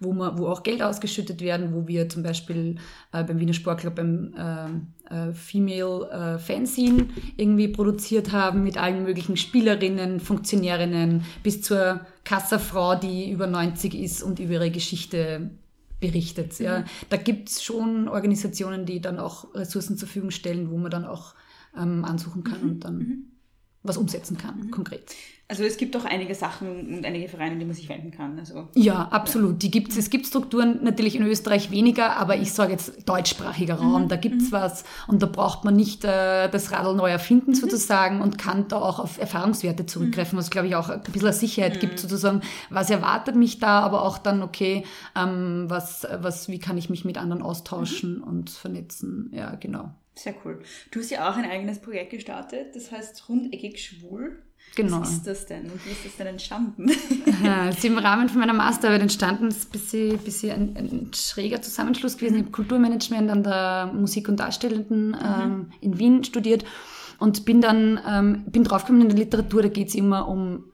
wo, 0.00 0.12
man, 0.12 0.38
wo 0.38 0.46
auch 0.48 0.62
Geld 0.62 0.82
ausgeschüttet 0.82 1.40
werden, 1.40 1.74
wo 1.74 1.86
wir 1.88 2.08
zum 2.08 2.22
Beispiel 2.22 2.76
äh, 3.12 3.24
beim 3.24 3.38
Wiener 3.38 3.52
Sportclub 3.52 3.94
beim 3.94 4.34
äh, 4.34 4.66
äh, 5.14 5.32
Female 5.32 6.10
äh, 6.10 6.38
Fanzine 6.38 7.06
irgendwie 7.36 7.68
produziert 7.68 8.32
haben 8.32 8.62
mit 8.62 8.76
allen 8.76 9.04
möglichen 9.04 9.36
Spielerinnen, 9.36 10.20
Funktionärinnen 10.20 11.24
bis 11.42 11.62
zur 11.62 12.00
Kassafrau, 12.24 12.94
die 12.96 13.30
über 13.30 13.46
90 13.46 13.94
ist 13.94 14.22
und 14.22 14.40
über 14.40 14.54
ihre 14.54 14.70
Geschichte 14.70 15.50
berichtet. 16.00 16.58
Ja. 16.58 16.84
Da 17.08 17.16
gibt's 17.16 17.62
schon 17.62 18.08
Organisationen, 18.08 18.84
die 18.84 19.00
dann 19.00 19.18
auch 19.18 19.54
Ressourcen 19.54 19.96
zur 19.96 20.08
Verfügung 20.08 20.30
stellen, 20.30 20.70
wo 20.70 20.76
man 20.76 20.90
dann 20.90 21.04
auch 21.04 21.34
ähm, 21.76 22.04
ansuchen 22.04 22.44
kann 22.44 22.60
und 22.62 22.80
dann 22.84 23.35
was 23.86 23.96
umsetzen 23.96 24.36
kann, 24.36 24.70
konkret. 24.70 25.14
Also 25.48 25.62
es 25.62 25.76
gibt 25.76 25.96
auch 25.96 26.04
einige 26.04 26.34
Sachen 26.34 26.96
und 26.96 27.06
einige 27.06 27.28
Vereine, 27.28 27.56
die 27.56 27.64
man 27.64 27.74
sich 27.74 27.88
wenden 27.88 28.10
kann. 28.10 28.36
Also 28.36 28.66
Ja, 28.74 29.06
absolut. 29.12 29.62
Die 29.62 29.70
gibt's. 29.70 29.96
Es 29.96 30.10
gibt 30.10 30.26
Strukturen 30.26 30.82
natürlich 30.82 31.14
in 31.14 31.24
Österreich 31.24 31.70
weniger, 31.70 32.16
aber 32.16 32.36
ich 32.36 32.52
sage 32.52 32.72
jetzt 32.72 33.08
deutschsprachiger 33.08 33.76
Raum, 33.76 34.08
da 34.08 34.16
gibt's 34.16 34.50
was 34.50 34.84
und 35.06 35.22
da 35.22 35.26
braucht 35.26 35.64
man 35.64 35.76
nicht 35.76 36.04
äh, 36.04 36.48
das 36.48 36.72
Radl 36.72 36.96
neu 36.96 37.10
erfinden 37.10 37.54
sozusagen 37.54 38.22
und 38.22 38.38
kann 38.38 38.66
da 38.66 38.78
auch 38.78 38.98
auf 38.98 39.18
Erfahrungswerte 39.18 39.86
zurückgreifen, 39.86 40.36
was 40.36 40.50
glaube 40.50 40.66
ich 40.66 40.74
auch 40.74 40.88
ein 40.88 41.00
bisschen 41.00 41.32
Sicherheit 41.32 41.78
gibt 41.78 42.00
sozusagen. 42.00 42.40
Was 42.70 42.90
erwartet 42.90 43.36
mich 43.36 43.60
da, 43.60 43.80
aber 43.80 44.02
auch 44.02 44.18
dann, 44.18 44.42
okay, 44.42 44.84
ähm, 45.14 45.66
was, 45.68 46.08
was, 46.18 46.48
wie 46.48 46.58
kann 46.58 46.76
ich 46.76 46.90
mich 46.90 47.04
mit 47.04 47.18
anderen 47.18 47.42
austauschen 47.42 48.20
und 48.20 48.50
vernetzen? 48.50 49.30
Ja, 49.32 49.54
genau. 49.54 49.94
Sehr 50.18 50.34
cool. 50.44 50.60
Du 50.90 51.00
hast 51.00 51.10
ja 51.10 51.28
auch 51.30 51.36
ein 51.36 51.48
eigenes 51.48 51.78
Projekt 51.78 52.10
gestartet, 52.10 52.74
das 52.74 52.90
heißt 52.90 53.28
Rundeckig 53.28 53.82
Schwul. 53.82 54.42
Genau. 54.74 55.00
Was 55.00 55.12
ist 55.12 55.26
das 55.26 55.46
denn 55.46 55.70
und 55.70 55.86
wie 55.86 55.90
ist 55.90 56.04
das 56.04 56.16
denn 56.16 56.26
entstanden? 56.26 56.90
Ja, 57.42 57.68
es 57.68 57.78
ist 57.78 57.84
im 57.84 57.98
Rahmen 57.98 58.28
von 58.28 58.40
meiner 58.40 58.52
Masterarbeit 58.52 59.02
entstanden. 59.02 59.46
Es 59.46 59.58
ist 59.58 59.68
ein 59.68 59.72
bisschen, 59.72 60.18
bisschen 60.18 60.52
ein, 60.52 60.76
ein 60.76 61.10
schräger 61.14 61.62
Zusammenschluss 61.62 62.16
gewesen. 62.16 62.36
Ich 62.36 62.42
habe 62.42 62.50
Kulturmanagement 62.50 63.30
an 63.30 63.42
der 63.42 63.90
Musik- 63.94 64.28
und 64.28 64.40
Darstellenden 64.40 65.16
ähm, 65.22 65.70
in 65.80 65.98
Wien 65.98 66.24
studiert 66.24 66.64
und 67.18 67.44
bin 67.44 67.60
dann 67.60 68.00
ähm, 68.06 68.44
bin 68.46 68.64
draufgekommen 68.64 69.02
in 69.02 69.08
der 69.08 69.18
Literatur, 69.18 69.62
da 69.62 69.68
geht 69.68 69.88
es 69.88 69.94
immer 69.94 70.28
um 70.28 70.64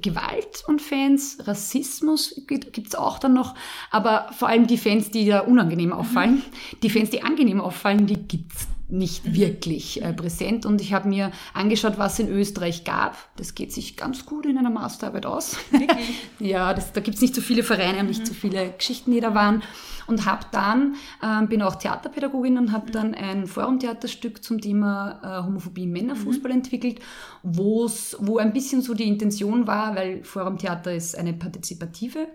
Gewalt 0.00 0.64
und 0.66 0.82
Fans, 0.82 1.38
Rassismus 1.44 2.42
gibt 2.46 2.88
es 2.88 2.94
auch 2.94 3.18
dann 3.18 3.34
noch, 3.34 3.54
aber 3.90 4.30
vor 4.36 4.48
allem 4.48 4.66
die 4.66 4.78
Fans, 4.78 5.10
die 5.10 5.26
da 5.26 5.40
unangenehm 5.40 5.92
auffallen. 5.92 6.42
Die 6.82 6.90
Fans, 6.90 7.10
die 7.10 7.22
angenehm 7.22 7.60
auffallen, 7.60 8.06
die 8.06 8.16
gibt's 8.16 8.68
nicht 8.92 9.34
wirklich 9.34 10.02
äh, 10.02 10.12
präsent. 10.12 10.66
Und 10.66 10.80
ich 10.80 10.92
habe 10.92 11.08
mir 11.08 11.32
angeschaut, 11.54 11.94
was 11.96 12.18
in 12.18 12.28
Österreich 12.28 12.84
gab. 12.84 13.16
Das 13.36 13.54
geht 13.54 13.72
sich 13.72 13.96
ganz 13.96 14.26
gut 14.26 14.46
in 14.46 14.58
einer 14.58 14.70
Masterarbeit 14.70 15.26
aus. 15.26 15.56
ja, 16.38 16.74
das, 16.74 16.92
da 16.92 17.00
gibt's 17.00 17.20
nicht 17.20 17.34
so 17.34 17.40
viele 17.40 17.62
Vereine 17.62 18.00
und 18.00 18.06
nicht 18.06 18.26
so 18.26 18.34
viele 18.34 18.72
Geschichten, 18.72 19.10
die 19.10 19.20
da 19.20 19.34
waren. 19.34 19.62
Und 20.06 20.26
habe 20.26 20.46
dann, 20.50 20.96
ähm, 21.22 21.48
bin 21.48 21.62
auch 21.62 21.76
Theaterpädagogin 21.76 22.58
und 22.58 22.72
habe 22.72 22.90
dann 22.90 23.14
ein 23.14 23.46
Forumtheaterstück 23.46 24.42
zum 24.42 24.60
Thema 24.60 25.20
äh, 25.22 25.46
Homophobie 25.46 25.84
im 25.84 25.92
Männerfußball 25.92 26.50
entwickelt, 26.50 27.00
wo's, 27.42 28.16
wo 28.18 28.38
ein 28.38 28.52
bisschen 28.52 28.82
so 28.82 28.94
die 28.94 29.08
Intention 29.08 29.66
war, 29.66 29.94
weil 29.94 30.24
Forumtheater 30.24 30.92
ist 30.92 31.16
eine 31.16 31.32
partizipative 31.32 32.26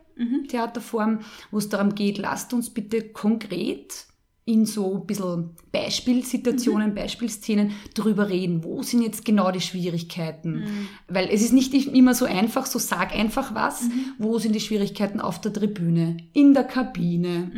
Theaterform, 0.48 1.20
wo 1.52 1.58
es 1.58 1.70
darum 1.70 1.94
geht, 1.94 2.18
lasst 2.18 2.54
uns 2.54 2.70
bitte 2.70 3.10
konkret 3.10 4.08
in 4.48 4.66
so 4.66 4.96
ein 4.96 5.06
bisschen 5.06 5.50
Beispielsituationen, 5.74 6.96
Beispielszenen 6.96 7.72
drüber 7.94 8.30
reden. 8.30 8.64
Wo 8.64 8.82
sind 8.82 9.02
jetzt 9.02 9.26
genau 9.26 9.52
die 9.52 9.60
Schwierigkeiten? 9.60 10.64
Weil 11.10 11.28
es 11.30 11.42
ist 11.42 11.52
nicht 11.52 11.74
immer 11.74 12.14
so 12.14 12.24
einfach, 12.26 12.66
so 12.66 12.80
sag 12.80 13.14
einfach 13.14 13.54
was. 13.54 13.90
Wo 14.18 14.40
sind 14.40 14.56
die 14.56 14.62
Schwierigkeiten 14.62 15.20
auf 15.20 15.42
der 15.42 15.52
Tribüne, 15.52 16.18
in 16.32 16.54
der 16.54 16.64
Kabine? 16.64 17.52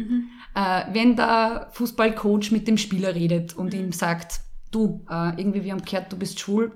Äh, 0.55 0.93
wenn 0.93 1.15
der 1.15 1.69
Fußballcoach 1.73 2.51
mit 2.51 2.67
dem 2.67 2.77
Spieler 2.77 3.13
redet 3.13 3.55
und 3.55 3.75
ihm 3.75 3.91
sagt, 3.91 4.41
du, 4.71 5.05
äh, 5.09 5.39
irgendwie 5.39 5.63
wir 5.63 5.73
haben 5.73 5.85
gehört, 5.85 6.11
du 6.11 6.17
bist 6.17 6.39
schwul. 6.39 6.71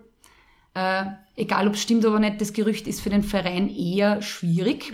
Äh, 0.76 1.06
egal 1.36 1.68
ob 1.68 1.74
es 1.74 1.82
stimmt 1.82 2.06
oder 2.06 2.20
nicht, 2.20 2.40
das 2.40 2.54
Gerücht 2.54 2.86
ist 2.86 3.02
für 3.02 3.10
den 3.10 3.24
Verein 3.24 3.68
eher 3.68 4.22
schwierig 4.22 4.94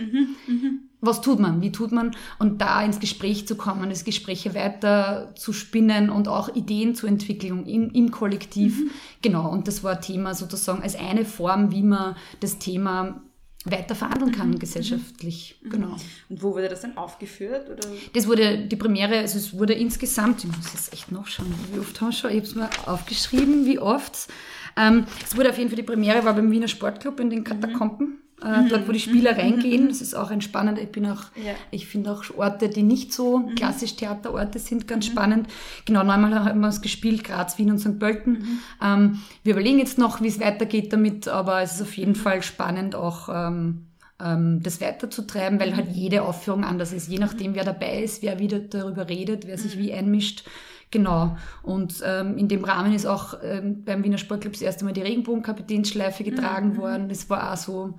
was 1.00 1.20
tut 1.20 1.38
man, 1.38 1.62
wie 1.62 1.72
tut 1.72 1.92
man 1.92 2.12
und 2.38 2.60
da 2.60 2.82
ins 2.82 3.00
Gespräch 3.00 3.46
zu 3.46 3.56
kommen, 3.56 3.90
das 3.90 4.04
Gespräche 4.04 4.54
weiter 4.54 5.32
zu 5.34 5.52
spinnen 5.52 6.10
und 6.10 6.28
auch 6.28 6.54
Ideen 6.54 6.94
zur 6.94 7.08
Entwicklung 7.08 7.66
im, 7.66 7.90
im 7.90 8.10
Kollektiv. 8.10 8.90
Genau, 9.22 9.50
und 9.50 9.66
das 9.66 9.82
war 9.82 10.00
Thema 10.00 10.34
sozusagen 10.34 10.82
als 10.82 10.96
eine 10.96 11.24
Form, 11.24 11.72
wie 11.72 11.82
man 11.82 12.16
das 12.40 12.58
Thema 12.58 13.22
weiter 13.64 13.94
verhandeln 13.94 14.32
kann 14.32 14.58
gesellschaftlich. 14.58 15.60
Genau. 15.62 15.96
Und 16.30 16.42
wo 16.42 16.52
wurde 16.54 16.68
das 16.68 16.80
dann 16.80 16.96
aufgeführt? 16.96 17.68
Oder? 17.68 17.86
Das 18.14 18.26
wurde 18.26 18.66
die 18.66 18.76
Premiere, 18.76 19.18
also 19.18 19.36
es 19.36 19.52
wurde 19.52 19.74
insgesamt, 19.74 20.44
ich 20.44 20.56
muss 20.56 20.72
jetzt 20.72 20.92
echt 20.92 21.12
nachschauen, 21.12 21.52
wie 21.72 21.78
oft 21.78 22.00
haben 22.00 22.08
wir 22.08 22.12
schon, 22.12 22.30
ich 22.30 22.36
habe 22.36 22.46
es 22.46 22.54
mal 22.54 22.70
aufgeschrieben, 22.86 23.66
wie 23.66 23.78
oft. 23.78 24.28
Ähm, 24.76 25.04
es 25.22 25.36
wurde 25.36 25.50
auf 25.50 25.58
jeden 25.58 25.68
Fall 25.68 25.76
die 25.76 25.82
Premiere, 25.82 26.24
war 26.24 26.34
beim 26.34 26.50
Wiener 26.50 26.68
Sportclub 26.68 27.20
in 27.20 27.28
den 27.28 27.44
Katakomben. 27.44 28.19
Äh, 28.42 28.68
dort, 28.68 28.88
wo 28.88 28.92
die 28.92 29.00
Spieler 29.00 29.36
reingehen. 29.36 29.88
Das 29.88 30.00
ist 30.00 30.14
auch 30.14 30.30
ein 30.30 30.40
spannender, 30.40 30.80
ich 30.80 30.90
bin 30.90 31.06
auch, 31.06 31.24
Ja. 31.36 31.52
ich 31.70 31.86
finde 31.86 32.10
auch 32.12 32.24
Orte, 32.36 32.68
die 32.68 32.82
nicht 32.82 33.12
so 33.12 33.50
klassisch 33.56 33.96
Theaterorte 33.96 34.58
sind, 34.58 34.88
ganz 34.88 35.06
spannend. 35.06 35.46
Genau, 35.84 36.02
neunmal 36.02 36.44
haben 36.44 36.60
wir 36.60 36.68
es 36.68 36.80
gespielt, 36.80 37.24
Graz, 37.24 37.58
Wien 37.58 37.70
und 37.70 37.78
St. 37.78 37.98
Pölten. 37.98 38.60
Ähm, 38.82 39.20
wir 39.42 39.52
überlegen 39.52 39.78
jetzt 39.78 39.98
noch, 39.98 40.22
wie 40.22 40.28
es 40.28 40.40
weitergeht 40.40 40.92
damit, 40.92 41.28
aber 41.28 41.60
es 41.60 41.74
ist 41.74 41.82
auf 41.82 41.96
jeden 41.96 42.14
Fall 42.14 42.42
spannend, 42.42 42.94
auch 42.94 43.28
ähm, 43.30 43.86
ähm, 44.22 44.62
das 44.62 44.80
weiterzutreiben, 44.80 45.60
weil 45.60 45.76
halt 45.76 45.88
jede 45.92 46.22
Aufführung 46.22 46.64
anders 46.64 46.92
ist. 46.92 47.08
Je 47.08 47.18
nachdem, 47.18 47.54
wer 47.54 47.64
dabei 47.64 48.02
ist, 48.02 48.22
wer 48.22 48.38
wieder 48.38 48.58
darüber 48.58 49.08
redet, 49.08 49.46
wer 49.46 49.58
sich 49.58 49.76
wie 49.78 49.92
einmischt. 49.92 50.44
Genau. 50.90 51.36
Und 51.62 52.02
ähm, 52.04 52.36
in 52.36 52.48
dem 52.48 52.64
Rahmen 52.64 52.92
ist 52.92 53.06
auch 53.06 53.34
ähm, 53.44 53.84
beim 53.84 54.02
Wiener 54.02 54.18
Sportclub 54.18 54.54
das 54.54 54.62
erste 54.62 54.84
Mal 54.84 54.92
die 54.92 55.02
Regenbogenkapitänsschleife 55.02 56.24
getragen 56.24 56.76
worden. 56.76 57.08
Das 57.08 57.30
war 57.30 57.52
auch 57.52 57.56
so, 57.56 57.98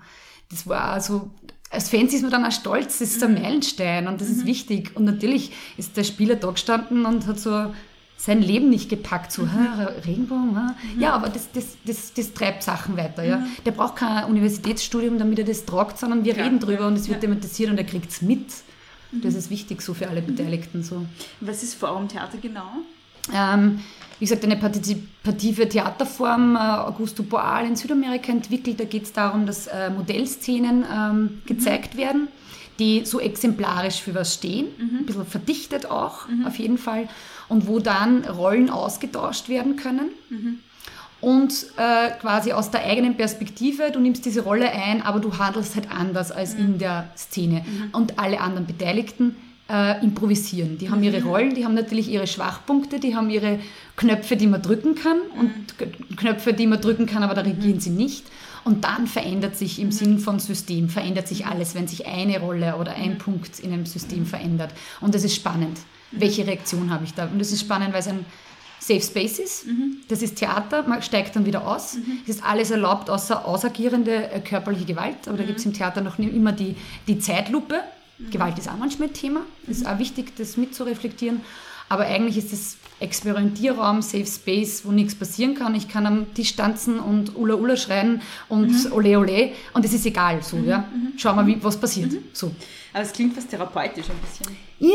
das 0.51 0.67
war 0.67 0.99
so, 1.01 1.31
als 1.69 1.89
Fans 1.89 2.13
ist 2.13 2.21
man 2.21 2.31
dann 2.31 2.45
auch 2.45 2.51
stolz, 2.51 2.99
das 2.99 3.11
ist 3.11 3.23
ein 3.23 3.33
Meilenstein 3.33 4.07
und 4.07 4.19
das 4.21 4.29
ist 4.29 4.45
wichtig. 4.45 4.91
Und 4.95 5.05
natürlich 5.05 5.51
ist 5.77 5.95
der 5.97 6.03
Spieler 6.03 6.35
da 6.35 6.51
gestanden 6.51 7.05
und 7.05 7.25
hat 7.27 7.39
so 7.39 7.73
sein 8.17 8.41
Leben 8.41 8.69
nicht 8.69 8.87
gepackt, 8.87 9.31
so, 9.31 9.47
"Hä, 9.47 9.87
Regenbogen, 10.05 10.55
hä?" 10.55 10.73
ja, 10.99 11.13
aber 11.13 11.29
das, 11.29 11.51
das, 11.53 11.77
das, 11.85 12.13
das 12.13 12.33
treibt 12.33 12.61
Sachen 12.61 12.95
weiter, 12.95 13.23
ja. 13.23 13.47
Der 13.65 13.71
braucht 13.71 13.95
kein 13.95 14.25
Universitätsstudium, 14.25 15.17
damit 15.17 15.39
er 15.39 15.45
das 15.45 15.65
tragt, 15.65 15.97
sondern 15.97 16.23
wir 16.23 16.37
reden 16.37 16.59
drüber 16.59 16.85
und 16.85 16.97
es 16.97 17.09
wird 17.09 17.21
thematisiert 17.21 17.71
und 17.71 17.77
er 17.77 17.83
kriegt 17.83 18.11
es 18.11 18.21
mit. 18.21 18.45
Das 19.11 19.33
ist 19.33 19.49
wichtig 19.49 19.81
so 19.81 19.93
für 19.93 20.07
alle 20.07 20.21
Beteiligten 20.21 20.83
so. 20.83 21.05
Was 21.39 21.63
ist 21.63 21.73
Forum 21.73 22.07
Theater 22.07 22.37
genau? 22.37 22.69
Ähm, 23.33 23.79
wie 24.21 24.25
gesagt, 24.25 24.43
eine 24.43 24.55
partizipative 24.55 25.67
Theaterform, 25.67 26.55
äh, 26.55 26.59
Augusto 26.59 27.23
Boal 27.23 27.65
in 27.65 27.75
Südamerika 27.75 28.31
entwickelt. 28.31 28.79
Da 28.79 28.83
geht 28.83 29.05
es 29.05 29.13
darum, 29.13 29.47
dass 29.47 29.65
äh, 29.65 29.89
Modellszenen 29.89 30.85
ähm, 30.95 31.41
gezeigt 31.47 31.97
werden, 31.97 32.27
die 32.77 33.03
so 33.03 33.19
exemplarisch 33.19 33.99
für 33.99 34.13
was 34.13 34.35
stehen, 34.35 34.67
ein 34.79 35.07
bisschen 35.07 35.25
verdichtet 35.25 35.89
auch, 35.89 36.27
auf 36.45 36.59
jeden 36.59 36.77
Fall, 36.77 37.09
und 37.49 37.65
wo 37.65 37.79
dann 37.79 38.23
Rollen 38.25 38.69
ausgetauscht 38.69 39.49
werden 39.49 39.75
können. 39.75 40.09
Und 41.19 41.65
äh, 41.77 42.11
quasi 42.19 42.51
aus 42.51 42.69
der 42.69 42.85
eigenen 42.85 43.17
Perspektive, 43.17 43.89
du 43.91 43.99
nimmst 43.99 44.23
diese 44.25 44.41
Rolle 44.41 44.71
ein, 44.71 45.01
aber 45.01 45.19
du 45.19 45.39
handelst 45.39 45.75
halt 45.75 45.91
anders 45.91 46.31
als 46.31 46.53
in 46.53 46.77
der 46.77 47.09
Szene. 47.17 47.65
Und 47.91 48.19
alle 48.19 48.39
anderen 48.39 48.67
Beteiligten 48.67 49.35
äh, 49.71 50.03
improvisieren. 50.03 50.77
Die 50.77 50.89
haben 50.89 51.01
ihre 51.01 51.23
Rollen, 51.23 51.55
die 51.55 51.63
haben 51.63 51.73
natürlich 51.73 52.09
ihre 52.09 52.27
Schwachpunkte, 52.27 52.99
die 52.99 53.15
haben 53.15 53.29
ihre 53.29 53.59
Knöpfe, 53.95 54.35
die 54.35 54.47
man 54.47 54.61
drücken 54.61 54.95
kann 54.95 55.19
und 55.39 56.17
Knöpfe, 56.17 56.53
die 56.53 56.67
man 56.67 56.81
drücken 56.81 57.05
kann, 57.05 57.23
aber 57.23 57.33
da 57.33 57.41
regieren 57.41 57.79
sie 57.79 57.91
nicht. 57.91 58.25
Und 58.63 58.83
dann 58.83 59.07
verändert 59.07 59.55
sich 59.55 59.79
im 59.79 59.91
Sinn 59.91 60.19
von 60.19 60.39
System, 60.39 60.89
verändert 60.89 61.27
sich 61.27 61.45
alles, 61.47 61.73
wenn 61.73 61.87
sich 61.87 62.05
eine 62.05 62.39
Rolle 62.39 62.75
oder 62.75 62.93
ein 62.93 63.17
Punkt 63.17 63.59
in 63.59 63.73
einem 63.73 63.85
System 63.85 64.25
verändert. 64.25 64.71
Und 64.99 65.15
das 65.15 65.23
ist 65.23 65.35
spannend. 65.35 65.79
Welche 66.11 66.45
Reaktion 66.45 66.91
habe 66.91 67.05
ich 67.05 67.13
da? 67.13 67.25
Und 67.25 67.39
das 67.39 67.51
ist 67.51 67.61
spannend, 67.61 67.93
weil 67.93 68.01
es 68.01 68.07
ein 68.07 68.25
Safe 68.79 69.01
Space 69.01 69.39
ist. 69.39 69.65
Das 70.09 70.21
ist 70.21 70.37
Theater, 70.37 70.83
man 70.87 71.01
steigt 71.01 71.35
dann 71.35 71.45
wieder 71.45 71.65
aus. 71.65 71.97
Es 72.23 72.37
ist 72.37 72.43
alles 72.43 72.71
erlaubt, 72.71 73.09
außer 73.09 73.45
ausagierende 73.45 74.31
äh, 74.31 74.39
körperliche 74.41 74.85
Gewalt. 74.85 75.27
Aber 75.27 75.37
da 75.37 75.43
gibt 75.43 75.59
es 75.59 75.65
im 75.65 75.73
Theater 75.73 76.01
noch 76.01 76.19
immer 76.19 76.51
die, 76.51 76.75
die 77.07 77.19
Zeitlupe. 77.19 77.81
Gewalt 78.29 78.57
ist 78.57 78.69
auch 78.69 78.77
manchmal 78.77 79.09
ein 79.09 79.13
Thema. 79.13 79.41
Ist 79.67 79.87
auch 79.87 79.99
wichtig, 79.99 80.35
das 80.37 80.57
mitzureflektieren. 80.57 81.41
Aber 81.89 82.05
eigentlich 82.05 82.37
ist 82.37 82.53
es 82.53 82.77
Experimentierraum, 83.01 84.01
Safe 84.01 84.25
Space, 84.25 84.85
wo 84.85 84.91
nichts 84.91 85.15
passieren 85.15 85.55
kann. 85.55 85.75
Ich 85.75 85.89
kann 85.89 86.05
am 86.05 86.33
Tisch 86.33 86.55
tanzen 86.55 86.99
und 86.99 87.35
Ula 87.35 87.55
Ula 87.55 87.75
schreien 87.75 88.21
und 88.47 88.91
Ole 88.93 89.19
Ole 89.19 89.51
und 89.73 89.83
es 89.83 89.93
ist 89.93 90.05
egal. 90.05 90.41
So, 90.41 90.57
ja. 90.57 90.87
Schau 91.17 91.33
mal, 91.33 91.45
wie, 91.47 91.61
was 91.61 91.77
passiert. 91.77 92.13
So. 92.31 92.51
Aber 92.93 93.03
es 93.03 93.13
klingt 93.13 93.33
fast 93.33 93.49
therapeutisch 93.49 94.05
ein 94.09 94.17
bisschen. 94.17 94.57
Ja, 94.79 94.89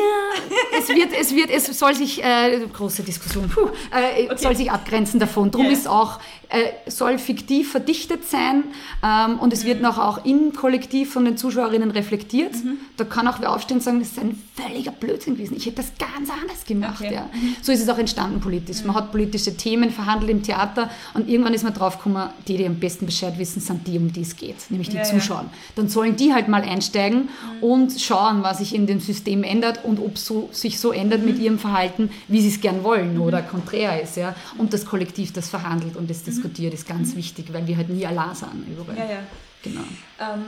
es 0.77 0.89
wird, 0.89 1.11
es 1.19 1.33
wird, 1.33 1.49
es 1.49 1.67
soll 1.79 1.95
sich, 1.95 2.23
äh, 2.23 2.59
große 2.73 3.05
Diskussion, 3.05 3.49
puh, 3.49 3.69
äh, 3.95 4.27
es 4.35 4.43
soll 4.43 4.57
sich 4.57 4.69
abgrenzen 4.71 5.21
davon. 5.21 5.53
Drum 5.53 5.67
Ja. 5.67 5.71
ist 5.71 5.87
auch, 5.87 6.19
äh, 6.49 6.91
soll 6.91 7.19
fiktiv 7.19 7.71
verdichtet 7.71 8.29
sein 8.29 8.65
ähm, 9.05 9.39
und 9.39 9.53
es 9.53 9.65
wird 9.65 9.81
noch 9.81 9.99
auch 9.99 10.25
im 10.25 10.53
Kollektiv 10.55 11.13
von 11.13 11.25
den 11.25 11.37
Zuschauerinnen 11.37 11.93
reflektiert. 11.93 12.53
Da 12.97 13.05
kann 13.05 13.29
auch 13.29 13.41
wer 13.41 13.53
aufstehen 13.53 13.77
und 13.77 13.83
sagen, 13.85 14.01
das 14.01 14.09
ist 14.09 14.19
ein 14.19 14.43
völliger 14.57 14.91
Blödsinn 14.91 15.37
gewesen. 15.37 15.57
Ich 15.57 15.67
hätte 15.67 15.77
das 15.77 15.93
ganz 15.99 16.31
anders 16.31 16.65
gemacht. 16.67 17.01
Okay. 17.05 17.15
Ja. 17.15 17.31
So 17.63 17.71
ist 17.71 17.81
es 17.81 17.89
auch 17.89 17.99
entstanden 17.99 18.41
politisch. 18.41 18.83
Man 18.83 18.97
hat 18.97 19.13
politische 19.13 19.57
Themen 19.57 19.91
verhandelt 19.93 20.31
im 20.33 20.43
Theater 20.43 20.91
und 21.15 21.29
irgendwann 21.29 21.55
ist 21.55 21.63
man 21.63 21.75
draufgekommen, 21.75 22.29
die, 22.49 22.57
die 22.57 22.67
am 22.67 22.81
besten 22.81 23.07
Bescheid 23.07 23.39
wissen, 23.39 23.61
sind 23.61 23.87
die, 23.87 23.97
um 23.99 24.13
die 24.13 24.23
es 24.23 24.35
geht, 24.35 24.57
nämlich 24.69 24.89
die 24.89 24.97
Ja, 24.97 25.03
ja. 25.05 25.09
Zuschauer. 25.11 25.45
Dann 25.77 25.89
sollen 25.89 26.17
die 26.17 26.35
halt 26.35 26.49
mal 26.49 26.63
einsteigen 26.63 27.29
und 27.61 27.86
schauen, 27.91 28.43
was 28.43 28.59
sich 28.59 28.75
in 28.75 28.87
dem 28.87 29.01
System 29.01 29.43
ändert 29.43 29.85
und 29.85 29.99
ob 29.99 30.17
es 30.17 30.27
so, 30.27 30.49
sich 30.53 30.81
so 30.81 30.93
ändert 30.93 31.25
mit 31.25 31.39
ihrem 31.39 31.59
Verhalten, 31.59 32.11
wie 32.29 32.41
sie 32.41 32.49
es 32.49 32.61
gern 32.61 32.85
wollen 32.85 33.19
oder 33.19 33.43
konträr 33.43 34.03
ist. 34.03 34.17
Ja? 34.17 34.35
Und 34.59 34.73
das 34.73 34.85
Kollektiv 34.85 35.33
das 35.33 35.49
verhandelt 35.49 35.97
und 35.97 36.11
das 36.11 36.23
diskutiert, 36.23 36.75
ist 36.75 36.89
ganz 36.89 37.17
wichtig, 37.17 37.53
weil 37.53 37.67
wir 37.67 37.77
halt 37.77 37.89
nie 37.89 38.07
allein 38.07 38.35
sind 38.35 38.67
überall. 38.69 38.99
Ja, 38.99 39.05
ja. 39.05 39.19
Genau. 39.63 39.81
Ähm, 40.21 40.45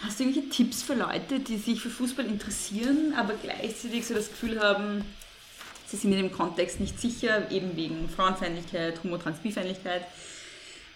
hast 0.00 0.18
du 0.18 0.24
irgendwelche 0.24 0.48
Tipps 0.50 0.82
für 0.82 0.94
Leute, 0.94 1.40
die 1.40 1.56
sich 1.56 1.80
für 1.80 1.90
Fußball 1.90 2.26
interessieren, 2.26 3.14
aber 3.16 3.34
gleichzeitig 3.34 4.06
so 4.06 4.14
das 4.14 4.28
Gefühl 4.28 4.60
haben, 4.60 5.04
sie 5.86 5.96
sind 5.96 6.12
in 6.12 6.18
dem 6.18 6.32
Kontext 6.32 6.80
nicht 6.80 7.00
sicher, 7.00 7.50
eben 7.50 7.76
wegen 7.76 8.08
Frauenfeindlichkeit, 8.08 9.02
Homo-Trans-Bifeindlichkeit? 9.02 10.02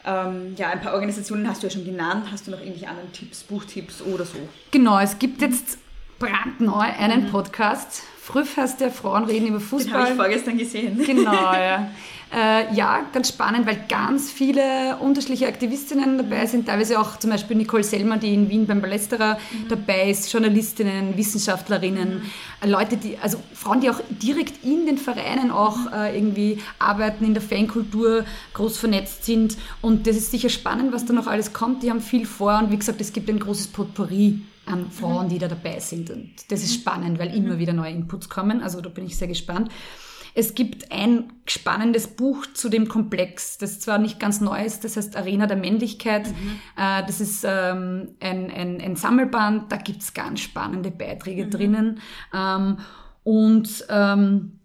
Ähm, 0.07 0.55
ja, 0.57 0.69
ein 0.71 0.81
paar 0.83 0.93
Organisationen 0.93 1.49
hast 1.49 1.63
du 1.63 1.67
ja 1.67 1.73
schon 1.73 1.85
genannt. 1.85 2.27
Hast 2.31 2.47
du 2.47 2.51
noch 2.51 2.59
irgendwelche 2.59 2.89
anderen 2.89 3.11
Tipps, 3.13 3.43
Buchtipps 3.43 4.03
oder 4.03 4.27
so? 4.27 4.37
Genau, 4.71 4.99
es 4.99 5.19
gibt 5.19 5.41
jetzt 5.41 5.79
brandneu 6.19 6.81
einen 6.81 7.31
Podcast. 7.31 8.03
Früh 8.21 8.45
heißt 8.45 8.81
der 8.81 8.91
Frauen 8.91 9.25
reden 9.25 9.49
über 9.49 9.59
Den 9.59 9.69
habe 9.69 9.83
ich 9.83 9.85
Fußball. 9.85 10.17
vorgestern 10.17 10.57
gesehen. 10.57 10.99
Genau, 11.05 11.33
ja. 11.53 11.91
Äh, 12.35 12.75
ja, 12.75 13.03
ganz 13.13 13.29
spannend, 13.29 13.67
weil 13.67 13.85
ganz 13.89 14.33
viele 14.33 14.97
unterschiedliche 14.97 15.47
Aktivistinnen 15.47 16.19
dabei 16.19 16.47
sind, 16.47 16.67
teilweise 16.67 16.99
auch 16.99 17.19
zum 17.19 17.31
Beispiel 17.31 17.57
Nicole 17.57 17.85
Sellmann, 17.85 18.19
die 18.19 18.35
in 18.35 18.49
Wien 18.49 18.67
beim 18.67 18.81
Ballesterer 18.81 19.39
dabei 19.69 20.11
ist, 20.11 20.33
Journalistinnen, 20.33 21.17
Wissenschaftlerinnen, 21.17 22.23
äh, 22.61 22.69
Leute, 22.69 22.97
die, 22.97 23.19
also 23.19 23.39
Frauen, 23.53 23.81
die 23.83 23.91
auch 23.91 24.01
direkt 24.09 24.65
in 24.65 24.87
den 24.87 24.99
Vereinen 24.99 25.51
auch 25.51 25.93
äh, 25.93 26.17
irgendwie 26.17 26.59
arbeiten, 26.79 27.25
in 27.25 27.35
der 27.35 27.43
Fankultur 27.43 28.25
groß 28.55 28.79
vernetzt 28.79 29.27
sind. 29.27 29.57
Und 29.81 30.07
das 30.07 30.17
ist 30.17 30.31
sicher 30.31 30.49
spannend, 30.49 30.93
was 30.93 31.05
da 31.05 31.13
noch 31.13 31.27
alles 31.27 31.53
kommt. 31.53 31.83
Die 31.83 31.91
haben 31.91 32.01
viel 32.01 32.27
vor 32.27 32.59
und 32.59 32.73
wie 32.73 32.79
gesagt, 32.79 33.01
es 33.01 33.13
gibt 33.13 33.29
ein 33.29 33.39
großes 33.39 33.69
Potpourri 33.69 34.41
an 34.67 34.91
Frauen, 34.91 35.29
die 35.29 35.39
da 35.39 35.49
dabei 35.49 35.79
sind. 35.81 36.11
Und 36.11 36.31
das 36.51 36.63
ist 36.63 36.75
spannend, 36.75 37.19
weil 37.19 37.35
immer 37.35 37.59
wieder 37.59 37.73
neue 37.73 37.93
Inputs 37.93 38.29
kommen. 38.29 38.63
Also 38.63 38.81
da 38.81 38.89
bin 38.89 39.07
ich 39.07 39.17
sehr 39.17 39.29
gespannt. 39.29 39.71
Es 40.37 40.57
gibt 40.57 40.91
ein 40.91 41.33
spannendes 41.47 42.09
Buch 42.09 42.45
zu 42.55 42.69
dem 42.69 42.89
Komplex, 42.89 43.57
das 43.57 43.79
zwar 43.79 43.99
nicht 43.99 44.19
ganz 44.19 44.41
neu 44.41 44.65
ist, 44.65 44.83
das 44.83 44.97
heißt 44.97 45.17
Arena 45.17 45.47
der 45.47 45.57
Männlichkeit. 45.57 46.27
Äh, 46.77 47.07
das 47.07 47.21
ist 47.21 47.45
ähm, 47.47 48.17
ein, 48.21 48.51
ein, 48.51 48.81
ein 48.81 48.97
Sammelband, 48.97 49.71
da 49.71 49.77
gibt's 49.77 50.13
ganz 50.13 50.41
spannende 50.41 50.91
Beiträge 50.91 51.47
drinnen. 51.47 52.01
Ähm, 52.35 52.79
und 53.23 53.87
ähm, 53.89 54.59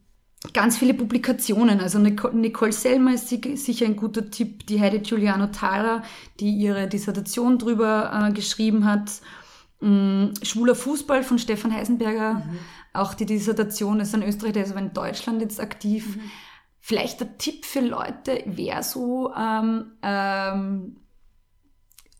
ganz 0.53 0.77
viele 0.77 0.95
Publikationen. 0.95 1.81
Also 1.81 1.99
Nico- 1.99 2.31
Nicole 2.31 2.71
Selmer 2.71 3.13
ist 3.13 3.27
si- 3.29 3.55
sicher 3.55 3.85
ein 3.85 3.95
guter 3.95 4.31
Tipp. 4.31 4.65
Die 4.65 4.81
Heidi 4.81 4.99
Giuliano 4.99 5.47
Thaler, 5.47 6.01
die 6.39 6.49
ihre 6.49 6.87
Dissertation 6.87 7.59
drüber 7.59 8.27
äh, 8.29 8.33
geschrieben 8.33 8.85
hat. 8.85 9.11
Mm, 9.79 10.33
Schwuler 10.41 10.75
Fußball 10.75 11.23
von 11.23 11.39
Stefan 11.39 11.73
Heisenberger. 11.73 12.43
Auch 12.93 13.13
die 13.13 13.25
Dissertation 13.25 13.99
ist 13.99 14.13
ein 14.13 14.23
Österreicher, 14.23 14.53
der 14.53 14.63
ist 14.63 14.71
aber 14.71 14.81
in 14.81 14.93
Deutschland 14.93 15.41
jetzt 15.41 15.59
aktiv. 15.59 16.17
Vielleicht 16.79 17.19
der 17.19 17.37
Tipp 17.37 17.65
für 17.65 17.81
Leute 17.81 18.43
wäre 18.45 18.83
so, 18.83 19.33
ähm, 19.35 19.91
ähm, 20.01 20.97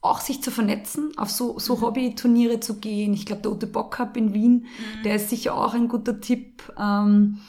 auch 0.01 0.21
sich 0.21 0.41
zu 0.41 0.51
vernetzen, 0.51 1.11
auf 1.17 1.29
so, 1.29 1.59
so 1.59 1.81
Hobbyturniere 1.81 2.59
zu 2.59 2.79
gehen. 2.79 3.13
Ich 3.13 3.25
glaube, 3.25 3.41
der 3.41 3.51
Ute 3.51 3.67
Bock 3.67 3.99
in 4.15 4.33
Wien, 4.33 4.67
der 5.03 5.15
ist 5.15 5.29
sicher 5.29 5.55
auch 5.55 5.73
ein 5.73 5.89
guter 5.89 6.21
Tipp. 6.21 6.63
Ähm, 6.77 7.39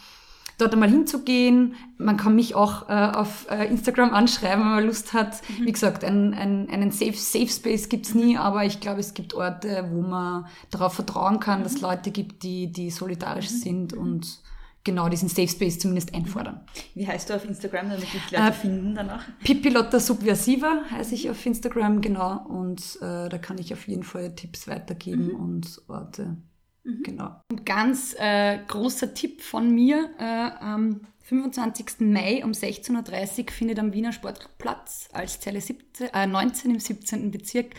dort 0.60 0.72
einmal 0.72 0.90
hinzugehen. 0.90 1.74
Man 1.98 2.16
kann 2.16 2.34
mich 2.34 2.54
auch 2.54 2.88
äh, 2.88 2.92
auf 2.92 3.46
äh, 3.50 3.66
Instagram 3.66 4.12
anschreiben, 4.12 4.60
wenn 4.64 4.70
man 4.70 4.86
Lust 4.86 5.12
hat. 5.12 5.42
Wie 5.60 5.72
gesagt, 5.72 6.04
ein, 6.04 6.34
ein, 6.34 6.68
einen 6.70 6.90
Safe, 6.90 7.12
Safe 7.12 7.48
Space 7.48 7.88
gibt's 7.88 8.14
nie, 8.14 8.36
aber 8.36 8.64
ich 8.64 8.80
glaube, 8.80 9.00
es 9.00 9.14
gibt 9.14 9.34
Orte, 9.34 9.88
wo 9.90 10.02
man 10.02 10.46
darauf 10.70 10.94
vertrauen 10.94 11.40
kann, 11.40 11.62
dass 11.62 11.74
es 11.74 11.80
Leute 11.80 12.10
gibt, 12.10 12.42
die, 12.42 12.72
die 12.72 12.90
solidarisch 12.90 13.48
sind 13.48 13.92
und 13.92 14.40
genau 14.82 15.08
diesen 15.08 15.28
Safe 15.28 15.48
Space 15.48 15.78
zumindest 15.78 16.14
einfordern. 16.14 16.60
Wie 16.94 17.06
heißt 17.06 17.28
du 17.28 17.34
auf 17.34 17.44
Instagram, 17.44 17.90
damit 17.90 18.06
die 18.12 18.34
Leute 18.34 18.48
Äh, 18.48 18.52
finden 18.52 18.94
danach? 18.94 19.24
Pipilotta 19.44 20.00
Subversiva 20.00 20.82
heiße 20.90 21.14
ich 21.14 21.28
auf 21.30 21.44
Instagram, 21.44 22.00
genau. 22.00 22.46
Und 22.48 22.80
äh, 23.02 23.28
da 23.28 23.38
kann 23.38 23.58
ich 23.58 23.72
auf 23.72 23.86
jeden 23.88 24.04
Fall 24.04 24.34
Tipps 24.34 24.68
weitergeben 24.68 25.32
und 25.32 25.82
Orte. 25.88 26.36
Genau. 27.02 27.40
Und 27.50 27.64
ganz 27.66 28.14
äh, 28.18 28.58
großer 28.66 29.14
Tipp 29.14 29.40
von 29.42 29.74
mir, 29.74 30.10
äh, 30.18 30.50
am 30.60 31.00
25. 31.22 32.00
Mai 32.00 32.44
um 32.44 32.52
16.30 32.52 33.40
Uhr 33.40 33.52
findet 33.52 33.78
am 33.78 33.92
Wiener 33.92 34.12
Sportplatz 34.12 35.08
als 35.12 35.38
Zelle 35.40 35.60
17, 35.60 36.08
äh, 36.08 36.26
19 36.26 36.72
im 36.72 36.80
17. 36.80 37.30
Bezirk 37.30 37.74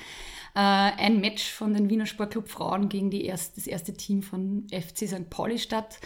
äh, 0.54 0.60
ein 0.60 1.22
Match 1.22 1.52
von 1.52 1.74
den 1.74 1.90
Wiener 1.90 2.06
Sportclub 2.06 2.50
Frauen 2.50 2.90
gegen 2.90 3.10
die 3.10 3.26
erst, 3.26 3.58
das 3.58 3.68
erste 3.68 3.94
Team 3.94 4.22
von 4.22 4.68
FC 4.70 5.08
St. 5.08 5.30
Pauli 5.30 5.60
statt. 5.60 6.00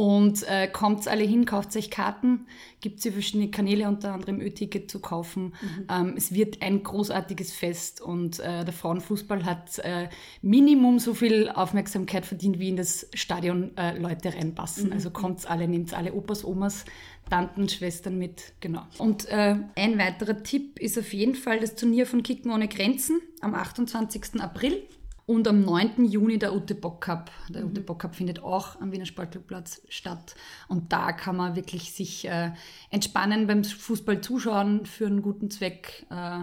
Und 0.00 0.48
äh, 0.48 0.66
kommt 0.66 1.06
alle 1.08 1.24
hin, 1.24 1.44
kauft 1.44 1.76
euch 1.76 1.90
Karten, 1.90 2.46
gibt 2.80 3.02
sie 3.02 3.10
verschiedene 3.10 3.50
Kanäle, 3.50 3.86
unter 3.86 4.14
anderem 4.14 4.40
Ö-Ticket 4.40 4.90
zu 4.90 4.98
kaufen. 4.98 5.52
Ähm, 5.90 6.14
es 6.16 6.32
wird 6.32 6.62
ein 6.62 6.82
großartiges 6.82 7.52
Fest 7.52 8.00
und 8.00 8.40
äh, 8.40 8.64
der 8.64 8.72
Frauenfußball 8.72 9.44
hat 9.44 9.78
äh, 9.80 10.08
Minimum 10.40 11.00
so 11.00 11.12
viel 11.12 11.50
Aufmerksamkeit 11.50 12.24
verdient, 12.24 12.58
wie 12.58 12.70
in 12.70 12.76
das 12.76 13.08
Stadion 13.12 13.76
äh, 13.76 13.98
Leute 13.98 14.32
reinpassen. 14.32 14.90
Also 14.90 15.10
kommt 15.10 15.44
alle, 15.50 15.68
nehmt 15.68 15.92
alle 15.92 16.14
Opas, 16.14 16.46
Omas, 16.46 16.86
Tanten, 17.28 17.68
Schwestern 17.68 18.16
mit, 18.16 18.54
genau. 18.60 18.86
Und 18.96 19.28
äh, 19.28 19.56
ein 19.76 19.98
weiterer 19.98 20.42
Tipp 20.42 20.78
ist 20.78 20.98
auf 20.98 21.12
jeden 21.12 21.34
Fall 21.34 21.60
das 21.60 21.74
Turnier 21.74 22.06
von 22.06 22.22
Kicken 22.22 22.50
ohne 22.52 22.68
Grenzen 22.68 23.20
am 23.42 23.54
28. 23.54 24.40
April. 24.40 24.82
Und 25.30 25.46
am 25.46 25.60
9. 25.60 26.06
Juni 26.06 26.40
der 26.40 26.52
Ute 26.52 26.74
Bock 26.74 27.02
Cup. 27.02 27.30
Der 27.50 27.64
Ute 27.64 27.82
Bock 27.82 28.00
Cup 28.00 28.16
findet 28.16 28.42
auch 28.42 28.80
am 28.80 28.90
Wiener 28.90 29.06
Sportclubplatz 29.06 29.80
statt. 29.88 30.34
Und 30.66 30.92
da 30.92 31.12
kann 31.12 31.36
man 31.36 31.54
wirklich 31.54 31.92
sich 31.92 32.26
äh, 32.26 32.50
entspannen 32.90 33.46
beim 33.46 33.62
Fußball 33.62 34.22
zuschauen, 34.22 34.86
für 34.86 35.06
einen 35.06 35.22
guten 35.22 35.48
Zweck 35.48 36.04
äh, 36.10 36.40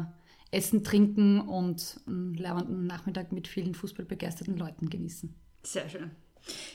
essen, 0.52 0.86
trinken 0.86 1.42
und 1.42 2.00
einen 2.08 2.36
leibenden 2.36 2.88
Nachmittag 2.88 3.34
mit 3.34 3.50
vielen 3.50 3.76
fußballbegeisterten 3.76 4.56
Leuten 4.56 4.90
genießen. 4.90 5.36
Sehr 5.64 5.90
schön. 5.90 6.12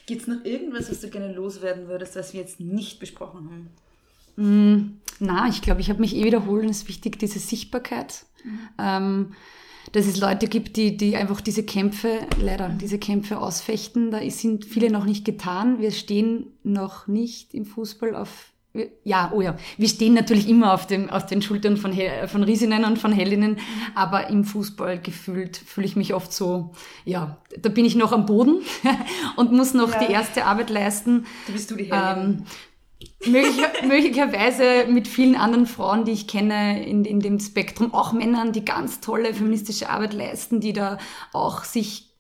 Gibt 0.05 0.21
es 0.21 0.29
noch 0.29 0.45
irgendwas, 0.45 0.91
was 0.91 1.01
du 1.01 1.09
gerne 1.09 1.33
loswerden 1.33 1.89
würdest, 1.89 2.15
was 2.17 2.35
wir 2.35 2.41
jetzt 2.43 2.61
nicht 2.61 3.01
besprochen 3.01 3.71
haben? 4.37 5.01
Na, 5.19 5.49
ich 5.49 5.63
glaube, 5.63 5.81
ich 5.81 5.89
habe 5.89 6.01
mich 6.01 6.15
eh 6.15 6.25
wiederholt. 6.25 6.69
Es 6.69 6.83
ist 6.83 6.89
wichtig, 6.89 7.19
diese 7.19 7.39
Sichtbarkeit. 7.39 8.27
Ähm, 8.79 9.33
dass 9.93 10.07
es 10.07 10.19
Leute 10.19 10.49
gibt, 10.49 10.77
die, 10.77 10.97
die 10.97 11.17
einfach 11.17 11.41
diese 11.41 11.65
Kämpfe, 11.65 12.21
leider 12.41 12.69
diese 12.69 12.99
Kämpfe 12.99 13.39
ausfechten. 13.39 14.11
Da 14.11 14.19
sind 14.31 14.65
viele 14.65 14.91
noch 14.91 15.05
nicht 15.05 15.25
getan. 15.25 15.81
Wir 15.81 15.91
stehen 15.91 16.47
noch 16.63 17.07
nicht 17.07 17.55
im 17.55 17.67
Fußball 17.67 18.15
auf 18.17 18.53
ja, 19.05 19.31
oh 19.35 19.43
ja, 19.43 19.57
wir 19.77 19.89
stehen 19.89 20.15
natürlich 20.15 20.49
immer 20.49 20.73
auf, 20.73 20.87
dem, 20.87 21.11
auf 21.11 21.27
den 21.27 21.43
Schultern 21.43 21.77
von, 21.77 21.95
von 22.27 22.43
Riesinnen 22.43 22.85
und 22.85 22.99
von 22.99 23.13
Heldinnen, 23.13 23.59
aber 23.95 24.29
im 24.29 24.45
Fußball 24.45 24.99
gefühlt 24.99 25.59
fühle 25.59 25.87
ich 25.87 25.95
mich 25.95 26.15
oft 26.15 26.33
so, 26.33 26.73
ja, 27.05 27.37
da 27.61 27.69
bin 27.69 27.85
ich 27.85 27.97
noch 27.97 28.13
am 28.13 28.25
Boden 28.25 28.63
und 29.37 29.53
muss 29.53 29.75
noch 29.75 29.93
ja. 29.93 30.07
die 30.07 30.13
erste 30.13 30.47
Arbeit 30.47 30.71
leisten. 30.71 31.27
Da 31.47 31.53
bist 31.53 31.71
du 31.71 31.77
die 31.77 31.93
Heldin. 31.93 32.39
Ähm, 32.39 32.45
möglicher, 33.27 33.71
möglicherweise 33.87 34.87
mit 34.89 35.09
vielen 35.09 35.37
anderen 35.37 35.67
Frauen, 35.67 36.05
die 36.05 36.13
ich 36.13 36.27
kenne 36.27 36.85
in, 36.85 37.05
in 37.05 37.21
dem 37.21 37.41
Spektrum, 37.41 37.95
auch 37.95 38.13
Männern, 38.13 38.53
die 38.53 38.65
ganz 38.65 39.01
tolle 39.01 39.35
feministische 39.35 39.91
Arbeit 39.91 40.15
leisten, 40.15 40.61
die 40.61 40.73
da 40.73 40.99
auch 41.33 41.65
sich 41.65 42.12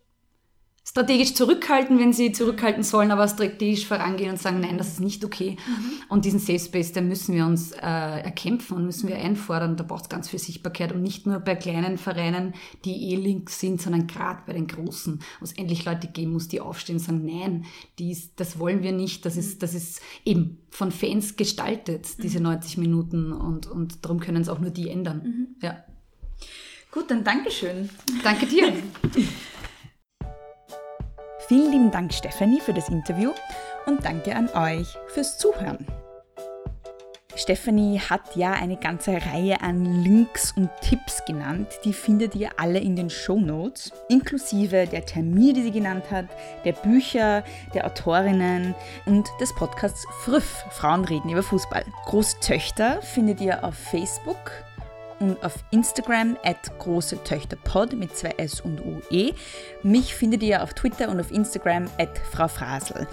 strategisch 0.85 1.35
zurückhalten, 1.35 1.99
wenn 1.99 2.13
sie 2.13 2.33
zurückhalten 2.33 2.83
sollen, 2.83 3.13
aber 3.13 3.29
strategisch 3.29 3.87
vorangehen 3.87 4.31
und 4.33 4.39
sagen, 4.39 4.61
nein, 4.61 4.79
das 4.79 4.89
ist 4.89 5.01
nicht 5.01 5.25
okay. 5.25 5.57
Mhm. 5.67 5.85
Und 6.09 6.25
diesen 6.25 6.41
Safe 6.41 6.59
Space, 6.59 6.93
den 6.93 7.09
müssen 7.09 7.35
wir 7.35 7.47
uns 7.47 7.71
äh, 7.73 7.79
erkämpfen 7.81 8.77
und 8.77 8.85
müssen 8.85 9.09
wir 9.09 9.17
einfordern. 9.17 9.77
Da 9.77 9.85
braucht 9.85 10.05
es 10.05 10.09
ganz 10.09 10.29
viel 10.29 10.41
Sichtbarkeit 10.41 10.93
und 10.93 11.03
nicht 11.03 11.25
nur 11.25 11.39
bei 11.39 11.55
kleinen 11.55 11.99
Vereinen, 11.99 12.55
die 12.85 13.13
eh 13.13 13.17
links 13.17 13.61
sind, 13.61 13.81
sondern 13.81 14.09
gerade 14.09 14.43
bei 14.45 14.55
den 14.55 14.67
großen, 14.67 15.21
wo 15.39 15.45
es 15.45 15.53
endlich 15.53 15.85
Leute 15.85 16.09
geben 16.09 16.33
muss, 16.33 16.49
die 16.49 16.61
aufstehen 16.61 16.97
und 16.97 17.03
sagen, 17.03 17.25
nein, 17.25 17.65
dies, 17.99 18.35
das 18.35 18.59
wollen 18.59 18.83
wir 18.83 18.93
nicht. 18.93 19.25
Das 19.25 19.37
ist, 19.37 19.63
das 19.63 19.75
ist 19.75 20.03
eben 20.25 20.59
von 20.71 20.91
Fans 20.91 21.37
gestaltet, 21.37 22.23
diese 22.23 22.41
90 22.41 22.77
mhm. 22.77 22.83
Minuten 22.83 23.33
und, 23.33 23.69
und 23.69 24.05
darum 24.05 24.19
können 24.19 24.43
es 24.43 24.49
auch 24.49 24.59
nur 24.59 24.71
die 24.71 24.91
ändern. 24.91 25.23
Mhm. 25.23 25.47
Ja. 25.63 25.85
Gut, 26.91 27.11
dann 27.11 27.23
Dankeschön. 27.23 27.89
Danke 28.25 28.47
dir. 28.47 28.75
Vielen 31.53 31.71
lieben 31.71 31.91
Dank, 31.91 32.15
Stefanie, 32.15 32.61
für 32.61 32.73
das 32.73 32.89
Interview 32.89 33.31
und 33.85 34.03
danke 34.07 34.35
an 34.35 34.49
euch 34.55 34.97
fürs 35.09 35.37
Zuhören. 35.37 35.87
Stefanie 37.37 38.01
hat 38.01 38.35
ja 38.37 38.53
eine 38.53 38.79
ganze 38.79 39.21
Reihe 39.27 39.61
an 39.61 40.03
Links 40.03 40.53
und 40.57 40.71
Tipps 40.81 41.23
genannt, 41.27 41.69
die 41.85 41.93
findet 41.93 42.35
ihr 42.35 42.53
alle 42.57 42.79
in 42.79 42.97
den 42.97 43.11
Show 43.11 43.39
Notes, 43.39 43.93
inklusive 44.09 44.87
der 44.87 45.05
Termine, 45.05 45.53
die 45.53 45.63
sie 45.65 45.73
genannt 45.73 46.05
hat, 46.11 46.25
der 46.65 46.73
Bücher, 46.73 47.45
der 47.75 47.85
Autorinnen 47.85 48.75
und 49.05 49.29
des 49.39 49.55
Podcasts 49.55 50.07
Früff, 50.25 50.65
Frauen 50.71 51.05
reden 51.05 51.29
über 51.29 51.43
Fußball. 51.43 51.85
Großtöchter 52.07 53.03
findet 53.03 53.43
ihr 53.43 53.63
auf 53.63 53.75
Facebook, 53.75 54.53
und 55.23 55.43
auf 55.45 55.55
Instagram 55.71 56.37
at 56.45 56.79
große 56.79 57.23
Töchter 57.25 57.57
Pod 57.57 57.95
mit 57.95 58.17
zwei 58.17 58.31
S 58.39 58.61
und 58.61 58.81
UE. 58.85 59.33
Mich 59.83 60.15
findet 60.15 60.43
ihr 60.43 60.63
auf 60.63 60.75
Twitter 60.75 61.09
und 61.09 61.21
auf 61.21 61.31
Instagram 61.31 61.89
at 61.99 62.19
Frau 62.33 62.49
Frasel. 62.49 63.07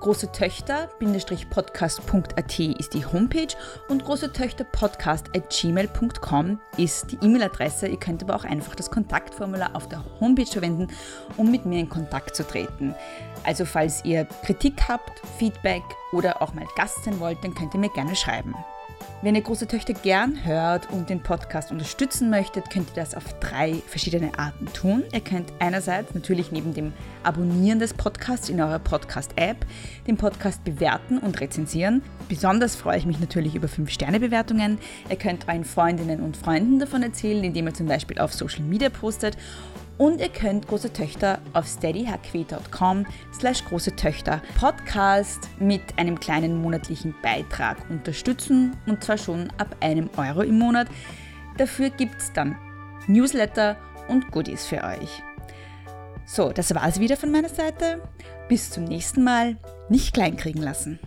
Große 0.00 0.30
Töchter-podcast.at 0.30 2.58
ist 2.60 2.94
die 2.94 3.04
Homepage 3.04 3.48
und 3.88 4.04
große 4.04 4.32
Töchter 4.32 4.62
Podcast 4.62 5.26
at 5.34 5.50
gmail.com 5.50 6.60
ist 6.76 7.10
die 7.10 7.18
E-Mail-Adresse. 7.20 7.88
Ihr 7.88 7.98
könnt 7.98 8.22
aber 8.22 8.36
auch 8.36 8.44
einfach 8.44 8.76
das 8.76 8.92
Kontaktformular 8.92 9.74
auf 9.74 9.88
der 9.88 10.04
Homepage 10.20 10.46
verwenden, 10.46 10.86
um 11.36 11.50
mit 11.50 11.66
mir 11.66 11.80
in 11.80 11.88
Kontakt 11.88 12.36
zu 12.36 12.46
treten. 12.46 12.94
Also 13.42 13.64
falls 13.64 14.04
ihr 14.04 14.24
Kritik 14.44 14.74
habt, 14.86 15.20
Feedback 15.36 15.82
oder 16.12 16.42
auch 16.42 16.54
mal 16.54 16.66
Gast 16.76 17.02
sein 17.04 17.18
wollt, 17.18 17.42
dann 17.42 17.54
könnt 17.54 17.74
ihr 17.74 17.80
mir 17.80 17.90
gerne 17.90 18.14
schreiben. 18.14 18.54
Wenn 19.20 19.34
ihr 19.34 19.42
große 19.42 19.66
Töchter 19.66 19.94
gern 19.94 20.44
hört 20.44 20.92
und 20.92 21.10
den 21.10 21.20
Podcast 21.20 21.72
unterstützen 21.72 22.30
möchtet, 22.30 22.70
könnt 22.70 22.90
ihr 22.90 23.02
das 23.02 23.16
auf 23.16 23.24
drei 23.40 23.82
verschiedene 23.88 24.38
Arten 24.38 24.66
tun. 24.66 25.02
Ihr 25.12 25.20
könnt 25.20 25.52
einerseits 25.58 26.14
natürlich 26.14 26.52
neben 26.52 26.72
dem 26.72 26.92
Abonnieren 27.24 27.80
des 27.80 27.94
Podcasts 27.94 28.48
in 28.48 28.60
eurer 28.60 28.78
Podcast-App 28.78 29.66
den 30.06 30.16
Podcast 30.16 30.62
bewerten 30.62 31.18
und 31.18 31.40
rezensieren. 31.40 32.02
Besonders 32.28 32.76
freue 32.76 32.98
ich 32.98 33.06
mich 33.06 33.18
natürlich 33.18 33.56
über 33.56 33.66
5-Sterne-Bewertungen. 33.66 34.78
Ihr 35.10 35.16
könnt 35.16 35.48
euren 35.48 35.64
Freundinnen 35.64 36.20
und 36.20 36.36
Freunden 36.36 36.78
davon 36.78 37.02
erzählen, 37.02 37.42
indem 37.42 37.66
ihr 37.66 37.74
zum 37.74 37.88
Beispiel 37.88 38.20
auf 38.20 38.32
Social 38.32 38.62
Media 38.62 38.88
postet 38.88 39.36
und 39.98 40.20
ihr 40.20 40.28
könnt 40.28 40.68
große 40.68 40.92
Töchter 40.92 41.40
auf 41.52 41.66
steadyhq.com 41.66 43.04
slash 43.32 43.64
große 43.64 43.94
Töchter 43.96 44.40
Podcast 44.58 45.48
mit 45.58 45.82
einem 45.96 46.18
kleinen 46.18 46.62
monatlichen 46.62 47.14
Beitrag 47.22 47.78
unterstützen 47.90 48.76
und 48.86 49.04
zwar 49.04 49.18
schon 49.18 49.50
ab 49.58 49.76
einem 49.80 50.08
Euro 50.16 50.42
im 50.42 50.58
Monat. 50.58 50.88
Dafür 51.58 51.90
gibt 51.90 52.20
es 52.20 52.32
dann 52.32 52.56
Newsletter 53.08 53.76
und 54.08 54.30
Goodies 54.30 54.64
für 54.64 54.82
euch. 54.84 55.22
So, 56.24 56.52
das 56.52 56.74
war's 56.74 57.00
wieder 57.00 57.16
von 57.16 57.32
meiner 57.32 57.48
Seite. 57.48 58.02
Bis 58.48 58.70
zum 58.70 58.84
nächsten 58.84 59.24
Mal. 59.24 59.56
Nicht 59.88 60.14
kleinkriegen 60.14 60.62
lassen. 60.62 60.98